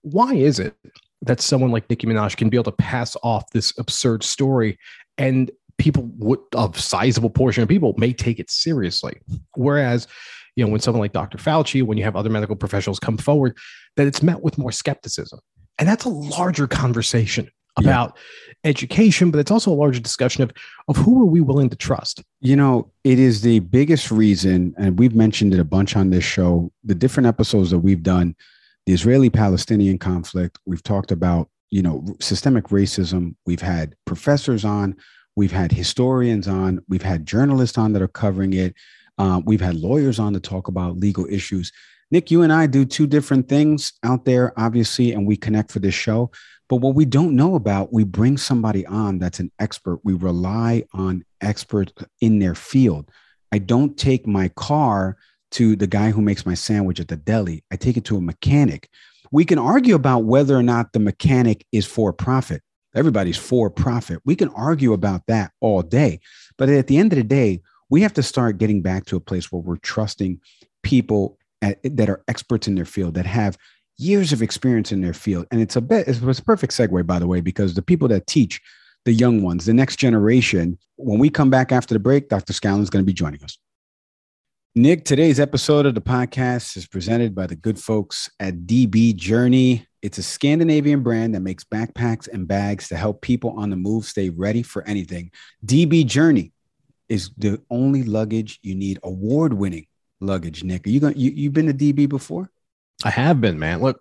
Why 0.02 0.34
is 0.34 0.58
it 0.58 0.74
that 1.22 1.40
someone 1.40 1.70
like 1.70 1.88
Nicki 1.90 2.06
Minaj 2.06 2.36
can 2.36 2.48
be 2.48 2.56
able 2.56 2.70
to 2.70 2.72
pass 2.72 3.16
off 3.22 3.50
this 3.50 3.76
absurd 3.78 4.22
story 4.22 4.78
and 5.16 5.50
people 5.78 6.10
would 6.18 6.40
a 6.56 6.70
sizable 6.74 7.30
portion 7.30 7.62
of 7.62 7.68
people 7.68 7.94
may 7.96 8.12
take 8.12 8.38
it 8.38 8.50
seriously. 8.50 9.20
Whereas, 9.54 10.06
you 10.56 10.64
know, 10.64 10.70
when 10.70 10.80
someone 10.80 11.00
like 11.00 11.12
Dr. 11.12 11.38
Fauci, 11.38 11.82
when 11.82 11.96
you 11.98 12.04
have 12.04 12.16
other 12.16 12.30
medical 12.30 12.56
professionals 12.56 12.98
come 12.98 13.16
forward, 13.16 13.56
that 13.96 14.06
it's 14.06 14.22
met 14.22 14.42
with 14.42 14.58
more 14.58 14.72
skepticism. 14.72 15.40
And 15.78 15.88
that's 15.88 16.04
a 16.04 16.08
larger 16.08 16.66
conversation 16.66 17.48
about 17.76 18.16
yeah. 18.64 18.70
education, 18.70 19.30
but 19.30 19.38
it's 19.38 19.52
also 19.52 19.72
a 19.72 19.74
larger 19.74 20.00
discussion 20.00 20.42
of 20.42 20.52
of 20.88 20.96
who 20.96 21.22
are 21.22 21.26
we 21.26 21.40
willing 21.40 21.70
to 21.70 21.76
trust. 21.76 22.24
You 22.40 22.56
know, 22.56 22.90
it 23.04 23.20
is 23.20 23.42
the 23.42 23.60
biggest 23.60 24.10
reason, 24.10 24.74
and 24.76 24.98
we've 24.98 25.14
mentioned 25.14 25.54
it 25.54 25.60
a 25.60 25.64
bunch 25.64 25.96
on 25.96 26.10
this 26.10 26.24
show. 26.24 26.72
The 26.82 26.96
different 26.96 27.28
episodes 27.28 27.70
that 27.70 27.78
we've 27.78 28.02
done, 28.02 28.34
the 28.88 28.94
Israeli-Palestinian 28.94 29.98
conflict. 29.98 30.58
We've 30.66 30.82
talked 30.82 31.12
about 31.12 31.50
you 31.70 31.82
know 31.82 32.04
systemic 32.20 32.68
racism. 32.68 33.34
We've 33.46 33.60
had 33.60 33.94
professors 34.06 34.64
on 34.64 34.96
We've 35.38 35.52
had 35.52 35.70
historians 35.70 36.48
on, 36.48 36.80
we've 36.88 37.00
had 37.00 37.24
journalists 37.24 37.78
on 37.78 37.92
that 37.92 38.02
are 38.02 38.08
covering 38.08 38.54
it. 38.54 38.74
Uh, 39.18 39.40
we've 39.44 39.60
had 39.60 39.76
lawyers 39.76 40.18
on 40.18 40.32
to 40.32 40.40
talk 40.40 40.66
about 40.66 40.98
legal 40.98 41.28
issues. 41.30 41.70
Nick, 42.10 42.32
you 42.32 42.42
and 42.42 42.52
I 42.52 42.66
do 42.66 42.84
two 42.84 43.06
different 43.06 43.48
things 43.48 43.92
out 44.02 44.24
there, 44.24 44.52
obviously, 44.58 45.12
and 45.12 45.28
we 45.28 45.36
connect 45.36 45.70
for 45.70 45.78
this 45.78 45.94
show. 45.94 46.32
But 46.68 46.78
what 46.78 46.96
we 46.96 47.04
don't 47.04 47.36
know 47.36 47.54
about, 47.54 47.92
we 47.92 48.02
bring 48.02 48.36
somebody 48.36 48.84
on 48.86 49.20
that's 49.20 49.38
an 49.38 49.52
expert. 49.60 50.00
We 50.02 50.14
rely 50.14 50.86
on 50.92 51.24
experts 51.40 51.92
in 52.20 52.40
their 52.40 52.56
field. 52.56 53.08
I 53.52 53.58
don't 53.58 53.96
take 53.96 54.26
my 54.26 54.48
car 54.48 55.18
to 55.52 55.76
the 55.76 55.86
guy 55.86 56.10
who 56.10 56.20
makes 56.20 56.44
my 56.44 56.54
sandwich 56.54 57.00
at 57.00 57.08
the 57.08 57.16
deli. 57.16 57.64
I 57.70 57.76
take 57.76 57.96
it 57.96 58.04
to 58.06 58.16
a 58.16 58.20
mechanic. 58.20 58.88
We 59.30 59.44
can 59.44 59.58
argue 59.58 59.94
about 59.94 60.24
whether 60.24 60.56
or 60.56 60.62
not 60.62 60.92
the 60.92 60.98
mechanic 60.98 61.66
is 61.72 61.86
for 61.86 62.12
profit. 62.12 62.62
Everybody's 62.94 63.36
for 63.36 63.70
profit. 63.70 64.20
We 64.24 64.34
can 64.34 64.48
argue 64.50 64.92
about 64.92 65.26
that 65.26 65.52
all 65.60 65.82
day. 65.82 66.20
But 66.56 66.68
at 66.68 66.86
the 66.86 66.96
end 66.96 67.12
of 67.12 67.18
the 67.18 67.24
day, 67.24 67.60
we 67.90 68.02
have 68.02 68.14
to 68.14 68.22
start 68.22 68.58
getting 68.58 68.82
back 68.82 69.06
to 69.06 69.16
a 69.16 69.20
place 69.20 69.52
where 69.52 69.62
we're 69.62 69.76
trusting 69.76 70.40
people 70.82 71.38
at, 71.62 71.78
that 71.84 72.08
are 72.08 72.22
experts 72.28 72.68
in 72.68 72.74
their 72.74 72.84
field, 72.84 73.14
that 73.14 73.26
have 73.26 73.58
years 73.98 74.32
of 74.32 74.42
experience 74.42 74.92
in 74.92 75.00
their 75.00 75.12
field. 75.12 75.46
And 75.50 75.60
it's 75.60 75.76
a 75.76 75.80
bit, 75.80 76.08
it's 76.08 76.20
a 76.20 76.44
perfect 76.44 76.72
segue, 76.72 77.06
by 77.06 77.18
the 77.18 77.26
way, 77.26 77.40
because 77.40 77.74
the 77.74 77.82
people 77.82 78.08
that 78.08 78.26
teach 78.26 78.60
the 79.04 79.12
young 79.12 79.42
ones, 79.42 79.66
the 79.66 79.74
next 79.74 79.96
generation, 79.96 80.78
when 80.96 81.18
we 81.18 81.30
come 81.30 81.50
back 81.50 81.72
after 81.72 81.94
the 81.94 82.00
break, 82.00 82.28
Dr. 82.28 82.52
Scallon 82.52 82.82
is 82.82 82.90
going 82.90 83.02
to 83.02 83.06
be 83.06 83.12
joining 83.12 83.42
us. 83.42 83.58
Nick, 84.74 85.04
today's 85.04 85.40
episode 85.40 85.86
of 85.86 85.94
the 85.94 86.00
podcast 86.00 86.76
is 86.76 86.86
presented 86.86 87.34
by 87.34 87.46
the 87.46 87.56
good 87.56 87.78
folks 87.78 88.30
at 88.38 88.66
DB 88.66 89.16
Journey. 89.16 89.86
It's 90.02 90.18
a 90.18 90.22
Scandinavian 90.22 91.02
brand 91.02 91.34
that 91.34 91.40
makes 91.40 91.64
backpacks 91.64 92.28
and 92.28 92.46
bags 92.46 92.86
to 92.88 92.96
help 92.96 93.22
people 93.22 93.50
on 93.58 93.70
the 93.70 93.76
move 93.76 94.04
stay 94.04 94.28
ready 94.28 94.62
for 94.62 94.86
anything. 94.86 95.32
DB 95.64 96.04
Journey 96.04 96.52
is 97.08 97.30
the 97.38 97.60
only 97.70 98.02
luggage 98.02 98.60
you 98.62 98.74
need 98.74 98.98
award 99.02 99.54
winning 99.54 99.86
luggage. 100.20 100.62
Nick, 100.62 100.86
are 100.86 100.90
you 100.90 101.00
going? 101.00 101.16
You 101.16 101.30
you've 101.30 101.54
been 101.54 101.66
to 101.66 101.74
DB 101.74 102.06
before? 102.08 102.50
I 103.04 103.10
have 103.10 103.40
been, 103.40 103.60
man. 103.60 103.80
Look, 103.80 104.00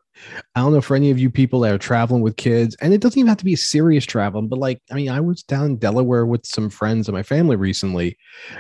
I 0.56 0.62
don't 0.62 0.74
know 0.74 0.82
for 0.82 0.96
any 0.96 1.12
of 1.12 1.20
you 1.20 1.30
people 1.30 1.60
that 1.60 1.74
are 1.74 1.78
traveling 1.78 2.24
with 2.24 2.36
kids, 2.36 2.76
and 2.82 2.94
it 2.94 3.02
doesn't 3.02 3.20
even 3.20 3.28
have 3.28 3.38
to 3.38 3.46
be 3.46 3.56
serious 3.56 4.06
traveling, 4.06 4.48
but 4.48 4.58
like, 4.58 4.82
I 4.92 4.96
mean, 4.96 5.10
I 5.10 5.20
was 5.20 5.44
down 5.44 5.66
in 5.66 5.78
Delaware 5.78 6.26
with 6.26 6.48
some 6.48 6.72
friends 6.72 7.08
and 7.08 7.16
my 7.16 7.22
family 7.22 7.56
recently, 7.56 8.18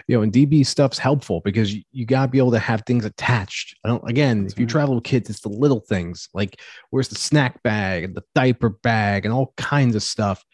you 0.07 0.15
know, 0.15 0.21
and 0.21 0.31
DB 0.31 0.63
stuff's 0.63 0.99
helpful 0.99 1.41
because 1.43 1.73
you, 1.73 1.81
you 1.91 2.05
got 2.05 2.27
to 2.27 2.31
be 2.31 2.37
able 2.37 2.51
to 2.51 2.59
have 2.59 2.83
things 2.85 3.03
attached. 3.03 3.75
I 3.83 3.87
don't, 3.87 4.07
again, 4.07 4.43
That's 4.43 4.53
if 4.53 4.59
you 4.59 4.67
mm-hmm. 4.67 4.71
travel 4.71 4.95
with 4.95 5.05
kids, 5.05 5.27
it's 5.31 5.41
the 5.41 5.49
little 5.49 5.79
things 5.79 6.29
like 6.35 6.59
where's 6.91 7.07
the 7.07 7.15
snack 7.15 7.63
bag 7.63 8.03
and 8.03 8.13
the 8.13 8.23
diaper 8.35 8.69
bag 8.69 9.25
and 9.25 9.33
all 9.33 9.55
kinds 9.57 9.95
of 9.95 10.03
stuff. 10.03 10.45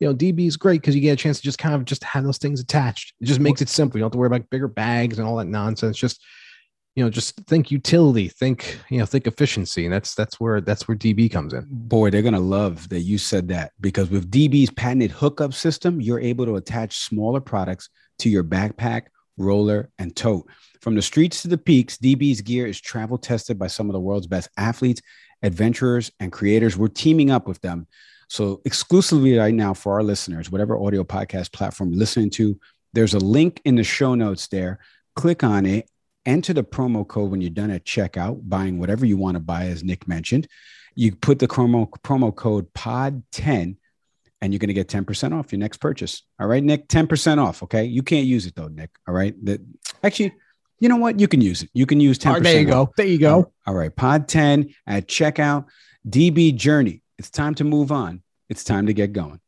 You 0.00 0.08
know, 0.08 0.14
DB 0.14 0.48
is 0.48 0.56
great 0.56 0.80
because 0.80 0.96
you 0.96 1.00
get 1.00 1.12
a 1.12 1.16
chance 1.16 1.38
to 1.38 1.44
just 1.44 1.58
kind 1.58 1.76
of 1.76 1.84
just 1.84 2.02
have 2.02 2.24
those 2.24 2.38
things 2.38 2.60
attached. 2.60 3.14
It 3.20 3.26
just 3.26 3.40
makes 3.40 3.62
it 3.62 3.68
simple. 3.68 3.98
You 3.98 4.02
don't 4.02 4.06
have 4.06 4.12
to 4.12 4.18
worry 4.18 4.26
about 4.28 4.50
bigger 4.50 4.68
bags 4.68 5.18
and 5.18 5.28
all 5.28 5.36
that 5.36 5.46
nonsense. 5.46 5.96
Just 5.96 6.20
you 6.98 7.04
know 7.04 7.10
just 7.10 7.36
think 7.46 7.70
utility 7.70 8.26
think 8.26 8.76
you 8.88 8.98
know 8.98 9.06
think 9.06 9.28
efficiency 9.28 9.84
and 9.84 9.94
that's 9.94 10.16
that's 10.16 10.40
where 10.40 10.60
that's 10.60 10.88
where 10.88 10.96
db 10.96 11.30
comes 11.30 11.52
in. 11.52 11.64
Boy 11.70 12.10
they're 12.10 12.22
gonna 12.22 12.40
love 12.40 12.88
that 12.88 13.02
you 13.02 13.18
said 13.18 13.46
that 13.48 13.70
because 13.80 14.10
with 14.10 14.32
db's 14.32 14.70
patented 14.70 15.12
hookup 15.12 15.54
system 15.54 16.00
you're 16.00 16.18
able 16.18 16.44
to 16.44 16.56
attach 16.56 16.98
smaller 16.98 17.40
products 17.40 17.88
to 18.18 18.28
your 18.28 18.42
backpack 18.42 19.02
roller 19.36 19.90
and 20.00 20.16
tote. 20.16 20.48
From 20.80 20.96
the 20.96 21.02
streets 21.02 21.42
to 21.42 21.48
the 21.48 21.56
peaks 21.56 21.98
db's 21.98 22.40
gear 22.40 22.66
is 22.66 22.80
travel 22.80 23.16
tested 23.16 23.60
by 23.60 23.68
some 23.68 23.88
of 23.88 23.92
the 23.92 24.00
world's 24.00 24.26
best 24.26 24.48
athletes 24.56 25.00
adventurers 25.44 26.10
and 26.18 26.32
creators. 26.32 26.76
We're 26.76 26.88
teaming 26.88 27.30
up 27.30 27.46
with 27.46 27.60
them. 27.60 27.86
So 28.28 28.60
exclusively 28.64 29.38
right 29.38 29.54
now 29.54 29.72
for 29.72 29.92
our 29.92 30.02
listeners 30.02 30.50
whatever 30.50 30.76
audio 30.76 31.04
podcast 31.04 31.52
platform 31.52 31.90
you're 31.90 32.00
listening 32.00 32.30
to 32.30 32.58
there's 32.92 33.14
a 33.14 33.20
link 33.20 33.60
in 33.64 33.76
the 33.76 33.84
show 33.84 34.16
notes 34.16 34.48
there. 34.48 34.80
Click 35.14 35.44
on 35.44 35.64
it 35.64 35.88
enter 36.26 36.52
the 36.52 36.64
promo 36.64 37.06
code 37.06 37.30
when 37.30 37.40
you're 37.40 37.50
done 37.50 37.70
at 37.70 37.84
checkout, 37.84 38.48
buying 38.48 38.78
whatever 38.78 39.06
you 39.06 39.16
want 39.16 39.36
to 39.36 39.40
buy, 39.40 39.66
as 39.66 39.82
Nick 39.84 40.08
mentioned. 40.08 40.46
You 40.94 41.14
put 41.14 41.38
the 41.38 41.48
promo, 41.48 41.88
promo 42.02 42.34
code 42.34 42.72
POD10 42.74 43.76
and 44.40 44.52
you're 44.52 44.58
going 44.58 44.68
to 44.68 44.74
get 44.74 44.88
10% 44.88 45.38
off 45.38 45.52
your 45.52 45.58
next 45.58 45.78
purchase. 45.78 46.22
All 46.38 46.46
right, 46.46 46.62
Nick, 46.62 46.88
10% 46.88 47.38
off. 47.42 47.62
Okay. 47.62 47.84
You 47.84 48.02
can't 48.02 48.26
use 48.26 48.46
it 48.46 48.54
though, 48.54 48.68
Nick. 48.68 48.90
All 49.06 49.14
right. 49.14 49.34
That 49.44 49.60
actually, 50.02 50.34
you 50.80 50.88
know 50.88 50.96
what? 50.96 51.18
You 51.18 51.28
can 51.28 51.40
use 51.40 51.62
it. 51.62 51.70
You 51.72 51.86
can 51.86 52.00
use 52.00 52.18
10%. 52.18 52.42
there 52.42 52.60
you 52.60 52.66
go. 52.66 52.92
There 52.96 53.06
you 53.06 53.18
go. 53.18 53.52
All 53.66 53.74
right. 53.74 53.94
Pod 53.94 54.28
10 54.28 54.74
at 54.86 55.08
checkout. 55.08 55.66
DB 56.08 56.54
Journey. 56.54 57.02
It's 57.18 57.30
time 57.30 57.54
to 57.56 57.64
move 57.64 57.90
on. 57.90 58.22
It's 58.48 58.64
time 58.64 58.86
to 58.86 58.94
get 58.94 59.12
going. 59.12 59.40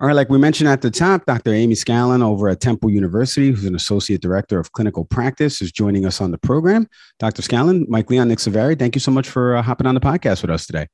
All 0.00 0.08
right, 0.08 0.16
like 0.16 0.28
we 0.28 0.38
mentioned 0.38 0.68
at 0.68 0.82
the 0.82 0.90
top, 0.90 1.24
Dr. 1.24 1.54
Amy 1.54 1.74
Scallon 1.74 2.20
over 2.20 2.48
at 2.48 2.60
Temple 2.60 2.90
University, 2.90 3.50
who's 3.50 3.64
an 3.64 3.76
associate 3.76 4.20
director 4.20 4.58
of 4.58 4.72
clinical 4.72 5.04
practice, 5.04 5.62
is 5.62 5.70
joining 5.70 6.04
us 6.04 6.20
on 6.20 6.32
the 6.32 6.38
program. 6.38 6.88
Dr. 7.20 7.42
Scallon, 7.42 7.88
Mike 7.88 8.10
Leon, 8.10 8.26
Nick 8.26 8.40
Savary, 8.40 8.76
thank 8.76 8.96
you 8.96 9.00
so 9.00 9.12
much 9.12 9.28
for 9.28 9.54
uh, 9.54 9.62
hopping 9.62 9.86
on 9.86 9.94
the 9.94 10.00
podcast 10.00 10.42
with 10.42 10.50
us 10.50 10.66
today. 10.66 10.88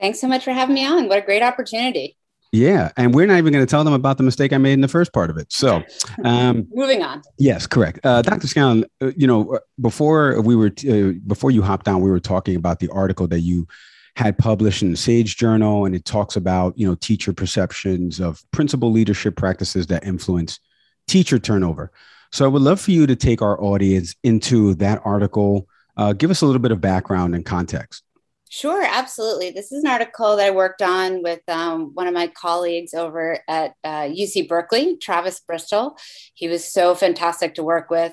Thanks 0.00 0.20
so 0.20 0.28
much 0.28 0.44
for 0.44 0.52
having 0.52 0.76
me 0.76 0.86
on. 0.86 1.08
What 1.08 1.18
a 1.18 1.22
great 1.22 1.42
opportunity. 1.42 2.16
Yeah, 2.52 2.92
and 2.96 3.12
we're 3.12 3.26
not 3.26 3.38
even 3.38 3.52
going 3.52 3.66
to 3.66 3.70
tell 3.70 3.82
them 3.82 3.94
about 3.94 4.16
the 4.16 4.22
mistake 4.22 4.52
I 4.52 4.58
made 4.58 4.74
in 4.74 4.80
the 4.80 4.88
first 4.88 5.12
part 5.12 5.28
of 5.28 5.38
it. 5.38 5.52
So, 5.52 5.82
um, 6.24 6.68
moving 6.72 7.02
on. 7.02 7.22
Yes, 7.38 7.66
correct. 7.66 7.98
Uh, 8.04 8.22
Dr. 8.22 8.46
Scallon, 8.46 8.84
uh, 9.02 9.10
you 9.16 9.26
know, 9.26 9.56
uh, 9.56 9.58
before 9.80 10.40
we 10.40 10.54
were 10.54 10.70
t- 10.70 11.08
uh, 11.08 11.14
before 11.26 11.50
you 11.50 11.62
hopped 11.62 11.88
on, 11.88 12.00
we 12.00 12.10
were 12.10 12.20
talking 12.20 12.54
about 12.54 12.78
the 12.78 12.88
article 12.90 13.26
that 13.26 13.40
you 13.40 13.66
had 14.16 14.38
published 14.38 14.82
in 14.82 14.90
the 14.90 14.96
Sage 14.96 15.36
Journal, 15.36 15.84
and 15.84 15.94
it 15.94 16.04
talks 16.04 16.36
about 16.36 16.76
you 16.78 16.86
know 16.86 16.94
teacher 16.96 17.32
perceptions 17.32 18.18
of 18.18 18.42
principal 18.50 18.90
leadership 18.90 19.36
practices 19.36 19.86
that 19.88 20.04
influence 20.04 20.58
teacher 21.06 21.38
turnover. 21.38 21.92
So 22.32 22.44
I 22.44 22.48
would 22.48 22.62
love 22.62 22.80
for 22.80 22.90
you 22.90 23.06
to 23.06 23.14
take 23.14 23.42
our 23.42 23.60
audience 23.62 24.14
into 24.24 24.74
that 24.76 25.00
article. 25.04 25.68
Uh, 25.96 26.12
give 26.12 26.30
us 26.30 26.42
a 26.42 26.46
little 26.46 26.60
bit 26.60 26.72
of 26.72 26.80
background 26.80 27.34
and 27.34 27.44
context. 27.44 28.02
Sure, 28.48 28.84
absolutely. 28.84 29.50
This 29.50 29.72
is 29.72 29.82
an 29.82 29.90
article 29.90 30.36
that 30.36 30.46
I 30.46 30.50
worked 30.52 30.80
on 30.80 31.20
with 31.22 31.40
um, 31.48 31.90
one 31.94 32.06
of 32.06 32.14
my 32.14 32.28
colleagues 32.28 32.94
over 32.94 33.40
at 33.48 33.74
uh, 33.82 34.02
UC 34.02 34.48
Berkeley, 34.48 34.96
Travis 34.98 35.40
Bristol. 35.40 35.96
He 36.34 36.46
was 36.46 36.64
so 36.64 36.94
fantastic 36.94 37.54
to 37.54 37.64
work 37.64 37.90
with. 37.90 38.12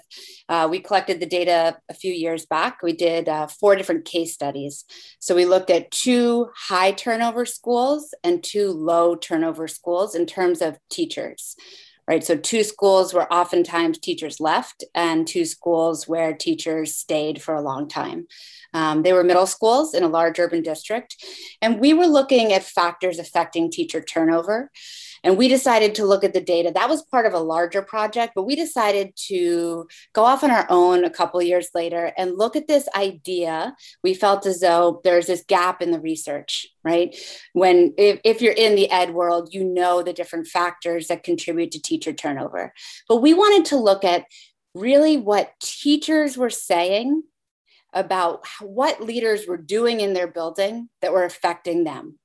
Uh, 0.50 0.68
we 0.72 0.80
collected 0.80 1.20
the 1.20 1.28
data 1.28 1.78
a 1.88 1.94
few 1.94 2.12
years 2.12 2.48
back. 2.48 2.82
We 2.82 2.94
did 2.94 3.30
uh, 3.30 3.46
four 3.46 3.76
different 3.76 4.06
case 4.06 4.34
studies. 4.34 4.86
So 5.20 5.36
we 5.36 5.46
looked 5.46 5.70
at 5.70 5.92
two 5.92 6.48
high 6.58 6.94
turnover 6.94 7.46
schools 7.46 8.14
and 8.24 8.44
two 8.44 8.72
low 8.72 9.16
turnover 9.16 9.68
schools 9.68 10.16
in 10.16 10.26
terms 10.26 10.64
of 10.64 10.80
teachers 10.90 11.56
right? 12.08 12.24
So, 12.24 12.36
two 12.36 12.64
schools 12.64 13.14
where 13.14 13.32
oftentimes 13.32 14.00
teachers 14.00 14.40
left, 14.40 14.84
and 14.94 15.28
two 15.28 15.46
schools 15.46 16.08
where 16.08 16.34
teachers 16.34 16.96
stayed 16.96 17.42
for 17.42 17.54
a 17.56 17.62
long 17.62 17.88
time. 17.88 18.28
Um, 18.74 19.04
they 19.04 19.14
were 19.14 19.24
middle 19.24 19.46
schools 19.46 19.94
in 19.94 20.04
a 20.04 20.08
large 20.08 20.40
urban 20.40 20.64
district. 20.64 21.24
And 21.62 21.80
we 21.80 21.94
were 21.94 22.08
looking 22.08 22.54
at 22.54 22.64
factors 22.64 23.20
affecting 23.20 23.70
teacher 23.70 24.02
turnover. 24.02 24.72
And 25.24 25.38
we 25.38 25.48
decided 25.48 25.96
to 25.96 26.06
look 26.06 26.24
at 26.24 26.34
the 26.34 26.42
data. 26.42 26.72
That 26.74 26.90
was 26.90 27.04
part 27.04 27.26
of 27.26 27.34
a 27.34 27.40
larger 27.40 27.82
project, 27.82 28.34
but 28.36 28.44
we 28.44 28.56
decided 28.56 29.14
to 29.28 29.88
go 30.14 30.26
off 30.26 30.44
on 30.44 30.52
our 30.52 30.68
own 30.70 31.06
a 31.06 31.10
couple 31.10 31.42
years 31.42 31.70
later 31.74 32.12
and 32.18 32.38
look 32.38 32.56
at 32.56 32.68
this 32.68 32.88
idea. 32.96 33.76
We 34.04 34.14
felt 34.14 34.46
as 34.46 34.60
though 34.60 35.00
there's 35.04 35.28
this 35.28 35.44
gap 35.48 35.82
in 35.82 35.92
the 35.92 36.02
research, 36.02 36.68
right? 36.84 37.16
When, 37.54 37.94
if, 37.98 38.20
if 38.26 38.42
you're 38.42 38.54
in 38.54 38.76
the 38.76 38.92
ed 38.92 39.14
world, 39.14 39.54
you 39.54 39.64
know 39.64 40.04
the 40.04 40.14
different 40.14 40.48
factors 40.48 41.08
that 41.08 41.24
contribute 41.24 41.72
to 41.72 41.82
teacher 41.82 42.12
turnover. 42.12 42.74
But 43.08 43.22
we 43.22 43.34
wanted 43.34 43.66
to 43.66 43.78
look 43.78 44.04
at 44.04 44.26
really 44.76 45.18
what 45.18 45.54
teachers 45.62 46.38
were 46.38 46.50
saying 46.50 47.24
about 47.94 48.46
what 48.60 49.04
leaders 49.04 49.48
were 49.48 49.58
doing 49.58 50.02
in 50.02 50.14
their 50.14 50.28
building 50.28 50.90
that 51.02 51.14
were 51.14 51.24
affecting 51.24 51.84
them 51.84 52.18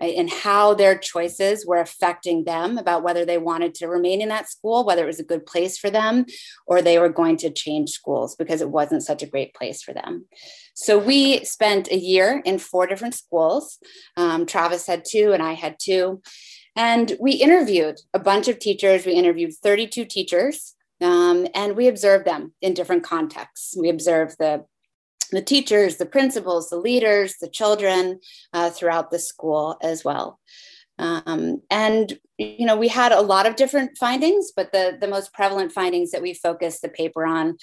right? 0.00 0.16
and 0.16 0.30
how 0.30 0.74
their 0.74 0.96
choices 0.96 1.66
were 1.66 1.78
affecting 1.78 2.44
them 2.44 2.78
about 2.78 3.02
whether 3.02 3.24
they 3.24 3.38
wanted 3.38 3.74
to 3.74 3.88
remain 3.88 4.20
in 4.20 4.28
that 4.28 4.48
school, 4.48 4.84
whether 4.84 5.04
it 5.04 5.06
was 5.06 5.20
a 5.20 5.24
good 5.24 5.46
place 5.46 5.78
for 5.78 5.90
them, 5.90 6.26
or 6.66 6.82
they 6.82 6.98
were 6.98 7.08
going 7.08 7.36
to 7.38 7.50
change 7.50 7.90
schools 7.90 8.36
because 8.36 8.60
it 8.60 8.70
wasn't 8.70 9.02
such 9.02 9.22
a 9.22 9.26
great 9.26 9.54
place 9.54 9.82
for 9.82 9.92
them. 9.92 10.26
So 10.74 10.98
we 10.98 11.44
spent 11.44 11.90
a 11.90 11.98
year 11.98 12.40
in 12.44 12.58
four 12.58 12.86
different 12.86 13.14
schools. 13.14 13.78
Um, 14.16 14.46
Travis 14.46 14.86
had 14.86 15.04
two, 15.04 15.32
and 15.32 15.42
I 15.42 15.54
had 15.54 15.76
two. 15.80 16.22
And 16.76 17.16
we 17.18 17.32
interviewed 17.32 17.98
a 18.14 18.20
bunch 18.20 18.46
of 18.46 18.60
teachers. 18.60 19.04
We 19.04 19.12
interviewed 19.14 19.54
32 19.54 20.04
teachers 20.04 20.76
um, 21.00 21.46
and 21.54 21.76
we 21.76 21.88
observed 21.88 22.24
them 22.24 22.52
in 22.60 22.74
different 22.74 23.04
contexts. 23.04 23.76
We 23.76 23.88
observed 23.88 24.36
the 24.38 24.64
the 25.30 25.42
teachers, 25.42 25.96
the 25.96 26.06
principals, 26.06 26.70
the 26.70 26.76
leaders, 26.76 27.36
the 27.40 27.48
children 27.48 28.20
uh, 28.52 28.70
throughout 28.70 29.10
the 29.10 29.18
school 29.18 29.76
as 29.82 30.04
well. 30.04 30.40
Um, 30.98 31.62
and 31.70 32.18
you 32.38 32.66
know, 32.66 32.76
we 32.76 32.88
had 32.88 33.12
a 33.12 33.20
lot 33.20 33.46
of 33.46 33.56
different 33.56 33.96
findings, 33.98 34.52
but 34.54 34.72
the 34.72 34.96
the 35.00 35.08
most 35.08 35.32
prevalent 35.32 35.72
findings 35.72 36.10
that 36.10 36.22
we 36.22 36.34
focused 36.34 36.82
the 36.82 36.88
paper 36.88 37.24
on 37.24 37.56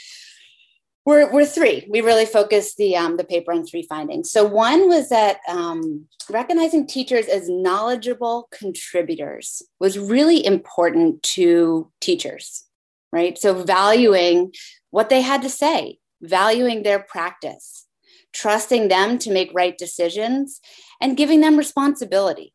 were, 1.06 1.32
were 1.32 1.46
three. 1.46 1.86
We 1.90 2.02
really 2.02 2.26
focused 2.26 2.78
the 2.78 2.96
um, 2.96 3.18
the 3.18 3.24
paper 3.24 3.52
on 3.54 3.66
three 3.66 3.84
findings. 3.84 4.32
So 4.32 4.46
one 4.46 4.88
was 4.88 5.10
that 5.10 5.38
um, 5.48 6.06
recognizing 6.30 6.88
teachers 6.88 7.28
as 7.28 7.50
knowledgeable 7.50 8.48
contributors 8.52 9.62
was 9.80 10.00
really 10.00 10.46
important 10.46 11.24
to 11.24 11.92
teachers, 12.02 12.66
right? 13.12 13.38
So 13.38 13.64
valuing 13.64 14.54
what 14.92 15.10
they 15.10 15.22
had 15.22 15.42
to 15.44 15.50
say, 15.50 16.00
valuing 16.22 16.84
their 16.84 17.00
practice, 17.00 17.88
trusting 18.34 18.88
them 18.88 19.18
to 19.20 19.32
make 19.32 19.52
right 19.54 19.78
decisions, 19.78 20.60
and 21.02 21.18
giving 21.18 21.42
them 21.42 21.58
responsibility. 21.58 22.54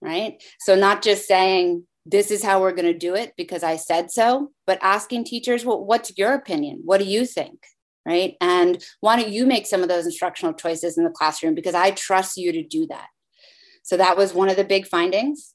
Right. 0.00 0.42
So, 0.60 0.74
not 0.74 1.02
just 1.02 1.26
saying, 1.26 1.86
this 2.06 2.30
is 2.30 2.44
how 2.44 2.60
we're 2.60 2.72
going 2.72 2.92
to 2.92 2.98
do 2.98 3.14
it 3.14 3.32
because 3.36 3.62
I 3.62 3.76
said 3.76 4.10
so, 4.10 4.50
but 4.66 4.78
asking 4.82 5.24
teachers, 5.24 5.64
well, 5.64 5.82
what's 5.82 6.18
your 6.18 6.34
opinion? 6.34 6.82
What 6.84 6.98
do 6.98 7.06
you 7.06 7.24
think? 7.24 7.64
Right. 8.04 8.34
And 8.38 8.84
why 9.00 9.16
don't 9.16 9.32
you 9.32 9.46
make 9.46 9.66
some 9.66 9.82
of 9.82 9.88
those 9.88 10.04
instructional 10.04 10.52
choices 10.52 10.98
in 10.98 11.04
the 11.04 11.10
classroom 11.10 11.54
because 11.54 11.74
I 11.74 11.92
trust 11.92 12.36
you 12.36 12.52
to 12.52 12.62
do 12.62 12.86
that. 12.88 13.06
So, 13.82 13.96
that 13.96 14.16
was 14.16 14.34
one 14.34 14.50
of 14.50 14.56
the 14.56 14.64
big 14.64 14.86
findings. 14.86 15.54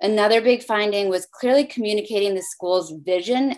Another 0.00 0.40
big 0.40 0.62
finding 0.62 1.08
was 1.08 1.26
clearly 1.26 1.64
communicating 1.64 2.34
the 2.34 2.42
school's 2.42 2.92
vision 3.04 3.56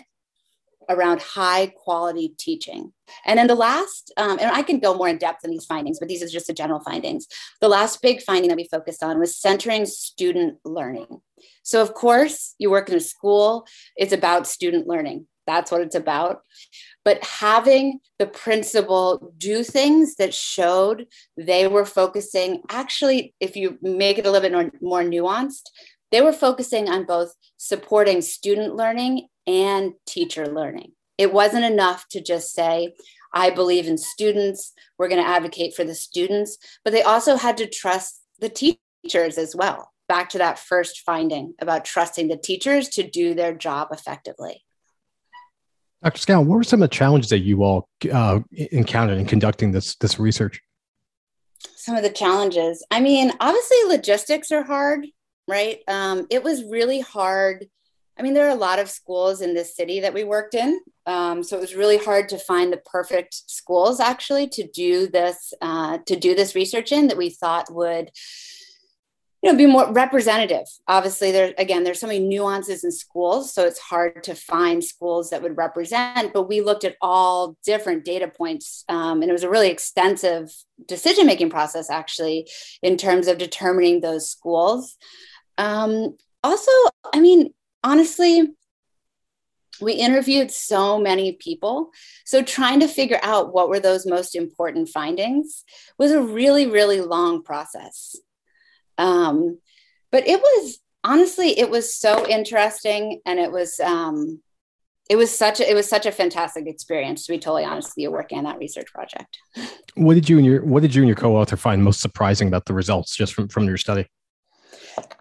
around 0.89 1.21
high 1.21 1.67
quality 1.67 2.33
teaching. 2.37 2.93
And 3.25 3.37
then 3.37 3.47
the 3.47 3.55
last, 3.55 4.11
um, 4.17 4.37
and 4.39 4.51
I 4.51 4.61
can 4.61 4.79
go 4.79 4.93
more 4.93 5.07
in 5.07 5.17
depth 5.17 5.43
in 5.43 5.51
these 5.51 5.65
findings, 5.65 5.99
but 5.99 6.07
these 6.07 6.23
are 6.23 6.27
just 6.27 6.47
the 6.47 6.53
general 6.53 6.79
findings. 6.79 7.27
The 7.61 7.69
last 7.69 8.01
big 8.01 8.21
finding 8.21 8.49
that 8.49 8.57
we 8.57 8.67
focused 8.69 9.03
on 9.03 9.19
was 9.19 9.35
centering 9.35 9.85
student 9.85 10.57
learning. 10.65 11.21
So, 11.63 11.81
of 11.81 11.93
course, 11.93 12.55
you 12.57 12.69
work 12.69 12.89
in 12.89 12.95
a 12.95 12.99
school, 12.99 13.65
it's 13.95 14.13
about 14.13 14.47
student 14.47 14.87
learning. 14.87 15.27
That's 15.45 15.71
what 15.71 15.81
it's 15.81 15.95
about. 15.95 16.41
But 17.05 17.23
having 17.23 18.01
the 18.19 18.27
principal 18.27 19.33
do 19.37 19.63
things 19.63 20.15
that 20.15 20.33
showed 20.33 21.07
they 21.37 21.67
were 21.67 21.85
focusing, 21.85 22.61
actually, 22.69 23.33
if 23.39 23.55
you 23.55 23.77
make 23.81 24.17
it 24.17 24.25
a 24.25 24.31
little 24.31 24.49
bit 24.49 24.51
more, 24.51 24.71
more 24.81 25.09
nuanced, 25.09 25.69
they 26.11 26.21
were 26.21 26.33
focusing 26.33 26.89
on 26.89 27.05
both 27.05 27.33
supporting 27.57 28.21
student 28.21 28.75
learning 28.75 29.27
and 29.47 29.93
teacher 30.05 30.45
learning. 30.47 30.91
It 31.17 31.33
wasn't 31.33 31.65
enough 31.65 32.05
to 32.09 32.21
just 32.21 32.53
say, 32.53 32.93
I 33.33 33.49
believe 33.49 33.87
in 33.87 33.97
students, 33.97 34.73
we're 34.97 35.07
going 35.07 35.23
to 35.23 35.29
advocate 35.29 35.75
for 35.75 35.83
the 35.83 35.95
students, 35.95 36.57
but 36.83 36.93
they 36.93 37.01
also 37.01 37.37
had 37.37 37.57
to 37.57 37.67
trust 37.67 38.21
the 38.39 38.49
teachers 38.49 39.37
as 39.37 39.55
well. 39.55 39.91
Back 40.07 40.29
to 40.29 40.37
that 40.37 40.59
first 40.59 41.01
finding 41.05 41.53
about 41.59 41.85
trusting 41.85 42.27
the 42.27 42.37
teachers 42.37 42.89
to 42.89 43.03
do 43.03 43.33
their 43.33 43.53
job 43.53 43.89
effectively. 43.91 44.63
Dr. 46.03 46.19
Scow, 46.19 46.41
what 46.41 46.57
were 46.57 46.63
some 46.63 46.81
of 46.81 46.89
the 46.89 46.95
challenges 46.95 47.29
that 47.31 47.39
you 47.39 47.63
all 47.63 47.89
uh, 48.11 48.39
encountered 48.51 49.17
in 49.17 49.25
conducting 49.25 49.71
this 49.71 49.95
this 49.95 50.19
research? 50.19 50.61
Some 51.75 51.95
of 51.95 52.03
the 52.03 52.09
challenges. 52.09 52.85
I 52.91 52.99
mean, 52.99 53.31
obviously, 53.39 53.77
logistics 53.87 54.51
are 54.51 54.63
hard, 54.63 55.07
right? 55.47 55.79
Um, 55.87 56.27
it 56.29 56.43
was 56.43 56.63
really 56.63 56.99
hard. 56.99 57.65
I 58.17 58.23
mean, 58.23 58.33
there 58.33 58.47
are 58.47 58.55
a 58.55 58.55
lot 58.55 58.79
of 58.79 58.89
schools 58.89 59.41
in 59.41 59.53
this 59.53 59.75
city 59.75 59.99
that 59.99 60.13
we 60.13 60.23
worked 60.23 60.55
in, 60.55 60.79
um, 61.05 61.43
so 61.43 61.57
it 61.57 61.61
was 61.61 61.75
really 61.75 61.97
hard 61.97 62.29
to 62.29 62.37
find 62.37 62.71
the 62.71 62.77
perfect 62.77 63.33
schools 63.33 63.99
actually 63.99 64.47
to 64.49 64.67
do 64.67 65.07
this 65.07 65.53
uh, 65.61 65.99
to 66.05 66.15
do 66.15 66.35
this 66.35 66.55
research 66.55 66.91
in 66.91 67.07
that 67.07 67.17
we 67.17 67.29
thought 67.29 67.73
would 67.73 68.11
you 69.41 69.51
know 69.51 69.57
be 69.57 69.65
more 69.65 69.91
representative. 69.91 70.65
Obviously 70.87 71.31
there 71.31 71.53
again 71.57 71.83
there's 71.83 71.99
so 71.99 72.07
many 72.07 72.19
nuances 72.19 72.83
in 72.83 72.91
schools 72.91 73.53
so 73.53 73.65
it's 73.65 73.79
hard 73.79 74.23
to 74.23 74.35
find 74.35 74.83
schools 74.83 75.29
that 75.29 75.41
would 75.41 75.55
represent 75.55 76.33
but 76.33 76.49
we 76.49 76.59
looked 76.59 76.83
at 76.83 76.97
all 77.01 77.55
different 77.65 78.03
data 78.03 78.27
points 78.27 78.83
um, 78.89 79.21
and 79.21 79.29
it 79.29 79.33
was 79.33 79.43
a 79.43 79.49
really 79.49 79.69
extensive 79.69 80.51
decision 80.87 81.25
making 81.25 81.49
process 81.49 81.89
actually 81.89 82.49
in 82.81 82.97
terms 82.97 83.27
of 83.27 83.37
determining 83.37 84.01
those 84.01 84.29
schools. 84.29 84.97
Um, 85.57 86.17
also 86.43 86.71
i 87.13 87.19
mean 87.19 87.53
honestly 87.83 88.53
we 89.79 89.93
interviewed 89.93 90.49
so 90.49 90.99
many 90.99 91.33
people 91.33 91.91
so 92.25 92.41
trying 92.41 92.79
to 92.79 92.87
figure 92.87 93.19
out 93.21 93.53
what 93.53 93.69
were 93.69 93.79
those 93.79 94.05
most 94.05 94.35
important 94.35 94.89
findings 94.89 95.63
was 95.97 96.11
a 96.11 96.21
really 96.21 96.67
really 96.67 97.01
long 97.01 97.43
process 97.43 98.15
um, 98.97 99.59
but 100.11 100.27
it 100.27 100.39
was 100.39 100.79
honestly, 101.03 101.57
it 101.57 101.69
was 101.69 101.93
so 101.93 102.27
interesting, 102.27 103.21
and 103.25 103.39
it 103.39 103.51
was 103.51 103.79
um, 103.79 104.41
it 105.09 105.15
was 105.15 105.35
such 105.35 105.59
a, 105.59 105.69
it 105.69 105.73
was 105.73 105.89
such 105.89 106.05
a 106.05 106.11
fantastic 106.11 106.67
experience 106.67 107.25
to 107.25 107.31
be 107.31 107.39
totally 107.39 107.63
honest 107.63 107.89
with 107.89 108.03
you 108.03 108.11
working 108.11 108.37
on 108.37 108.43
that 108.43 108.59
research 108.59 108.91
project. 108.93 109.37
What 109.95 110.15
did 110.15 110.29
you 110.29 110.37
and 110.37 110.45
your 110.45 110.63
what 110.63 110.81
did 110.81 110.93
you 110.93 111.01
and 111.01 111.07
your 111.07 111.15
co-author 111.15 111.57
find 111.57 111.83
most 111.83 112.01
surprising 112.01 112.47
about 112.47 112.65
the 112.65 112.73
results 112.73 113.15
just 113.15 113.33
from 113.33 113.47
from 113.47 113.65
your 113.65 113.77
study? 113.77 114.07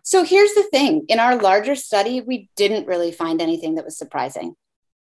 So 0.03 0.25
here's 0.25 0.55
the 0.55 0.65
thing: 0.65 1.05
in 1.09 1.19
our 1.19 1.37
larger 1.37 1.75
study, 1.75 2.21
we 2.21 2.51
didn't 2.57 2.87
really 2.87 3.13
find 3.13 3.41
anything 3.41 3.75
that 3.77 3.85
was 3.85 3.99
surprising 3.99 4.55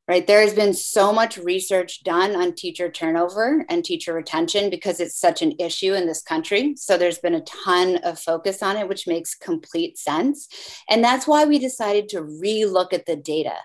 right? 0.08 0.28
There 0.28 0.42
has 0.42 0.54
been 0.54 0.74
so 0.74 1.12
much 1.12 1.38
research 1.38 2.04
done 2.04 2.36
on 2.36 2.54
teacher 2.54 2.92
turnover 2.92 3.66
and 3.70 3.84
teacher 3.84 4.14
retention 4.14 4.70
because 4.70 5.00
it's 5.00 5.20
such 5.20 5.42
an 5.42 5.54
issue 5.60 5.94
in 5.94 6.06
this 6.06 6.22
country. 6.22 6.76
So 6.78 6.98
there's 6.98 7.18
been 7.18 7.36
a 7.36 7.42
ton 7.42 7.98
of 8.04 8.20
focus 8.20 8.62
on 8.62 8.78
it, 8.78 8.88
which 8.88 9.08
makes 9.08 9.34
complete 9.34 9.98
sense. 9.98 10.48
And 10.90 11.04
that's 11.04 11.28
why 11.28 11.46
we 11.46 11.58
decided 11.58 12.10
to 12.10 12.22
relook 12.22 12.94
at 12.94 13.08
the 13.08 13.16
data, 13.16 13.56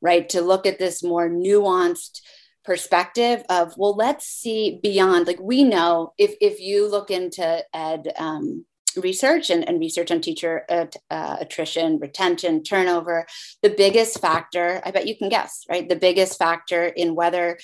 right? 0.00 0.28
To 0.30 0.40
look 0.40 0.66
at 0.66 0.78
this 0.78 1.02
more 1.02 1.28
nuanced 1.28 2.20
perspective 2.64 3.42
of 3.48 3.72
well 3.78 3.96
let's 3.96 4.26
see 4.26 4.78
beyond 4.82 5.26
like 5.26 5.40
we 5.40 5.64
know 5.64 6.12
if 6.18 6.34
if 6.38 6.60
you 6.60 6.86
look 6.86 7.10
into 7.10 7.64
ed 7.72 8.12
um, 8.18 8.66
research 8.96 9.50
and, 9.50 9.68
and 9.68 9.80
research 9.80 10.10
on 10.10 10.20
teacher 10.20 10.64
uh, 10.68 10.86
uh, 11.10 11.36
attrition, 11.40 11.98
retention, 11.98 12.62
turnover, 12.62 13.26
the 13.62 13.70
biggest 13.70 14.20
factor, 14.20 14.80
I 14.84 14.90
bet 14.90 15.06
you 15.06 15.16
can 15.16 15.28
guess, 15.28 15.64
right? 15.68 15.88
The 15.88 15.96
biggest 15.96 16.38
factor 16.38 16.86
in 16.86 17.14
whether 17.14 17.58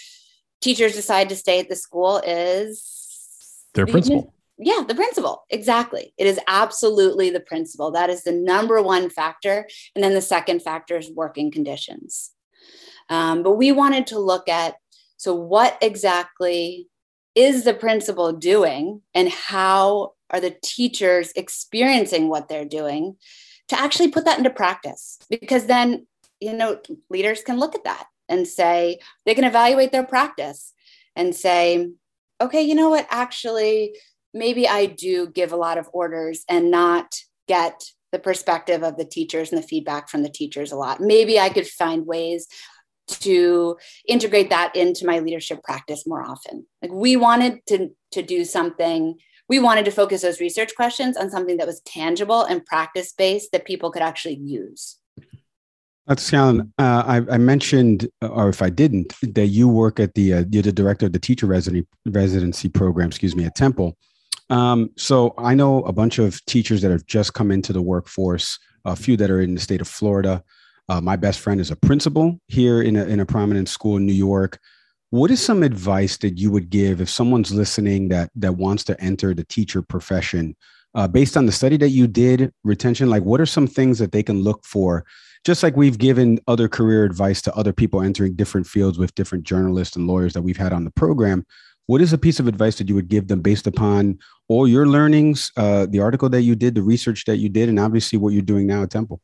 teachers 0.61 0.95
decide 0.95 1.29
to 1.29 1.37
stay 1.37 1.61
at 1.61 1.69
the 1.69 1.77
school 1.77 2.19
is 2.19 3.65
their 3.75 3.87
principal. 3.87 4.33
Yeah, 4.57 4.85
the 4.87 4.95
principal. 4.95 5.45
Exactly. 5.51 6.15
It 6.17 6.29
is 6.29 6.39
absolutely 6.47 7.31
the 7.31 7.41
principal. 7.41 7.91
That 7.91 8.09
is 8.09 8.23
the 8.23 8.33
number 8.33 8.81
one 8.81 9.11
factor. 9.11 9.67
And 9.95 10.05
then 10.05 10.15
the 10.15 10.23
second 10.23 10.63
factor 10.63 10.97
is 10.97 11.11
working 11.11 11.51
conditions. 11.51 12.31
Um, 13.11 13.43
but 13.43 13.57
we 13.57 13.73
wanted 13.73 14.07
to 14.09 14.19
look 14.19 14.49
at 14.49 14.77
so, 15.17 15.35
what 15.35 15.79
exactly 15.81 16.89
is 17.35 17.65
the 17.65 17.75
principal 17.75 18.33
doing 18.33 19.03
and 19.15 19.29
how 19.29 20.13
are 20.31 20.41
the 20.41 20.57
teachers 20.63 21.33
experiencing 21.37 22.29
what 22.29 22.49
they're 22.49 22.65
doing 22.65 23.17
to 23.69 23.79
actually 23.79 24.09
put 24.09 24.25
that 24.25 24.39
into 24.39 24.51
practice? 24.51 25.19
Because 25.31 25.67
then 25.67 26.07
you 26.41 26.53
know 26.53 26.81
leaders 27.11 27.43
can 27.43 27.59
look 27.59 27.75
at 27.75 27.85
that 27.85 28.07
and 28.29 28.47
say 28.47 28.99
they 29.25 29.35
can 29.35 29.45
evaluate 29.45 29.93
their 29.93 30.05
practice 30.05 30.73
and 31.17 31.35
say 31.35 31.91
okay 32.41 32.63
you 32.63 32.75
know 32.75 32.91
what? 32.91 33.07
Actually 33.11 33.95
maybe 34.35 34.69
i 34.69 34.85
do 34.85 35.29
give 35.29 35.53
a 35.53 35.57
lot 35.57 35.79
of 35.79 35.89
orders 35.93 36.45
and 36.49 36.71
not 36.71 37.15
get 37.47 37.85
the 38.13 38.19
perspective 38.19 38.83
of 38.83 38.97
the 38.97 39.05
teachers 39.05 39.51
and 39.51 39.63
the 39.63 39.67
feedback 39.67 40.09
from 40.09 40.23
the 40.23 40.29
teachers 40.29 40.71
a 40.71 40.77
lot. 40.77 41.01
Maybe 41.01 41.39
i 41.39 41.49
could 41.49 41.67
find 41.67 42.07
ways 42.07 42.47
to 43.07 43.77
integrate 44.09 44.51
that 44.51 44.75
into 44.75 45.07
my 45.07 45.19
leadership 45.19 45.63
practice 45.63 46.07
more 46.07 46.23
often 46.23 46.67
like 46.81 46.91
we 46.93 47.17
wanted 47.17 47.59
to 47.67 47.91
to 48.11 48.23
do 48.23 48.45
something 48.45 49.15
we 49.49 49.59
wanted 49.59 49.85
to 49.85 49.91
focus 49.91 50.23
those 50.23 50.41
research 50.41 50.75
questions 50.75 51.17
on 51.17 51.31
something 51.31 51.57
that 51.59 51.67
was 51.67 51.81
tangible 51.81 52.45
and 52.45 52.65
practice 52.65 53.13
based 53.13 53.53
that 53.53 53.65
people 53.65 53.91
could 53.91 54.03
actually 54.03 54.37
use. 54.37 54.99
Dr. 56.09 56.21
Scallon, 56.21 56.71
uh, 56.79 57.03
I, 57.07 57.35
I, 57.35 57.39
mentioned, 57.39 58.09
or 58.21 58.51
if 58.51 58.61
I 58.61 58.69
didn't, 58.69 59.15
that 59.23 59.47
you 59.47 59.69
work 59.69 59.99
at 59.99 60.15
the 60.15 60.35
uh, 60.35 60.45
you're 60.51 60.63
the 60.63 60.73
director 60.73 61.07
of 61.07 61.13
the 61.13 61.19
teacher 61.19 61.47
residency 61.47 61.89
residency 62.05 62.69
program, 62.69 63.09
excuse 63.09 63.35
me, 63.35 63.47
at 63.47 63.55
Temple. 63.55 63.97
Um, 64.51 64.91
so 64.99 65.33
I 65.39 65.55
know 65.55 65.83
a 65.85 65.93
bunch 65.93 66.19
of 66.19 66.45
teachers 66.45 66.83
that 66.83 66.91
have 66.91 67.07
just 67.07 67.33
come 67.33 67.51
into 67.51 67.73
the 67.73 67.81
workforce, 67.81 68.59
a 68.85 68.95
few 68.95 69.17
that 69.17 69.31
are 69.31 69.41
in 69.41 69.55
the 69.55 69.61
state 69.61 69.81
of 69.81 69.89
Florida. 69.89 70.43
Uh, 70.89 71.01
my 71.01 71.17
best 71.17 71.41
friend 71.41 71.61
is 71.61 71.71
a 71.71 71.77
principal 71.77 72.39
here 72.49 72.83
in 72.83 72.97
a, 72.97 73.05
in 73.05 73.21
a 73.21 73.27
prominent 73.27 73.69
school 73.69 73.97
in 73.97 74.07
New 74.07 74.13
York. 74.13 74.59
What 75.11 75.31
is 75.31 75.41
some 75.43 75.63
advice 75.63 76.17
that 76.19 76.39
you 76.39 76.51
would 76.51 76.71
give 76.71 77.01
if 77.01 77.09
someone's 77.09 77.53
listening 77.53 78.09
that 78.09 78.31
that 78.37 78.57
wants 78.57 78.85
to 78.85 79.01
enter 79.01 79.33
the 79.33 79.45
teacher 79.45 79.81
profession? 79.81 80.57
Uh, 80.95 81.09
based 81.09 81.37
on 81.37 81.47
the 81.47 81.53
study 81.53 81.77
that 81.77 81.89
you 81.89 82.07
did, 82.07 82.53
retention, 82.63 83.11
like 83.11 83.25
what 83.25 83.41
are 83.41 83.47
some 83.47 83.67
things 83.67 83.99
that 83.99 84.13
they 84.13 84.23
can 84.23 84.43
look 84.43 84.65
for? 84.65 85.05
Just 85.45 85.63
like 85.63 85.77
we've 85.77 85.99
given 85.99 86.39
other 86.47 86.69
career 86.69 87.05
advice 87.05 87.43
to 87.43 87.55
other 87.55 87.73
people 87.73 88.01
entering 88.01 88.35
different 88.35 88.67
fields 88.67 88.99
with 88.99 89.15
different 89.15 89.45
journalists 89.45 89.97
and 89.97 90.07
lawyers 90.07 90.33
that 90.35 90.43
we've 90.43 90.57
had 90.57 90.73
on 90.73 90.85
the 90.85 90.91
program, 90.93 91.45
what 91.87 92.01
is 92.01 92.13
a 92.13 92.19
piece 92.19 92.41
of 92.41 92.47
advice 92.47 92.77
that 92.79 92.89
you 92.89 92.95
would 92.95 93.09
give 93.09 93.29
them 93.29 93.41
based 93.41 93.67
upon 93.67 94.19
all 94.49 94.67
your 94.67 94.87
learnings, 94.87 95.51
uh, 95.57 95.87
the 95.87 96.01
article 96.01 96.29
that 96.31 96.43
you 96.43 96.55
did, 96.55 96.75
the 96.75 96.83
research 96.83 97.25
that 97.27 97.37
you 97.37 97.49
did, 97.49 97.69
and 97.69 97.79
obviously 97.79 98.19
what 98.19 98.33
you're 98.33 98.43
doing 98.43 98.67
now 98.67 98.83
at 98.83 98.91
Temple? 98.91 99.21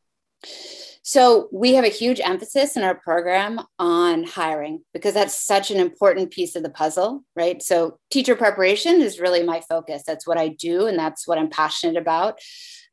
So 1.03 1.49
we 1.51 1.75
have 1.75 1.85
a 1.85 1.89
huge 1.89 2.21
emphasis 2.21 2.77
in 2.77 2.83
our 2.83 2.95
program 2.95 3.61
on 3.79 4.25
hiring 4.25 4.83
because 4.93 5.15
that's 5.15 5.35
such 5.35 5.71
an 5.71 5.81
important 5.81 6.31
piece 6.31 6.57
of 6.57 6.63
the 6.63 6.71
puzzle, 6.71 7.25
right? 7.35 7.63
So 7.63 7.99
teacher 8.11 8.37
preparation 8.37 9.01
is 9.01 9.19
really 9.19 9.43
my 9.43 9.63
focus. 9.63 10.03
That's 10.07 10.27
what 10.27 10.37
I 10.37 10.49
do, 10.49 10.87
and 10.87 10.99
that's 10.99 11.27
what 11.27 11.39
I'm 11.39 11.49
passionate 11.49 11.97
about. 11.97 12.39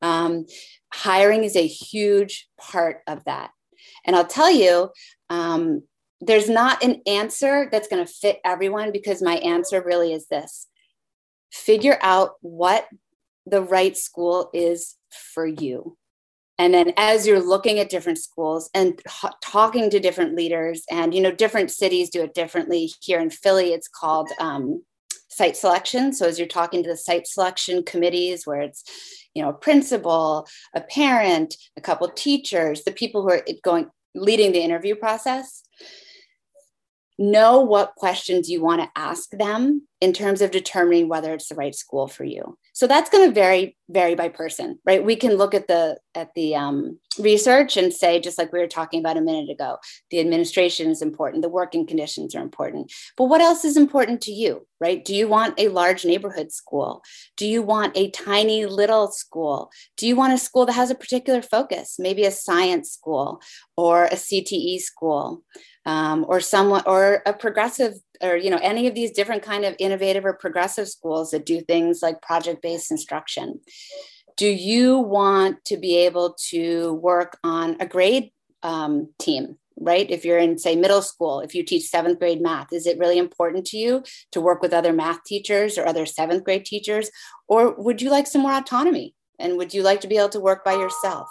Um, 0.01 0.45
hiring 0.93 1.43
is 1.43 1.55
a 1.55 1.68
huge 1.68 2.47
part 2.60 3.01
of 3.08 3.26
that. 3.26 3.51
And 4.05 4.16
I'll 4.16 4.26
tell 4.26 4.51
you, 4.51 4.89
um, 5.30 5.84
there's 6.22 6.49
not 6.49 6.84
an 6.84 7.01
answer 7.05 7.68
that's 7.72 7.89
going 7.89 8.05
to 8.05 8.12
fit 8.12 8.39
everyone 8.45 8.91
because 8.91 9.22
my 9.22 9.36
answer 9.38 9.84
really 9.84 10.14
is 10.14 10.28
this 10.28 10.68
figure 11.51 11.97
out 12.01 12.32
what 12.41 12.88
the 13.45 13.62
right 13.62 13.95
school 13.95 14.49
is 14.53 14.95
for 15.34 15.45
you 15.45 15.97
and 16.60 16.74
then 16.74 16.93
as 16.97 17.28
you're 17.28 17.41
looking 17.41 17.80
at 17.80 17.89
different 17.89 18.18
schools 18.18 18.70
and 18.74 18.99
talking 19.41 19.89
to 19.89 19.99
different 19.99 20.36
leaders 20.36 20.84
and 20.89 21.14
you 21.14 21.22
know 21.22 21.32
different 21.32 21.72
cities 21.72 22.10
do 22.10 22.24
it 22.24 22.34
differently. 22.34 22.91
Here 23.01 23.20
in 23.20 23.30
philly 23.30 23.74
it's 23.74 23.88
called 23.88 24.30
um, 24.39 24.84
site 25.30 25.55
selection. 25.55 26.14
So 26.14 26.26
as 26.26 26.39
you're 26.39 26.47
talking 26.47 26.84
to 26.84 26.89
the 26.89 26.97
site 26.97 27.28
selection 27.28 27.84
committees 27.84 28.47
where 28.47 28.62
it's 28.62 28.84
you 29.34 29.43
know 29.43 29.49
a 29.49 29.53
principal 29.53 30.47
a 30.74 30.82
parent 30.82 31.55
a 31.78 31.82
couple 31.82 32.08
teachers 32.10 32.84
the 32.84 32.91
people 32.91 33.22
who 33.22 33.30
are 33.30 33.45
going 33.64 33.88
leading 34.16 34.51
the 34.51 34.62
interview 34.62 34.95
process 34.95 35.62
know 37.20 37.60
what 37.62 37.93
questions 37.95 38.49
you 38.49 38.62
want 38.64 38.82
to 38.82 38.89
ask 38.95 39.30
them 39.32 39.88
in 39.99 40.13
terms 40.13 40.41
of 40.41 40.51
determining 40.51 41.09
whether 41.09 41.33
it's 41.33 41.47
the 41.47 41.55
right 41.55 41.73
school 41.73 42.07
for 42.07 42.23
you. 42.23 42.57
So 42.73 42.85
that's 42.85 43.09
going 43.09 43.27
to 43.27 43.33
vary 43.33 43.75
vary 43.89 44.15
by 44.15 44.27
person 44.27 44.77
right? 44.85 45.03
We 45.03 45.15
can 45.15 45.35
look 45.35 45.53
at 45.53 45.67
the 45.67 45.97
at 46.13 46.33
the 46.35 46.55
um, 46.55 46.99
research 47.19 47.77
and 47.77 47.93
say 47.93 48.19
just 48.19 48.37
like 48.37 48.51
we 48.51 48.59
were 48.59 48.67
talking 48.67 48.99
about 48.99 49.17
a 49.17 49.21
minute 49.21 49.49
ago 49.49 49.77
the 50.11 50.19
administration 50.19 50.89
is 50.89 51.01
important 51.01 51.41
the 51.41 51.49
working 51.49 51.87
conditions 51.87 52.35
are 52.35 52.43
important. 52.43 52.91
But 53.15 53.25
what 53.25 53.41
else 53.41 53.65
is 53.65 53.77
important 53.77 54.21
to 54.21 54.31
you 54.31 54.67
right? 54.79 55.03
Do 55.03 55.15
you 55.15 55.27
want 55.27 55.59
a 55.59 55.69
large 55.69 56.05
neighborhood 56.05 56.51
school? 56.51 57.01
Do 57.35 57.47
you 57.47 57.63
want 57.63 57.97
a 57.97 58.11
tiny 58.11 58.67
little 58.67 59.07
school? 59.07 59.71
Do 59.95 60.05
you 60.05 60.15
want 60.15 60.33
a 60.33 60.37
school 60.37 60.67
that 60.67 60.73
has 60.73 60.91
a 60.91 60.95
particular 60.95 61.41
focus 61.41 61.95
maybe 61.97 62.23
a 62.23 62.31
science 62.31 62.91
school 62.91 63.41
or 63.75 64.05
a 64.05 64.15
cte 64.15 64.79
school 64.81 65.43
um, 65.87 66.25
or 66.27 66.41
someone 66.41 66.83
or 66.85 67.21
a 67.25 67.33
progressive 67.33 67.93
or 68.22 68.36
you 68.36 68.49
know 68.49 68.59
any 68.61 68.88
of 68.88 68.95
these 68.95 69.11
different 69.11 69.43
kind 69.43 69.65
of 69.65 69.76
innovative 69.80 70.26
or 70.26 70.34
progressive 70.34 70.88
schools 70.88 71.32
that 71.32 71.45
do 71.45 71.61
things 71.61 72.01
like 72.01 72.22
project 72.22 72.61
based 72.61 72.91
instruction. 72.91 73.59
Do 74.36 74.47
you 74.47 74.99
want 74.99 75.65
to 75.65 75.78
be 75.78 75.97
able 75.97 76.36
to 76.49 76.93
work 76.93 77.39
on 77.43 77.78
a 77.80 77.86
grade 77.86 78.32
um, 78.63 79.09
team 79.20 79.57
right? 79.80 80.09
If 80.09 80.26
you're 80.26 80.39
in 80.39 80.57
say 80.57 80.76
middle 80.76 81.03
school 81.03 81.39
if 81.41 81.53
you 81.53 81.63
teach 81.63 81.88
seventh 81.88 82.18
grade 82.20 82.41
math 82.41 82.74
is 82.74 82.88
it 82.88 82.97
really 82.97 83.20
important 83.20 83.65
to 83.68 83.78
you 83.78 84.03
to 84.32 84.41
work 84.41 84.61
with 84.61 84.74
other 84.74 84.91
math 84.91 85.24
teachers 85.24 85.78
or 85.78 85.86
other 85.86 86.05
seventh 86.05 86.43
grade 86.43 86.65
teachers? 86.65 87.11
Or 87.47 87.76
would 87.76 88.01
you 88.01 88.09
like 88.09 88.28
some 88.28 88.41
more 88.41 88.53
autonomy? 88.53 89.13
And 89.39 89.55
would 89.57 89.74
you 89.74 89.84
like 89.84 90.01
to 90.01 90.07
be 90.07 90.18
able 90.18 90.30
to 90.30 90.39
work 90.39 90.65
by 90.65 90.74
yourself 90.74 91.30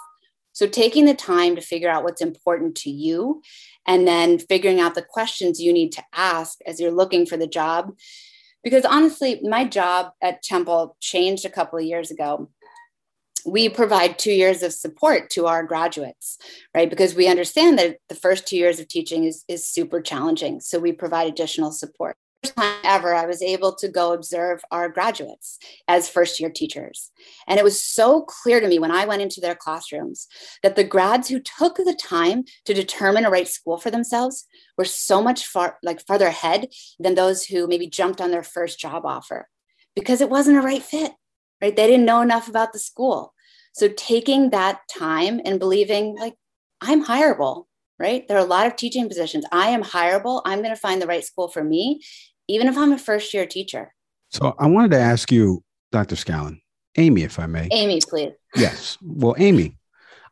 so 0.57 0.65
taking 0.65 1.05
the 1.05 1.13
time 1.13 1.55
to 1.55 1.61
figure 1.61 1.87
out 1.87 2.03
what's 2.03 2.19
important 2.19 2.73
to 2.73 2.89
you 2.89 3.43
and 3.85 4.07
then 4.07 4.39
figuring 4.39 4.79
out 4.79 4.95
the 4.95 5.03
questions 5.03 5.61
you 5.61 5.71
need 5.71 5.91
to 5.91 6.03
ask 6.15 6.57
as 6.65 6.79
you're 6.79 6.89
looking 6.89 7.27
for 7.27 7.37
the 7.37 7.45
job. 7.45 7.95
Because 8.63 8.83
honestly, 8.83 9.39
my 9.43 9.65
job 9.65 10.13
at 10.19 10.41
Temple 10.41 10.97
changed 10.99 11.45
a 11.45 11.51
couple 11.51 11.77
of 11.77 11.85
years 11.85 12.09
ago 12.09 12.49
we 13.45 13.69
provide 13.69 14.19
two 14.19 14.33
years 14.33 14.61
of 14.61 14.73
support 14.73 15.29
to 15.29 15.45
our 15.45 15.63
graduates, 15.63 16.37
right? 16.75 16.89
Because 16.89 17.15
we 17.15 17.29
understand 17.29 17.79
that 17.79 17.97
the 18.09 18.15
first 18.15 18.45
two 18.45 18.57
years 18.57 18.81
of 18.81 18.89
teaching 18.89 19.23
is, 19.23 19.45
is 19.47 19.65
super 19.65 20.01
challenging. 20.01 20.59
So 20.59 20.79
we 20.79 20.91
provide 20.91 21.29
additional 21.29 21.71
support 21.71 22.17
time 22.53 22.79
ever 22.83 23.13
I 23.13 23.25
was 23.25 23.41
able 23.41 23.75
to 23.75 23.87
go 23.87 24.13
observe 24.13 24.61
our 24.71 24.89
graduates 24.89 25.59
as 25.87 26.09
first 26.09 26.39
year 26.39 26.49
teachers. 26.49 27.11
And 27.47 27.59
it 27.59 27.63
was 27.63 27.83
so 27.83 28.23
clear 28.23 28.59
to 28.59 28.67
me 28.67 28.79
when 28.79 28.91
I 28.91 29.05
went 29.05 29.21
into 29.21 29.41
their 29.41 29.55
classrooms 29.55 30.27
that 30.63 30.75
the 30.75 30.83
grads 30.83 31.29
who 31.29 31.39
took 31.39 31.77
the 31.77 31.97
time 31.99 32.45
to 32.65 32.73
determine 32.73 33.25
a 33.25 33.29
right 33.29 33.47
school 33.47 33.77
for 33.77 33.91
themselves 33.91 34.45
were 34.77 34.85
so 34.85 35.21
much 35.21 35.45
far 35.45 35.77
like 35.83 36.05
farther 36.05 36.27
ahead 36.27 36.69
than 36.99 37.15
those 37.15 37.45
who 37.45 37.67
maybe 37.67 37.87
jumped 37.87 38.21
on 38.21 38.31
their 38.31 38.43
first 38.43 38.79
job 38.79 39.05
offer 39.05 39.47
because 39.95 40.21
it 40.21 40.29
wasn't 40.29 40.57
a 40.57 40.61
right 40.61 40.83
fit, 40.83 41.11
right? 41.61 41.75
They 41.75 41.87
didn't 41.87 42.05
know 42.05 42.21
enough 42.21 42.47
about 42.47 42.73
the 42.73 42.79
school. 42.79 43.33
So 43.73 43.89
taking 43.89 44.51
that 44.51 44.81
time 44.89 45.41
and 45.45 45.59
believing 45.59 46.15
like 46.17 46.35
I'm 46.81 47.05
hireable, 47.05 47.65
right? 47.99 48.27
There 48.27 48.37
are 48.37 48.45
a 48.45 48.49
lot 48.49 48.67
of 48.67 48.75
teaching 48.75 49.07
positions. 49.07 49.45
I 49.51 49.69
am 49.69 49.83
hireable. 49.83 50.41
I'm 50.45 50.59
going 50.59 50.73
to 50.73 50.79
find 50.79 51.01
the 51.01 51.07
right 51.07 51.23
school 51.23 51.47
for 51.47 51.63
me 51.63 52.01
even 52.47 52.67
if 52.67 52.77
I'm 52.77 52.91
a 52.91 52.97
first 52.97 53.33
year 53.33 53.45
teacher. 53.45 53.93
So 54.29 54.55
I 54.59 54.67
wanted 54.67 54.91
to 54.91 54.99
ask 54.99 55.31
you, 55.31 55.63
Dr. 55.91 56.15
Scallon, 56.15 56.59
Amy, 56.97 57.23
if 57.23 57.39
I 57.39 57.45
may. 57.45 57.69
Amy, 57.71 57.99
please. 58.07 58.33
Yes. 58.55 58.97
Well, 59.01 59.35
Amy, 59.37 59.77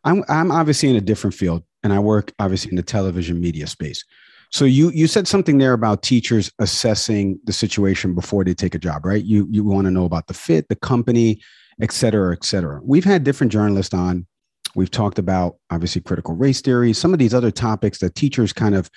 I'm 0.04 0.24
I'm 0.28 0.52
obviously 0.52 0.90
in 0.90 0.96
a 0.96 1.02
different 1.02 1.34
field, 1.34 1.64
and 1.84 1.94
I 1.94 2.00
work 2.00 2.34
obviously 2.40 2.72
in 2.72 2.76
the 2.76 2.84
television 2.84 3.40
media 3.40 3.68
space. 3.68 4.04
So 4.52 4.66
you 4.66 4.90
you 4.92 5.08
said 5.08 5.28
something 5.28 5.58
there 5.58 5.74
about 5.74 6.04
teachers 6.04 6.52
assessing 6.60 7.40
the 7.46 7.54
situation 7.54 8.14
before 8.14 8.44
they 8.44 8.54
take 8.54 8.76
a 8.76 8.80
job, 8.80 9.06
right? 9.06 9.24
You 9.24 9.48
you 9.50 9.64
want 9.64 9.86
to 9.86 9.92
know 9.92 10.06
about 10.06 10.28
the 10.28 10.34
fit, 10.34 10.68
the 10.70 10.76
company, 10.76 11.42
et 11.82 11.92
cetera, 11.92 12.34
et 12.34 12.44
cetera. 12.44 12.82
We've 12.84 13.04
had 13.04 13.24
different 13.24 13.52
journalists 13.52 13.94
on. 13.94 14.28
We've 14.76 14.92
talked 14.92 15.20
about 15.20 15.56
obviously 15.70 16.02
critical 16.02 16.36
race 16.36 16.62
theory, 16.62 16.92
some 16.94 17.14
of 17.14 17.20
these 17.20 17.34
other 17.34 17.52
topics 17.52 18.00
that 18.00 18.16
teachers 18.16 18.52
kind 18.52 18.76
of 18.76 18.90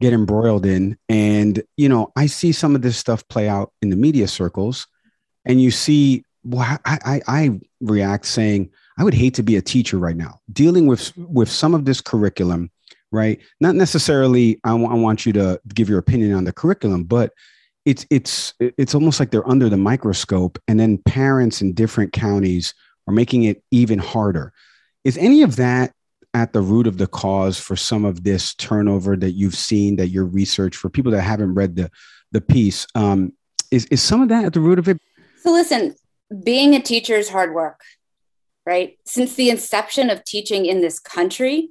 get 0.00 0.12
embroiled 0.12 0.66
in. 0.66 0.96
And, 1.08 1.62
you 1.76 1.88
know, 1.88 2.12
I 2.16 2.26
see 2.26 2.52
some 2.52 2.74
of 2.74 2.82
this 2.82 2.96
stuff 2.96 3.26
play 3.28 3.48
out 3.48 3.72
in 3.82 3.90
the 3.90 3.96
media 3.96 4.28
circles, 4.28 4.86
and 5.44 5.60
you 5.60 5.70
see, 5.70 6.24
well, 6.44 6.78
I, 6.84 6.98
I, 7.04 7.20
I 7.28 7.60
react 7.80 8.26
saying, 8.26 8.70
I 8.98 9.04
would 9.04 9.14
hate 9.14 9.34
to 9.34 9.42
be 9.42 9.56
a 9.56 9.62
teacher 9.62 9.98
right 9.98 10.16
now, 10.16 10.40
dealing 10.52 10.86
with 10.86 11.16
with 11.16 11.48
some 11.48 11.74
of 11.74 11.84
this 11.84 12.00
curriculum, 12.00 12.70
right? 13.10 13.40
Not 13.60 13.74
necessarily 13.74 14.60
I, 14.64 14.70
w- 14.70 14.90
I 14.90 14.94
want 14.94 15.24
you 15.24 15.32
to 15.34 15.60
give 15.72 15.88
your 15.88 15.98
opinion 15.98 16.34
on 16.34 16.44
the 16.44 16.52
curriculum, 16.52 17.04
but 17.04 17.32
it's 17.84 18.06
it's 18.10 18.54
it's 18.60 18.94
almost 18.94 19.18
like 19.18 19.30
they're 19.30 19.48
under 19.48 19.68
the 19.68 19.76
microscope, 19.76 20.58
and 20.68 20.78
then 20.78 20.98
parents 20.98 21.62
in 21.62 21.72
different 21.74 22.12
counties 22.12 22.74
are 23.08 23.14
making 23.14 23.44
it 23.44 23.62
even 23.70 23.98
harder. 23.98 24.52
Is 25.04 25.16
any 25.18 25.42
of 25.42 25.56
that 25.56 25.92
at 26.34 26.52
the 26.52 26.60
root 26.60 26.86
of 26.86 26.98
the 26.98 27.06
cause 27.06 27.58
for 27.58 27.76
some 27.76 28.04
of 28.04 28.24
this 28.24 28.54
turnover 28.54 29.16
that 29.16 29.32
you've 29.32 29.54
seen 29.54 29.96
that 29.96 30.08
your 30.08 30.24
research 30.24 30.76
for 30.76 30.88
people 30.88 31.12
that 31.12 31.22
haven't 31.22 31.54
read 31.54 31.76
the 31.76 31.90
the 32.32 32.40
piece 32.40 32.86
um, 32.94 33.32
is 33.70 33.84
is 33.86 34.02
some 34.02 34.22
of 34.22 34.28
that 34.28 34.44
at 34.44 34.52
the 34.52 34.60
root 34.60 34.78
of 34.78 34.88
it? 34.88 34.98
So 35.42 35.52
listen 35.52 35.94
being 36.44 36.74
a 36.74 36.80
teacher 36.80 37.14
is 37.14 37.28
hard 37.28 37.54
work 37.54 37.80
right? 38.64 38.96
Since 39.04 39.34
the 39.34 39.50
inception 39.50 40.08
of 40.08 40.24
teaching 40.24 40.66
in 40.66 40.80
this 40.80 40.98
country 40.98 41.70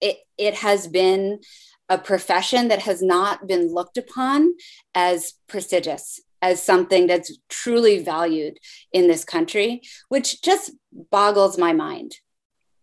it 0.00 0.18
it 0.36 0.54
has 0.54 0.86
been 0.86 1.40
a 1.88 1.98
profession 1.98 2.68
that 2.68 2.82
has 2.82 3.02
not 3.02 3.46
been 3.46 3.72
looked 3.72 3.96
upon 3.96 4.54
as 4.94 5.34
prestigious 5.48 6.20
as 6.40 6.62
something 6.62 7.06
that's 7.06 7.36
truly 7.48 8.00
valued 8.02 8.58
in 8.92 9.08
this 9.08 9.24
country 9.24 9.82
which 10.08 10.40
just 10.42 10.70
boggles 11.10 11.58
my 11.58 11.72
mind 11.72 12.16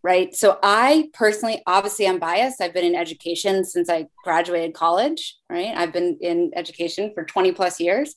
right? 0.02 0.34
So 0.34 0.58
I 0.62 1.10
personally, 1.12 1.62
obviously, 1.66 2.06
I'm 2.06 2.18
biased. 2.18 2.60
I've 2.60 2.74
been 2.74 2.84
in 2.84 2.94
education 2.94 3.64
since 3.64 3.90
I 3.90 4.06
graduated 4.24 4.74
college, 4.74 5.36
right? 5.50 5.76
I've 5.76 5.92
been 5.92 6.18
in 6.20 6.52
education 6.54 7.12
for 7.14 7.24
20 7.24 7.52
plus 7.52 7.80
years. 7.80 8.14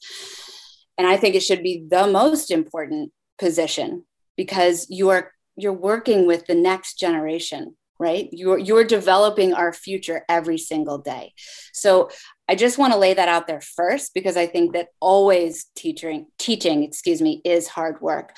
And 0.98 1.08
I 1.08 1.18
think 1.18 1.36
it 1.36 1.44
should 1.44 1.64
be 1.64 1.86
the 1.90 2.08
most 2.08 2.52
important 2.52 3.12
position 3.40 4.06
because 4.36 4.86
you 4.90 5.10
are 5.10 5.32
you're 5.56 5.74
working 5.74 6.26
with 6.26 6.46
the 6.46 6.56
next 6.56 7.00
generation 7.00 7.76
right 8.00 8.30
you're 8.32 8.58
you're 8.58 8.84
developing 8.84 9.54
our 9.54 9.74
future 9.74 10.24
every 10.30 10.58
single 10.58 10.98
day 10.98 11.34
so 11.74 12.10
i 12.50 12.56
just 12.56 12.78
want 12.78 12.92
to 12.92 13.00
lay 13.00 13.14
that 13.14 13.30
out 13.30 13.48
there 13.48 13.62
first 13.62 14.14
because 14.14 14.36
i 14.36 14.46
think 14.46 14.74
that 14.74 14.90
always 15.00 15.68
teaching 15.76 16.26
teaching 16.38 16.84
excuse 16.84 17.22
me 17.22 17.42
is 17.46 17.68
hard 17.68 18.02
work 18.02 18.34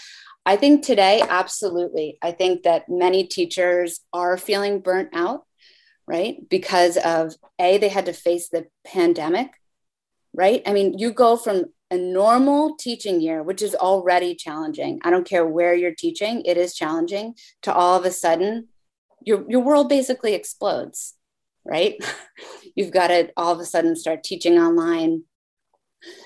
I 0.45 0.55
think 0.55 0.83
today, 0.83 1.21
absolutely. 1.27 2.17
I 2.21 2.31
think 2.31 2.63
that 2.63 2.89
many 2.89 3.25
teachers 3.25 3.99
are 4.11 4.37
feeling 4.37 4.79
burnt 4.79 5.09
out, 5.13 5.45
right? 6.07 6.37
Because 6.49 6.97
of 6.97 7.35
A, 7.59 7.77
they 7.77 7.89
had 7.89 8.07
to 8.07 8.13
face 8.13 8.49
the 8.49 8.67
pandemic, 8.85 9.51
right? 10.33 10.63
I 10.65 10.73
mean, 10.73 10.97
you 10.97 11.11
go 11.11 11.37
from 11.37 11.65
a 11.91 11.97
normal 11.97 12.75
teaching 12.77 13.21
year, 13.21 13.43
which 13.43 13.61
is 13.61 13.75
already 13.75 14.33
challenging. 14.33 14.99
I 15.03 15.11
don't 15.11 15.27
care 15.27 15.45
where 15.45 15.75
you're 15.75 15.93
teaching, 15.93 16.41
it 16.45 16.57
is 16.57 16.73
challenging, 16.73 17.35
to 17.63 17.73
all 17.73 17.99
of 17.99 18.05
a 18.05 18.11
sudden, 18.11 18.69
your, 19.23 19.45
your 19.47 19.59
world 19.59 19.89
basically 19.89 20.33
explodes, 20.33 21.13
right? 21.65 21.95
You've 22.75 22.91
got 22.91 23.07
to 23.07 23.31
all 23.37 23.53
of 23.53 23.59
a 23.59 23.65
sudden 23.65 23.95
start 23.95 24.23
teaching 24.23 24.57
online. 24.57 25.23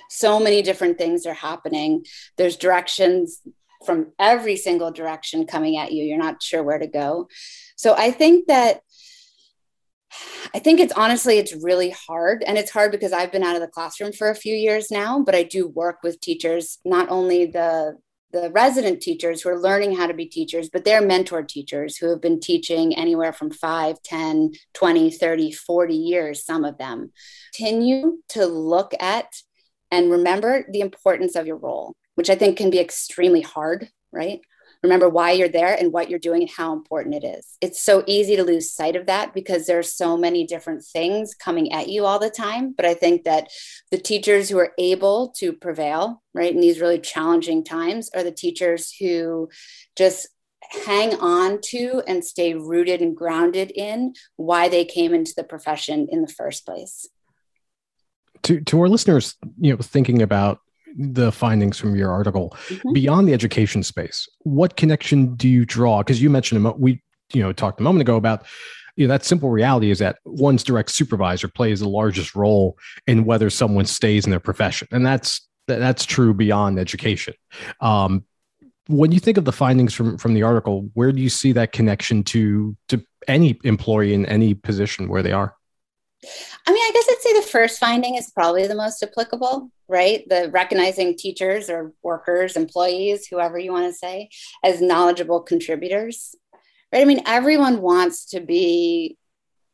So 0.09 0.39
many 0.39 0.61
different 0.61 0.97
things 0.97 1.25
are 1.25 1.33
happening. 1.33 2.05
There's 2.37 2.55
directions 2.55 3.41
from 3.85 4.13
every 4.19 4.55
single 4.55 4.91
direction 4.91 5.45
coming 5.45 5.77
at 5.77 5.91
you. 5.91 6.03
You're 6.03 6.17
not 6.17 6.41
sure 6.41 6.63
where 6.63 6.79
to 6.79 6.87
go. 6.87 7.27
So 7.75 7.93
I 7.97 8.11
think 8.11 8.47
that 8.47 8.81
I 10.53 10.59
think 10.59 10.79
it's 10.79 10.93
honestly 10.93 11.37
it's 11.37 11.53
really 11.53 11.89
hard 11.89 12.43
and 12.43 12.57
it's 12.57 12.71
hard 12.71 12.91
because 12.91 13.11
I've 13.11 13.31
been 13.31 13.43
out 13.43 13.55
of 13.55 13.61
the 13.61 13.67
classroom 13.67 14.13
for 14.13 14.29
a 14.29 14.35
few 14.35 14.55
years 14.55 14.89
now, 14.89 15.21
but 15.21 15.35
I 15.35 15.43
do 15.43 15.67
work 15.67 15.97
with 16.03 16.21
teachers, 16.21 16.79
not 16.85 17.09
only 17.09 17.47
the 17.47 17.97
the 18.35 18.51
resident 18.51 19.01
teachers 19.01 19.41
who 19.41 19.49
are 19.49 19.59
learning 19.59 19.95
how 19.95 20.07
to 20.07 20.13
be 20.13 20.25
teachers, 20.25 20.69
but 20.69 20.85
they're 20.85 21.01
mentor 21.01 21.41
teachers 21.41 21.97
who 21.97 22.09
have 22.09 22.21
been 22.21 22.39
teaching 22.39 22.95
anywhere 22.95 23.33
from 23.33 23.49
5, 23.49 24.01
10, 24.03 24.51
20, 24.73 25.11
30, 25.11 25.51
40 25.51 25.95
years, 25.95 26.45
some 26.45 26.65
of 26.65 26.77
them. 26.77 27.11
Continue 27.55 28.17
to 28.29 28.45
look 28.45 28.93
at 28.99 29.33
and 29.89 30.11
remember 30.11 30.65
the 30.71 30.81
importance 30.81 31.35
of 31.35 31.47
your 31.47 31.57
role 31.57 31.95
which 32.15 32.29
I 32.29 32.35
think 32.35 32.57
can 32.57 32.69
be 32.69 32.79
extremely 32.79 33.41
hard, 33.41 33.89
right? 34.11 34.41
Remember 34.85 35.09
why 35.09 35.31
you're 35.31 35.49
there 35.49 35.73
and 35.73 35.91
what 35.91 36.11
you're 36.11 36.19
doing 36.19 36.43
and 36.43 36.51
how 36.51 36.71
important 36.71 37.15
it 37.15 37.23
is. 37.23 37.57
It's 37.59 37.81
so 37.81 38.03
easy 38.05 38.35
to 38.35 38.43
lose 38.43 38.71
sight 38.71 38.95
of 38.95 39.07
that 39.07 39.33
because 39.33 39.65
there's 39.65 39.91
so 39.91 40.15
many 40.15 40.45
different 40.45 40.83
things 40.85 41.33
coming 41.33 41.73
at 41.73 41.89
you 41.89 42.05
all 42.05 42.19
the 42.19 42.29
time. 42.29 42.71
But 42.71 42.85
I 42.85 42.93
think 42.93 43.23
that 43.23 43.49
the 43.89 43.97
teachers 43.97 44.47
who 44.47 44.59
are 44.59 44.73
able 44.77 45.29
to 45.37 45.53
prevail, 45.53 46.21
right, 46.35 46.53
in 46.53 46.61
these 46.61 46.79
really 46.79 46.99
challenging 46.99 47.63
times 47.63 48.11
are 48.15 48.21
the 48.21 48.31
teachers 48.31 48.93
who 48.99 49.49
just 49.95 50.27
hang 50.85 51.15
on 51.15 51.61
to 51.61 52.03
and 52.07 52.23
stay 52.23 52.53
rooted 52.53 53.01
and 53.01 53.17
grounded 53.17 53.71
in 53.71 54.13
why 54.35 54.69
they 54.69 54.85
came 54.85 55.15
into 55.15 55.33
the 55.35 55.43
profession 55.43 56.07
in 56.11 56.21
the 56.21 56.27
first 56.27 56.63
place. 56.63 57.07
To, 58.43 58.61
to 58.61 58.81
our 58.81 58.87
listeners, 58.87 59.35
you 59.59 59.73
know, 59.73 59.81
thinking 59.81 60.21
about 60.21 60.59
the 60.95 61.31
findings 61.31 61.77
from 61.77 61.95
your 61.95 62.11
article 62.11 62.55
mm-hmm. 62.67 62.93
beyond 62.93 63.27
the 63.27 63.33
education 63.33 63.83
space. 63.83 64.27
What 64.39 64.77
connection 64.77 65.35
do 65.35 65.47
you 65.47 65.65
draw? 65.65 65.99
Because 65.99 66.21
you 66.21 66.29
mentioned 66.29 66.65
we 66.77 67.01
you 67.33 67.41
know 67.41 67.51
talked 67.51 67.79
a 67.79 67.83
moment 67.83 68.01
ago 68.01 68.15
about 68.15 68.45
you 68.95 69.07
know 69.07 69.13
that 69.13 69.25
simple 69.25 69.49
reality 69.49 69.91
is 69.91 69.99
that 69.99 70.17
one's 70.25 70.63
direct 70.63 70.91
supervisor 70.91 71.47
plays 71.47 71.79
the 71.81 71.89
largest 71.89 72.35
role 72.35 72.77
in 73.07 73.25
whether 73.25 73.49
someone 73.49 73.85
stays 73.85 74.25
in 74.25 74.31
their 74.31 74.39
profession, 74.39 74.87
and 74.91 75.05
that's 75.05 75.45
that's 75.67 76.05
true 76.05 76.33
beyond 76.33 76.79
education. 76.79 77.33
Um, 77.81 78.23
when 78.87 79.11
you 79.11 79.19
think 79.19 79.37
of 79.37 79.45
the 79.45 79.51
findings 79.51 79.93
from 79.93 80.17
from 80.17 80.33
the 80.33 80.43
article, 80.43 80.89
where 80.93 81.11
do 81.11 81.21
you 81.21 81.29
see 81.29 81.51
that 81.53 81.71
connection 81.71 82.23
to 82.25 82.75
to 82.89 83.03
any 83.27 83.59
employee 83.63 84.13
in 84.13 84.25
any 84.27 84.53
position 84.53 85.09
where 85.09 85.23
they 85.23 85.31
are? 85.31 85.54
I 86.67 86.73
mean, 86.73 86.83
I 86.83 86.91
guess 86.93 87.05
I'd 87.09 87.21
say 87.21 87.33
the 87.33 87.47
first 87.47 87.79
finding 87.79 88.15
is 88.15 88.31
probably 88.31 88.67
the 88.67 88.75
most 88.75 89.01
applicable, 89.03 89.71
right? 89.87 90.23
The 90.27 90.49
recognizing 90.51 91.17
teachers 91.17 91.69
or 91.69 91.93
workers, 92.03 92.55
employees, 92.55 93.27
whoever 93.27 93.57
you 93.57 93.71
want 93.71 93.91
to 93.91 93.97
say, 93.97 94.29
as 94.63 94.81
knowledgeable 94.81 95.41
contributors, 95.41 96.35
right? 96.91 97.01
I 97.01 97.05
mean, 97.05 97.21
everyone 97.25 97.81
wants 97.81 98.25
to 98.27 98.39
be 98.39 99.17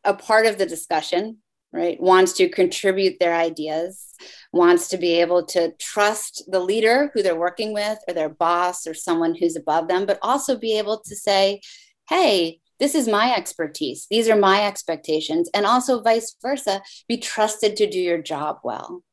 a 0.03 0.13
part 0.13 0.45
of 0.45 0.57
the 0.57 0.65
discussion, 0.65 1.37
right? 1.73 2.01
Wants 2.01 2.33
to 2.33 2.49
contribute 2.49 3.19
their 3.19 3.35
ideas, 3.35 4.13
wants 4.51 4.89
to 4.89 4.97
be 4.97 5.21
able 5.21 5.45
to 5.47 5.73
trust 5.79 6.43
the 6.47 6.59
leader 6.59 7.11
who 7.13 7.23
they're 7.23 7.39
working 7.39 7.73
with 7.73 7.97
or 8.07 8.13
their 8.13 8.29
boss 8.29 8.85
or 8.85 8.93
someone 8.93 9.35
who's 9.35 9.55
above 9.55 9.87
them, 9.87 10.05
but 10.05 10.19
also 10.21 10.57
be 10.57 10.77
able 10.77 10.99
to 11.05 11.15
say, 11.15 11.61
hey, 12.09 12.59
this 12.81 12.95
is 12.95 13.07
my 13.07 13.33
expertise. 13.33 14.07
These 14.09 14.27
are 14.27 14.35
my 14.35 14.65
expectations. 14.65 15.49
And 15.53 15.67
also, 15.67 16.01
vice 16.01 16.35
versa, 16.41 16.81
be 17.07 17.17
trusted 17.17 17.77
to 17.77 17.87
do 17.87 17.99
your 17.99 18.21
job 18.21 18.57
well. 18.63 19.03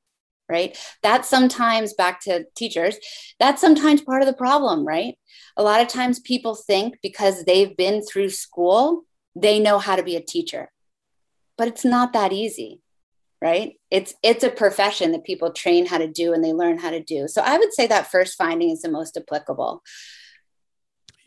Right. 0.49 0.79
That's 1.03 1.29
sometimes 1.29 1.93
back 1.93 2.23
to 2.23 2.47
teachers, 2.57 2.97
that's 3.39 3.61
sometimes 3.61 4.01
part 4.01 4.23
of 4.23 4.27
the 4.27 4.33
problem, 4.33 4.87
right? 4.87 5.15
A 5.59 5.63
lot 5.63 5.83
of 5.83 5.89
times 5.89 6.19
people 6.21 6.55
think 6.55 6.99
because 7.03 7.45
they've 7.45 7.77
been 7.77 8.03
through 8.03 8.31
school, 8.31 9.03
they 9.37 9.61
know 9.61 9.79
how 9.79 9.95
to 9.95 10.03
be 10.03 10.17
a 10.17 10.23
teacher. 10.23 10.71
But 11.59 11.69
it's 11.69 11.85
not 11.85 12.15
that 12.15 12.33
easy 12.33 12.81
right 13.41 13.75
it's 13.91 14.15
it's 14.23 14.43
a 14.43 14.51
profession 14.51 15.13
that 15.13 15.25
people 15.25 15.53
train 15.53 15.87
how 15.87 15.99
to 15.99 16.09
do 16.09 16.33
and 16.33 16.43
they 16.43 16.53
learn 16.53 16.77
how 16.77 16.91
to 16.91 17.03
do 17.03 17.29
so 17.29 17.41
i 17.43 17.57
would 17.57 17.73
say 17.73 17.87
that 17.87 18.11
first 18.11 18.37
finding 18.37 18.71
is 18.71 18.83
the 18.83 18.91
most 18.91 19.17
applicable 19.17 19.83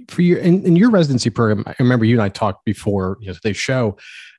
for 0.10 0.22
your 0.22 0.40
in, 0.40 0.66
in, 0.66 0.76
your 0.76 0.90
residency 0.90 1.30
program, 1.30 1.64
I 1.68 1.76
remember 1.80 2.06
you 2.06 2.16
and 2.16 2.22
I 2.22 2.30
talked 2.30 2.66
before 2.66 3.18
you 3.22 3.28
know, 3.28 3.34
today's 3.34 3.58
show. 3.58 3.98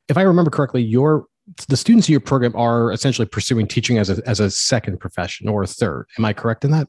If 0.09 0.17
I 0.17 0.23
remember 0.23 0.51
correctly, 0.51 0.83
your 0.83 1.27
the 1.69 1.77
students 1.77 2.09
in 2.09 2.13
your 2.13 2.21
program 2.21 2.55
are 2.57 2.93
essentially 2.93 3.27
pursuing 3.27 3.67
teaching 3.67 3.99
as 3.99 4.11
a 4.11 4.23
as 4.27 4.41
a 4.41 4.51
second 4.51 4.99
profession 4.99 5.49
or 5.49 5.63
a 5.63 5.67
third. 5.67 6.07
Am 6.19 6.25
I 6.25 6.33
correct 6.33 6.65
in 6.65 6.71
that? 6.71 6.89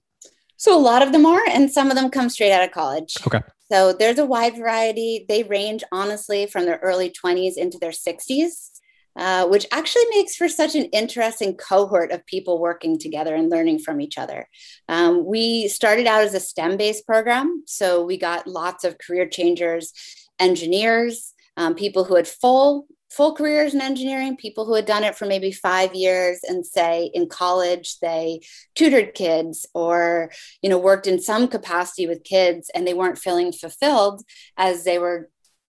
So 0.57 0.77
a 0.77 0.79
lot 0.79 1.01
of 1.01 1.11
them 1.11 1.25
are, 1.25 1.41
and 1.49 1.71
some 1.71 1.89
of 1.89 1.97
them 1.97 2.09
come 2.09 2.29
straight 2.29 2.51
out 2.51 2.63
of 2.63 2.71
college. 2.71 3.15
Okay. 3.27 3.41
So 3.71 3.91
there's 3.91 4.19
a 4.19 4.25
wide 4.25 4.55
variety. 4.55 5.25
They 5.27 5.43
range 5.43 5.83
honestly 5.91 6.45
from 6.45 6.65
their 6.65 6.79
early 6.83 7.09
20s 7.11 7.57
into 7.57 7.77
their 7.77 7.91
60s. 7.91 8.69
Uh, 9.15 9.45
which 9.45 9.67
actually 9.71 10.05
makes 10.09 10.35
for 10.35 10.49
such 10.49 10.73
an 10.73 10.85
interesting 10.85 11.55
cohort 11.55 12.11
of 12.11 12.25
people 12.25 12.59
working 12.59 12.97
together 12.97 13.35
and 13.35 13.51
learning 13.51 13.77
from 13.77 14.01
each 14.01 14.17
other. 14.17 14.49
Um, 14.89 15.23
we 15.23 15.67
started 15.67 16.07
out 16.07 16.23
as 16.23 16.33
a 16.33 16.39
STEM 16.39 16.77
based 16.77 17.05
program, 17.05 17.63
so 17.67 18.03
we 18.03 18.17
got 18.17 18.47
lots 18.47 18.83
of 18.83 18.97
career 18.97 19.27
changers, 19.27 19.93
engineers, 20.39 21.33
um, 21.57 21.75
people 21.75 22.03
who 22.03 22.15
had 22.15 22.27
full 22.27 22.87
full 23.13 23.35
careers 23.35 23.75
in 23.75 23.81
engineering 23.81 24.35
people 24.35 24.65
who 24.65 24.73
had 24.73 24.87
done 24.87 25.03
it 25.03 25.15
for 25.15 25.25
maybe 25.25 25.51
five 25.51 25.93
years 25.93 26.39
and 26.47 26.65
say 26.65 27.11
in 27.13 27.29
college 27.29 27.99
they 27.99 28.39
tutored 28.73 29.13
kids 29.13 29.67
or 29.75 30.31
you 30.63 30.69
know 30.69 30.79
worked 30.79 31.05
in 31.05 31.21
some 31.21 31.47
capacity 31.47 32.07
with 32.07 32.23
kids 32.23 32.71
and 32.73 32.87
they 32.87 32.93
weren't 32.93 33.19
feeling 33.19 33.51
fulfilled 33.51 34.23
as 34.57 34.83
they 34.83 34.97
were 34.97 35.29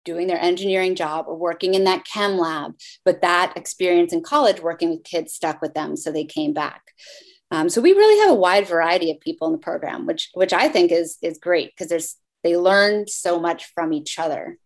doing 0.03 0.27
their 0.27 0.41
engineering 0.41 0.95
job 0.95 1.25
or 1.27 1.35
working 1.35 1.73
in 1.73 1.83
that 1.85 2.05
chem 2.05 2.37
lab, 2.37 2.73
but 3.05 3.21
that 3.21 3.53
experience 3.55 4.13
in 4.13 4.21
college 4.21 4.61
working 4.61 4.89
with 4.89 5.03
kids 5.03 5.33
stuck 5.33 5.61
with 5.61 5.73
them, 5.73 5.95
so 5.95 6.11
they 6.11 6.25
came 6.25 6.53
back. 6.53 6.91
Um, 7.51 7.69
so 7.69 7.81
we 7.81 7.91
really 7.91 8.19
have 8.21 8.31
a 8.31 8.39
wide 8.39 8.67
variety 8.67 9.11
of 9.11 9.19
people 9.19 9.47
in 9.47 9.53
the 9.53 9.59
program, 9.59 10.07
which 10.07 10.29
which 10.33 10.53
I 10.53 10.67
think 10.67 10.91
is 10.91 11.17
is 11.21 11.37
great 11.37 11.71
because 11.71 11.87
there's 11.87 12.15
they 12.43 12.57
learn 12.57 13.07
so 13.07 13.39
much 13.39 13.65
from 13.73 13.93
each 13.93 14.17
other. 14.17 14.57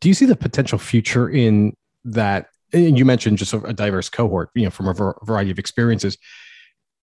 Do 0.00 0.08
you 0.08 0.14
see 0.14 0.26
the 0.26 0.36
potential 0.36 0.78
future 0.78 1.28
in 1.28 1.74
that? 2.04 2.48
And 2.72 2.98
you 2.98 3.04
mentioned 3.04 3.38
just 3.38 3.54
a 3.54 3.72
diverse 3.72 4.10
cohort, 4.10 4.50
you 4.54 4.64
know, 4.64 4.70
from 4.70 4.88
a 4.88 5.14
variety 5.22 5.50
of 5.50 5.58
experiences. 5.58 6.18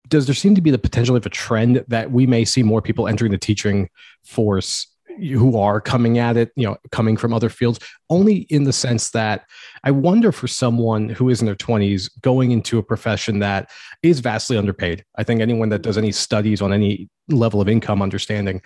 Does 0.09 0.25
there 0.25 0.35
seem 0.35 0.55
to 0.55 0.61
be 0.61 0.71
the 0.71 0.77
potential 0.77 1.15
of 1.15 1.25
a 1.25 1.29
trend 1.29 1.85
that 1.87 2.11
we 2.11 2.27
may 2.27 2.43
see 2.43 2.63
more 2.63 2.81
people 2.81 3.07
entering 3.07 3.31
the 3.31 3.37
teaching 3.37 3.89
force 4.25 4.87
who 5.19 5.57
are 5.57 5.81
coming 5.81 6.17
at 6.17 6.37
it, 6.37 6.51
you 6.55 6.65
know, 6.65 6.77
coming 6.91 7.17
from 7.17 7.33
other 7.33 7.49
fields, 7.49 7.79
only 8.09 8.47
in 8.49 8.63
the 8.63 8.73
sense 8.73 9.11
that 9.11 9.45
I 9.83 9.91
wonder 9.91 10.31
for 10.31 10.47
someone 10.47 11.09
who 11.09 11.29
is 11.29 11.41
in 11.41 11.45
their 11.45 11.55
20s 11.55 12.09
going 12.21 12.51
into 12.51 12.77
a 12.77 12.83
profession 12.83 13.39
that 13.39 13.69
is 14.01 14.19
vastly 14.19 14.57
underpaid. 14.57 15.03
I 15.15 15.23
think 15.23 15.41
anyone 15.41 15.69
that 15.69 15.81
does 15.81 15.97
any 15.97 16.11
studies 16.11 16.61
on 16.61 16.73
any 16.73 17.09
level 17.29 17.61
of 17.61 17.69
income 17.69 18.01
understanding 18.01 18.61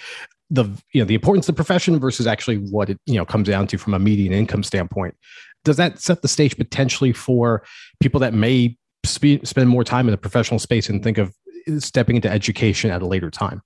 the 0.49 0.63
you 0.93 1.01
know 1.01 1.05
the 1.05 1.15
importance 1.15 1.47
of 1.47 1.55
the 1.55 1.57
profession 1.57 1.99
versus 1.99 2.25
actually 2.25 2.57
what 2.57 2.89
it 2.89 2.99
you 3.05 3.15
know 3.15 3.25
comes 3.25 3.47
down 3.47 3.67
to 3.67 3.77
from 3.77 3.93
a 3.93 3.99
median 3.99 4.33
income 4.33 4.63
standpoint 4.63 5.15
does 5.65 5.77
that 5.77 5.99
set 5.99 6.21
the 6.21 6.27
stage 6.27 6.55
potentially 6.57 7.11
for 7.11 7.63
people 7.99 8.19
that 8.19 8.33
may 8.33 8.77
spe- 9.05 9.43
spend 9.43 9.69
more 9.69 9.83
time 9.83 10.07
in 10.07 10.11
the 10.11 10.17
professional 10.17 10.59
space 10.59 10.89
and 10.89 11.03
think 11.03 11.17
of 11.17 11.33
stepping 11.79 12.15
into 12.15 12.29
education 12.29 12.89
at 12.89 13.01
a 13.01 13.05
later 13.05 13.29
time 13.29 13.61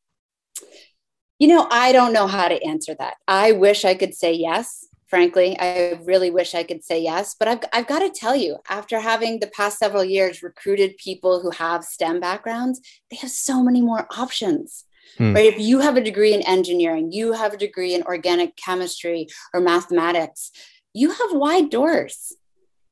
you 1.42 1.48
know, 1.48 1.68
I 1.72 1.92
don't 1.92 2.14
know 2.14 2.28
how 2.28 2.50
to 2.50 2.64
answer 2.64 2.94
that. 3.00 3.16
I 3.28 3.54
wish 3.54 3.84
I 3.84 3.96
could 3.96 4.14
say 4.14 4.32
yes. 4.32 4.86
Frankly, 5.08 5.58
I 5.60 6.00
really 6.04 6.30
wish 6.30 6.54
I 6.54 6.62
could 6.62 6.84
say 6.84 7.02
yes. 7.02 7.36
But 7.38 7.48
I've, 7.48 7.60
I've 7.74 7.88
got 7.88 8.00
to 8.00 8.12
tell 8.12 8.36
you, 8.36 8.58
after 8.70 9.00
having 9.00 9.40
the 9.40 9.48
past 9.48 9.80
several 9.80 10.06
years 10.06 10.44
recruited 10.44 10.98
people 10.98 11.42
who 11.42 11.50
have 11.50 11.84
STEM 11.84 12.20
backgrounds, 12.20 12.80
they 13.10 13.18
have 13.18 13.32
so 13.32 13.64
many 13.64 13.82
more 13.82 14.06
options. 14.16 14.86
Hmm. 15.18 15.34
Right. 15.34 15.52
If 15.52 15.60
you 15.60 15.80
have 15.80 15.98
a 15.98 16.04
degree 16.04 16.36
in 16.36 16.44
engineering, 16.44 17.12
you 17.12 17.34
have 17.34 17.54
a 17.54 17.58
degree 17.58 17.96
in 17.96 18.04
organic 18.04 18.56
chemistry 18.56 19.26
or 19.52 19.62
mathematics, 19.62 20.52
you 20.94 21.10
have 21.10 21.34
wide 21.34 21.72
doors 21.72 22.34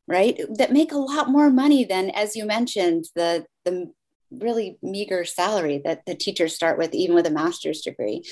right 0.08 0.42
that 0.58 0.74
make 0.74 0.92
a 0.92 0.98
lot 0.98 1.30
more 1.30 1.52
money 1.52 1.84
than 1.84 2.10
as 2.10 2.36
you 2.36 2.44
mentioned 2.44 3.06
the 3.16 3.46
the 3.64 3.92
really 4.32 4.78
meager 4.82 5.26
salary 5.26 5.82
that 5.86 6.06
the 6.06 6.16
teachers 6.16 6.56
start 6.56 6.78
with, 6.78 6.94
even 6.94 7.16
with 7.16 7.26
a 7.26 7.32
master's 7.32 7.82
degree. 7.82 8.24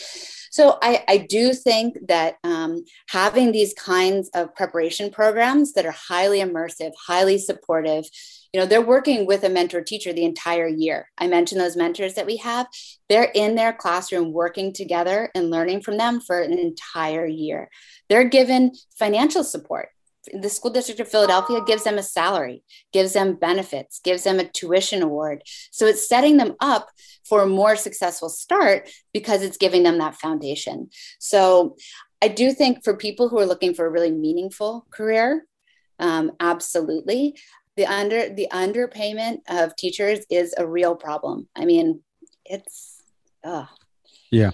So 0.52 0.78
I, 0.82 1.04
I 1.08 1.18
do 1.18 1.54
think 1.54 1.98
that 2.08 2.36
um, 2.44 2.86
having 3.10 3.52
these 3.52 3.74
kinds 3.74 4.30
of 4.34 4.56
preparation 4.56 5.12
programs 5.12 5.74
that 5.74 5.86
are 5.86 5.92
highly 5.92 6.40
immersive, 6.40 6.92
highly 7.06 7.38
supportive, 7.38 8.06
you 8.54 8.60
know, 8.60 8.66
they're 8.66 8.82
working 8.82 9.26
with 9.26 9.44
a 9.44 9.50
mentor 9.50 9.82
teacher 9.82 10.14
the 10.14 10.24
entire 10.24 10.68
year. 10.68 11.10
I 11.18 11.28
mentioned 11.28 11.60
those 11.60 11.76
mentors 11.76 12.14
that 12.14 12.26
we 12.26 12.38
have. 12.38 12.68
They're 13.10 13.32
in 13.36 13.56
their 13.56 13.74
classroom 13.74 14.32
working 14.32 14.74
together 14.74 15.30
and 15.36 15.52
learning 15.52 15.82
from 15.82 15.98
them 15.98 16.22
for 16.22 16.42
an 16.42 16.58
entire 16.58 17.26
year. 17.26 17.70
They're 18.10 18.30
given 18.30 18.72
financial 18.98 19.44
support 19.44 19.90
the 20.34 20.50
school 20.50 20.72
district 20.72 21.00
of 21.00 21.08
Philadelphia 21.08 21.62
gives 21.66 21.84
them 21.84 21.98
a 21.98 22.04
salary, 22.04 22.64
gives 22.94 23.14
them 23.14 23.36
benefits, 23.36 24.00
gives 24.00 24.24
them 24.24 24.40
a 24.40 24.48
tuition 24.48 25.02
award. 25.02 25.44
So 25.72 25.86
it's 25.86 26.08
setting 26.08 26.38
them 26.38 26.56
up 26.60 26.90
for 27.24 27.42
a 27.42 27.48
more 27.48 27.76
successful 27.76 28.30
start 28.30 28.90
because 29.14 29.42
it's 29.44 29.58
giving 29.58 29.84
them 29.84 29.98
that 30.00 30.16
foundation. 30.16 30.90
So 31.20 31.76
I 32.22 32.30
do 32.30 32.52
think 32.52 32.84
for 32.84 32.96
people 32.96 33.30
who 33.30 33.40
are 33.40 33.46
looking 33.46 33.74
for 33.74 33.86
a 33.86 33.90
really 33.90 34.12
meaningful 34.12 34.86
career, 34.92 35.46
um, 36.00 36.32
absolutely. 36.40 37.38
The 37.76 37.86
under 37.86 38.30
the 38.30 38.48
underpayment 38.52 39.40
of 39.50 39.76
teachers 39.76 40.20
is 40.30 40.56
a 40.58 40.66
real 40.66 40.96
problem. 40.96 41.48
I 41.56 41.66
mean, 41.66 42.02
it's 42.46 43.04
uh. 43.44 43.66
yeah. 44.32 44.52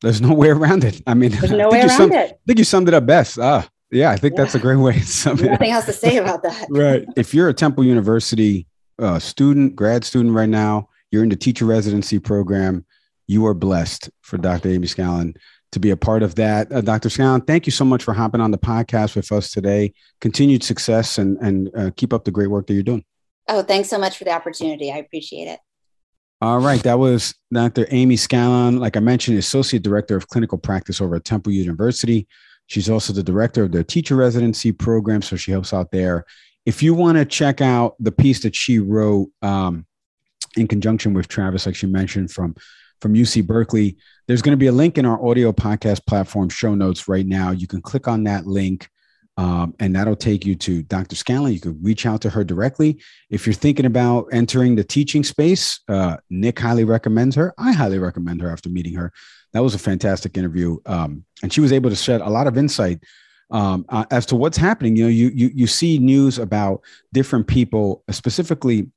There's 0.00 0.20
no 0.28 0.34
way 0.34 0.48
around 0.48 0.84
it. 0.84 1.00
I 1.06 1.14
mean, 1.14 1.30
there's 1.30 1.52
no 1.52 1.70
way 1.70 1.80
around 1.80 1.90
summed, 1.90 2.12
it. 2.14 2.32
I 2.32 2.38
think 2.46 2.58
you 2.58 2.64
summed 2.64 2.88
it 2.88 2.94
up 2.94 3.06
best. 3.06 3.38
Ah, 3.38 3.68
yeah, 3.92 4.10
I 4.10 4.16
think 4.16 4.34
yeah. 4.34 4.42
that's 4.42 4.54
a 4.54 4.58
great 4.58 4.76
way 4.76 4.94
to 4.94 5.06
sum 5.06 5.38
it. 5.38 5.50
Nothing 5.50 5.70
else 5.70 5.86
to 5.86 5.92
say 5.92 6.16
about 6.16 6.42
that. 6.42 6.66
right. 6.70 7.06
If 7.16 7.34
you're 7.34 7.48
a 7.48 7.54
Temple 7.54 7.84
University 7.84 8.66
uh, 8.98 9.18
student, 9.18 9.76
grad 9.76 10.04
student 10.04 10.34
right 10.34 10.48
now, 10.48 10.88
you're 11.10 11.22
in 11.22 11.28
the 11.28 11.36
teacher 11.36 11.66
residency 11.66 12.18
program, 12.18 12.86
you 13.26 13.46
are 13.46 13.54
blessed 13.54 14.10
for 14.22 14.38
Dr. 14.38 14.70
Amy 14.70 14.86
Scallon 14.86 15.36
to 15.72 15.80
be 15.80 15.90
a 15.90 15.96
part 15.96 16.22
of 16.22 16.34
that. 16.36 16.72
Uh, 16.72 16.80
Dr. 16.80 17.08
Scallon, 17.08 17.46
thank 17.46 17.66
you 17.66 17.72
so 17.72 17.84
much 17.84 18.02
for 18.02 18.14
hopping 18.14 18.40
on 18.40 18.50
the 18.50 18.58
podcast 18.58 19.14
with 19.14 19.30
us 19.30 19.50
today. 19.50 19.92
Continued 20.20 20.62
success 20.62 21.18
and, 21.18 21.38
and 21.38 21.70
uh, 21.76 21.90
keep 21.96 22.12
up 22.12 22.24
the 22.24 22.30
great 22.30 22.48
work 22.48 22.66
that 22.66 22.74
you're 22.74 22.82
doing. 22.82 23.04
Oh, 23.48 23.62
thanks 23.62 23.88
so 23.88 23.98
much 23.98 24.16
for 24.16 24.24
the 24.24 24.32
opportunity. 24.32 24.92
I 24.92 24.98
appreciate 24.98 25.48
it. 25.48 25.60
All 26.40 26.58
right. 26.58 26.82
That 26.82 26.98
was 26.98 27.34
Dr. 27.52 27.86
Amy 27.90 28.16
Scallon, 28.16 28.80
like 28.80 28.96
I 28.96 29.00
mentioned, 29.00 29.38
Associate 29.38 29.82
Director 29.82 30.16
of 30.16 30.28
Clinical 30.28 30.58
Practice 30.58 31.00
over 31.00 31.16
at 31.16 31.24
Temple 31.24 31.52
University. 31.52 32.26
She's 32.72 32.90
also 32.90 33.12
the 33.12 33.22
director 33.22 33.62
of 33.62 33.72
their 33.72 33.84
teacher 33.84 34.16
residency 34.16 34.72
program, 34.72 35.22
so 35.22 35.36
she 35.36 35.52
helps 35.52 35.72
out 35.72 35.90
there. 35.90 36.24
If 36.64 36.82
you 36.82 36.94
want 36.94 37.18
to 37.18 37.24
check 37.24 37.60
out 37.60 37.96
the 38.00 38.12
piece 38.12 38.42
that 38.42 38.56
she 38.56 38.78
wrote, 38.78 39.28
um, 39.42 39.86
in 40.56 40.68
conjunction 40.68 41.14
with 41.14 41.28
Travis, 41.28 41.66
like 41.66 41.74
she 41.74 41.86
mentioned 41.86 42.30
from 42.30 42.54
from 43.00 43.14
UC 43.14 43.44
Berkeley. 43.46 43.96
There's 44.28 44.42
going 44.42 44.52
to 44.52 44.56
be 44.56 44.68
a 44.68 44.72
link 44.72 44.96
in 44.96 45.04
our 45.04 45.22
audio 45.26 45.52
podcast 45.52 46.06
platform 46.06 46.48
show 46.48 46.74
notes 46.74 47.08
right 47.08 47.26
now. 47.26 47.50
You 47.50 47.66
can 47.66 47.82
click 47.82 48.06
on 48.06 48.24
that 48.24 48.46
link. 48.46 48.88
Um, 49.38 49.74
and 49.80 49.96
that'll 49.96 50.14
take 50.14 50.44
you 50.44 50.54
to 50.56 50.82
Dr. 50.82 51.16
Scanlon. 51.16 51.54
You 51.54 51.60
can 51.60 51.82
reach 51.82 52.04
out 52.06 52.20
to 52.20 52.30
her 52.30 52.44
directly. 52.44 53.00
If 53.30 53.46
you're 53.46 53.54
thinking 53.54 53.86
about 53.86 54.26
entering 54.30 54.76
the 54.76 54.84
teaching 54.84 55.24
space, 55.24 55.80
uh, 55.88 56.18
Nick 56.28 56.60
highly 56.60 56.84
recommends 56.84 57.34
her. 57.36 57.54
I 57.58 57.72
highly 57.72 57.98
recommend 57.98 58.42
her 58.42 58.50
after 58.50 58.68
meeting 58.68 58.94
her. 58.94 59.10
That 59.52 59.62
was 59.62 59.74
a 59.74 59.78
fantastic 59.78 60.36
interview. 60.36 60.78
Um, 60.86 61.24
and 61.42 61.52
she 61.52 61.60
was 61.60 61.72
able 61.72 61.90
to 61.90 61.96
shed 61.96 62.20
a 62.20 62.30
lot 62.30 62.46
of 62.46 62.56
insight 62.56 63.02
um, 63.50 63.84
uh, 63.88 64.04
as 64.10 64.26
to 64.26 64.36
what's 64.36 64.56
happening. 64.56 64.96
You 64.96 65.04
know, 65.04 65.10
you, 65.10 65.30
you, 65.34 65.50
you 65.54 65.66
see 65.66 65.98
news 65.98 66.38
about 66.38 66.82
different 67.12 67.46
people, 67.46 68.02
specifically 68.10 68.90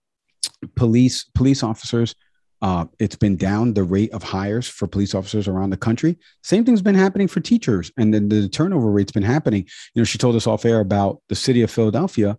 police, 0.75 1.25
police 1.35 1.63
officers 1.63 2.15
uh, 2.61 2.85
it's 2.99 3.15
been 3.15 3.35
down 3.35 3.73
the 3.73 3.83
rate 3.83 4.11
of 4.11 4.23
hires 4.23 4.67
for 4.67 4.87
police 4.87 5.13
officers 5.13 5.47
around 5.47 5.69
the 5.69 5.77
country. 5.77 6.17
Same 6.41 6.63
thing's 6.63 6.81
been 6.81 6.95
happening 6.95 7.27
for 7.27 7.39
teachers, 7.39 7.91
and 7.97 8.13
then 8.13 8.29
the 8.29 8.49
turnover 8.49 8.89
rate's 8.89 9.11
been 9.11 9.23
happening. 9.23 9.67
You 9.93 10.01
know, 10.01 10.03
she 10.03 10.17
told 10.17 10.35
us 10.35 10.47
off 10.47 10.65
air 10.65 10.79
about 10.79 11.21
the 11.29 11.35
city 11.35 11.61
of 11.61 11.69
Philadelphia, 11.69 12.37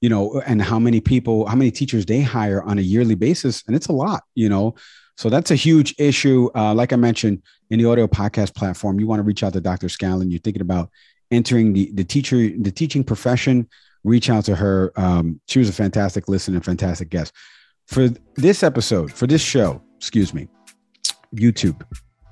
you 0.00 0.08
know, 0.08 0.42
and 0.46 0.62
how 0.62 0.78
many 0.78 1.00
people, 1.00 1.46
how 1.46 1.54
many 1.54 1.70
teachers 1.70 2.06
they 2.06 2.22
hire 2.22 2.62
on 2.62 2.78
a 2.78 2.82
yearly 2.82 3.14
basis, 3.14 3.62
and 3.66 3.76
it's 3.76 3.88
a 3.88 3.92
lot. 3.92 4.24
You 4.34 4.48
know, 4.48 4.74
so 5.18 5.28
that's 5.28 5.50
a 5.50 5.56
huge 5.56 5.96
issue. 5.98 6.48
Uh, 6.54 6.72
like 6.72 6.92
I 6.92 6.96
mentioned 6.96 7.42
in 7.70 7.80
the 7.80 7.86
audio 7.86 8.06
podcast 8.06 8.54
platform, 8.54 9.00
you 9.00 9.08
want 9.08 9.18
to 9.18 9.24
reach 9.24 9.42
out 9.42 9.52
to 9.54 9.60
Dr. 9.60 9.88
Scanlon. 9.88 10.30
You're 10.30 10.38
thinking 10.38 10.62
about 10.62 10.90
entering 11.32 11.72
the 11.72 11.90
the 11.92 12.04
teacher 12.04 12.36
the 12.36 12.70
teaching 12.70 13.02
profession. 13.02 13.68
Reach 14.04 14.30
out 14.30 14.44
to 14.44 14.54
her. 14.54 14.92
Um, 14.94 15.40
she 15.48 15.58
was 15.58 15.68
a 15.68 15.72
fantastic 15.72 16.28
listener 16.28 16.60
fantastic 16.60 17.10
guest 17.10 17.34
for 17.88 18.10
this 18.36 18.62
episode, 18.62 19.12
for 19.12 19.26
this 19.26 19.42
show, 19.42 19.82
excuse 19.96 20.32
me, 20.32 20.46
YouTube 21.34 21.82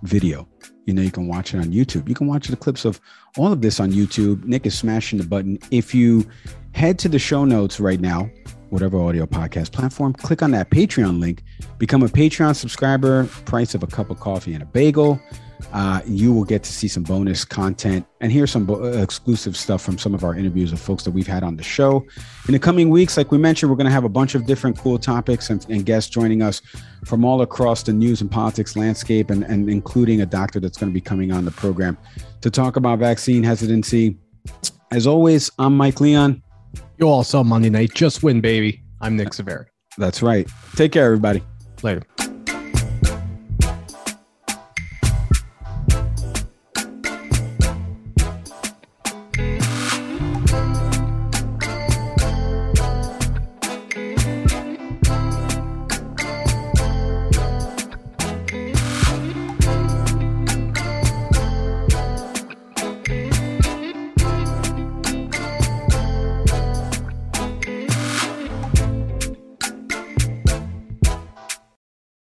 video. 0.05 0.49
You 0.85 0.95
know, 0.95 1.03
you 1.03 1.11
can 1.11 1.27
watch 1.27 1.55
it 1.55 1.59
on 1.59 1.73
YouTube. 1.73 2.09
You 2.09 2.15
can 2.15 2.29
watch 2.29 2.47
the 2.47 2.57
clips 2.57 2.85
of 2.85 3.01
all 3.37 3.51
of 3.53 3.63
this 3.63 3.81
on 3.81 3.91
YouTube. 3.91 4.45
Nick 4.45 4.65
is 4.65 4.79
smashing 4.79 5.19
the 5.19 5.27
button. 5.27 5.59
If 5.73 5.93
you 5.93 6.25
head 6.71 7.01
to 7.01 7.09
the 7.09 7.19
show 7.19 7.45
notes 7.45 7.81
right 7.81 7.99
now, 7.99 8.31
whatever 8.77 9.01
audio 9.01 9.25
podcast 9.25 9.73
platform, 9.73 10.13
click 10.13 10.43
on 10.43 10.51
that 10.51 10.69
Patreon 10.69 11.19
link, 11.19 11.43
become 11.79 12.03
a 12.03 12.09
Patreon 12.09 12.55
subscriber, 12.55 13.25
price 13.47 13.75
of 13.75 13.83
a 13.83 13.87
cup 13.87 14.11
of 14.11 14.21
coffee 14.21 14.53
and 14.53 14.63
a 14.63 14.67
bagel 14.67 15.19
uh, 15.73 16.01
you 16.07 16.33
will 16.33 16.45
get 16.45 16.63
to 16.63 16.73
see 16.73 16.89
some 16.89 17.03
bonus 17.03 17.45
content 17.45 18.07
and 18.21 18.31
hear 18.31 18.47
some 18.47 18.65
bo- 18.65 18.85
uh, 18.85 19.03
exclusive 19.03 19.57
stuff 19.57 19.83
from 19.83 19.99
some 19.99 20.15
of 20.15 20.25
our 20.25 20.35
interviews 20.35 20.73
of 20.73 20.81
folks 20.81 21.03
that 21.05 21.11
we've 21.11 21.27
had 21.27 21.43
on 21.43 21.57
the 21.57 21.63
show. 21.63 22.05
In 22.47 22.53
the 22.53 22.59
coming 22.59 22.91
weeks, 22.91 23.17
like 23.17 23.33
we 23.33 23.39
mentioned, 23.39 23.71
we're 23.71 23.77
going 23.77 23.87
to 23.87 23.93
have 23.93 24.05
a 24.05 24.09
bunch 24.09 24.35
of 24.35 24.47
different 24.47 24.79
cool 24.79 24.99
topics 24.99 25.51
and, 25.51 25.65
and, 25.69 25.87
guests 25.87 26.11
joining 26.11 26.43
us 26.43 26.61
from 27.05 27.25
all 27.25 27.43
across 27.43 27.83
the 27.83 27.93
news 27.93 28.21
and 28.21 28.31
politics 28.31 28.77
landscape, 28.77 29.31
and, 29.31 29.45
and 29.45 29.71
including 29.71 30.21
a 30.21 30.27
doctor 30.27 30.61
that's 30.61 30.77
going 30.77 30.91
to 30.91 30.95
be 30.95 31.01
coming 31.01 31.33
on 31.33 31.45
the 31.45 31.51
program 31.51 31.97
to 32.41 32.51
talk 32.51 32.77
about 32.77 32.99
vaccine 32.99 33.43
hesitancy. 33.43 34.19
As 34.91 35.07
always, 35.07 35.51
I'm 35.59 35.77
Mike 35.77 36.01
Leon. 36.01 36.43
You 36.99 37.09
all 37.09 37.25
saw 37.25 37.43
Monday 37.43 37.69
night. 37.69 37.93
Just 37.95 38.23
win, 38.23 38.41
baby. 38.41 38.83
I'm 39.03 39.17
Nick 39.17 39.35
Severi. 39.35 39.67
That's 39.99 40.23
right. 40.23 40.49
Take 40.77 40.93
care, 40.93 41.05
everybody. 41.05 41.43
Later. 41.83 42.03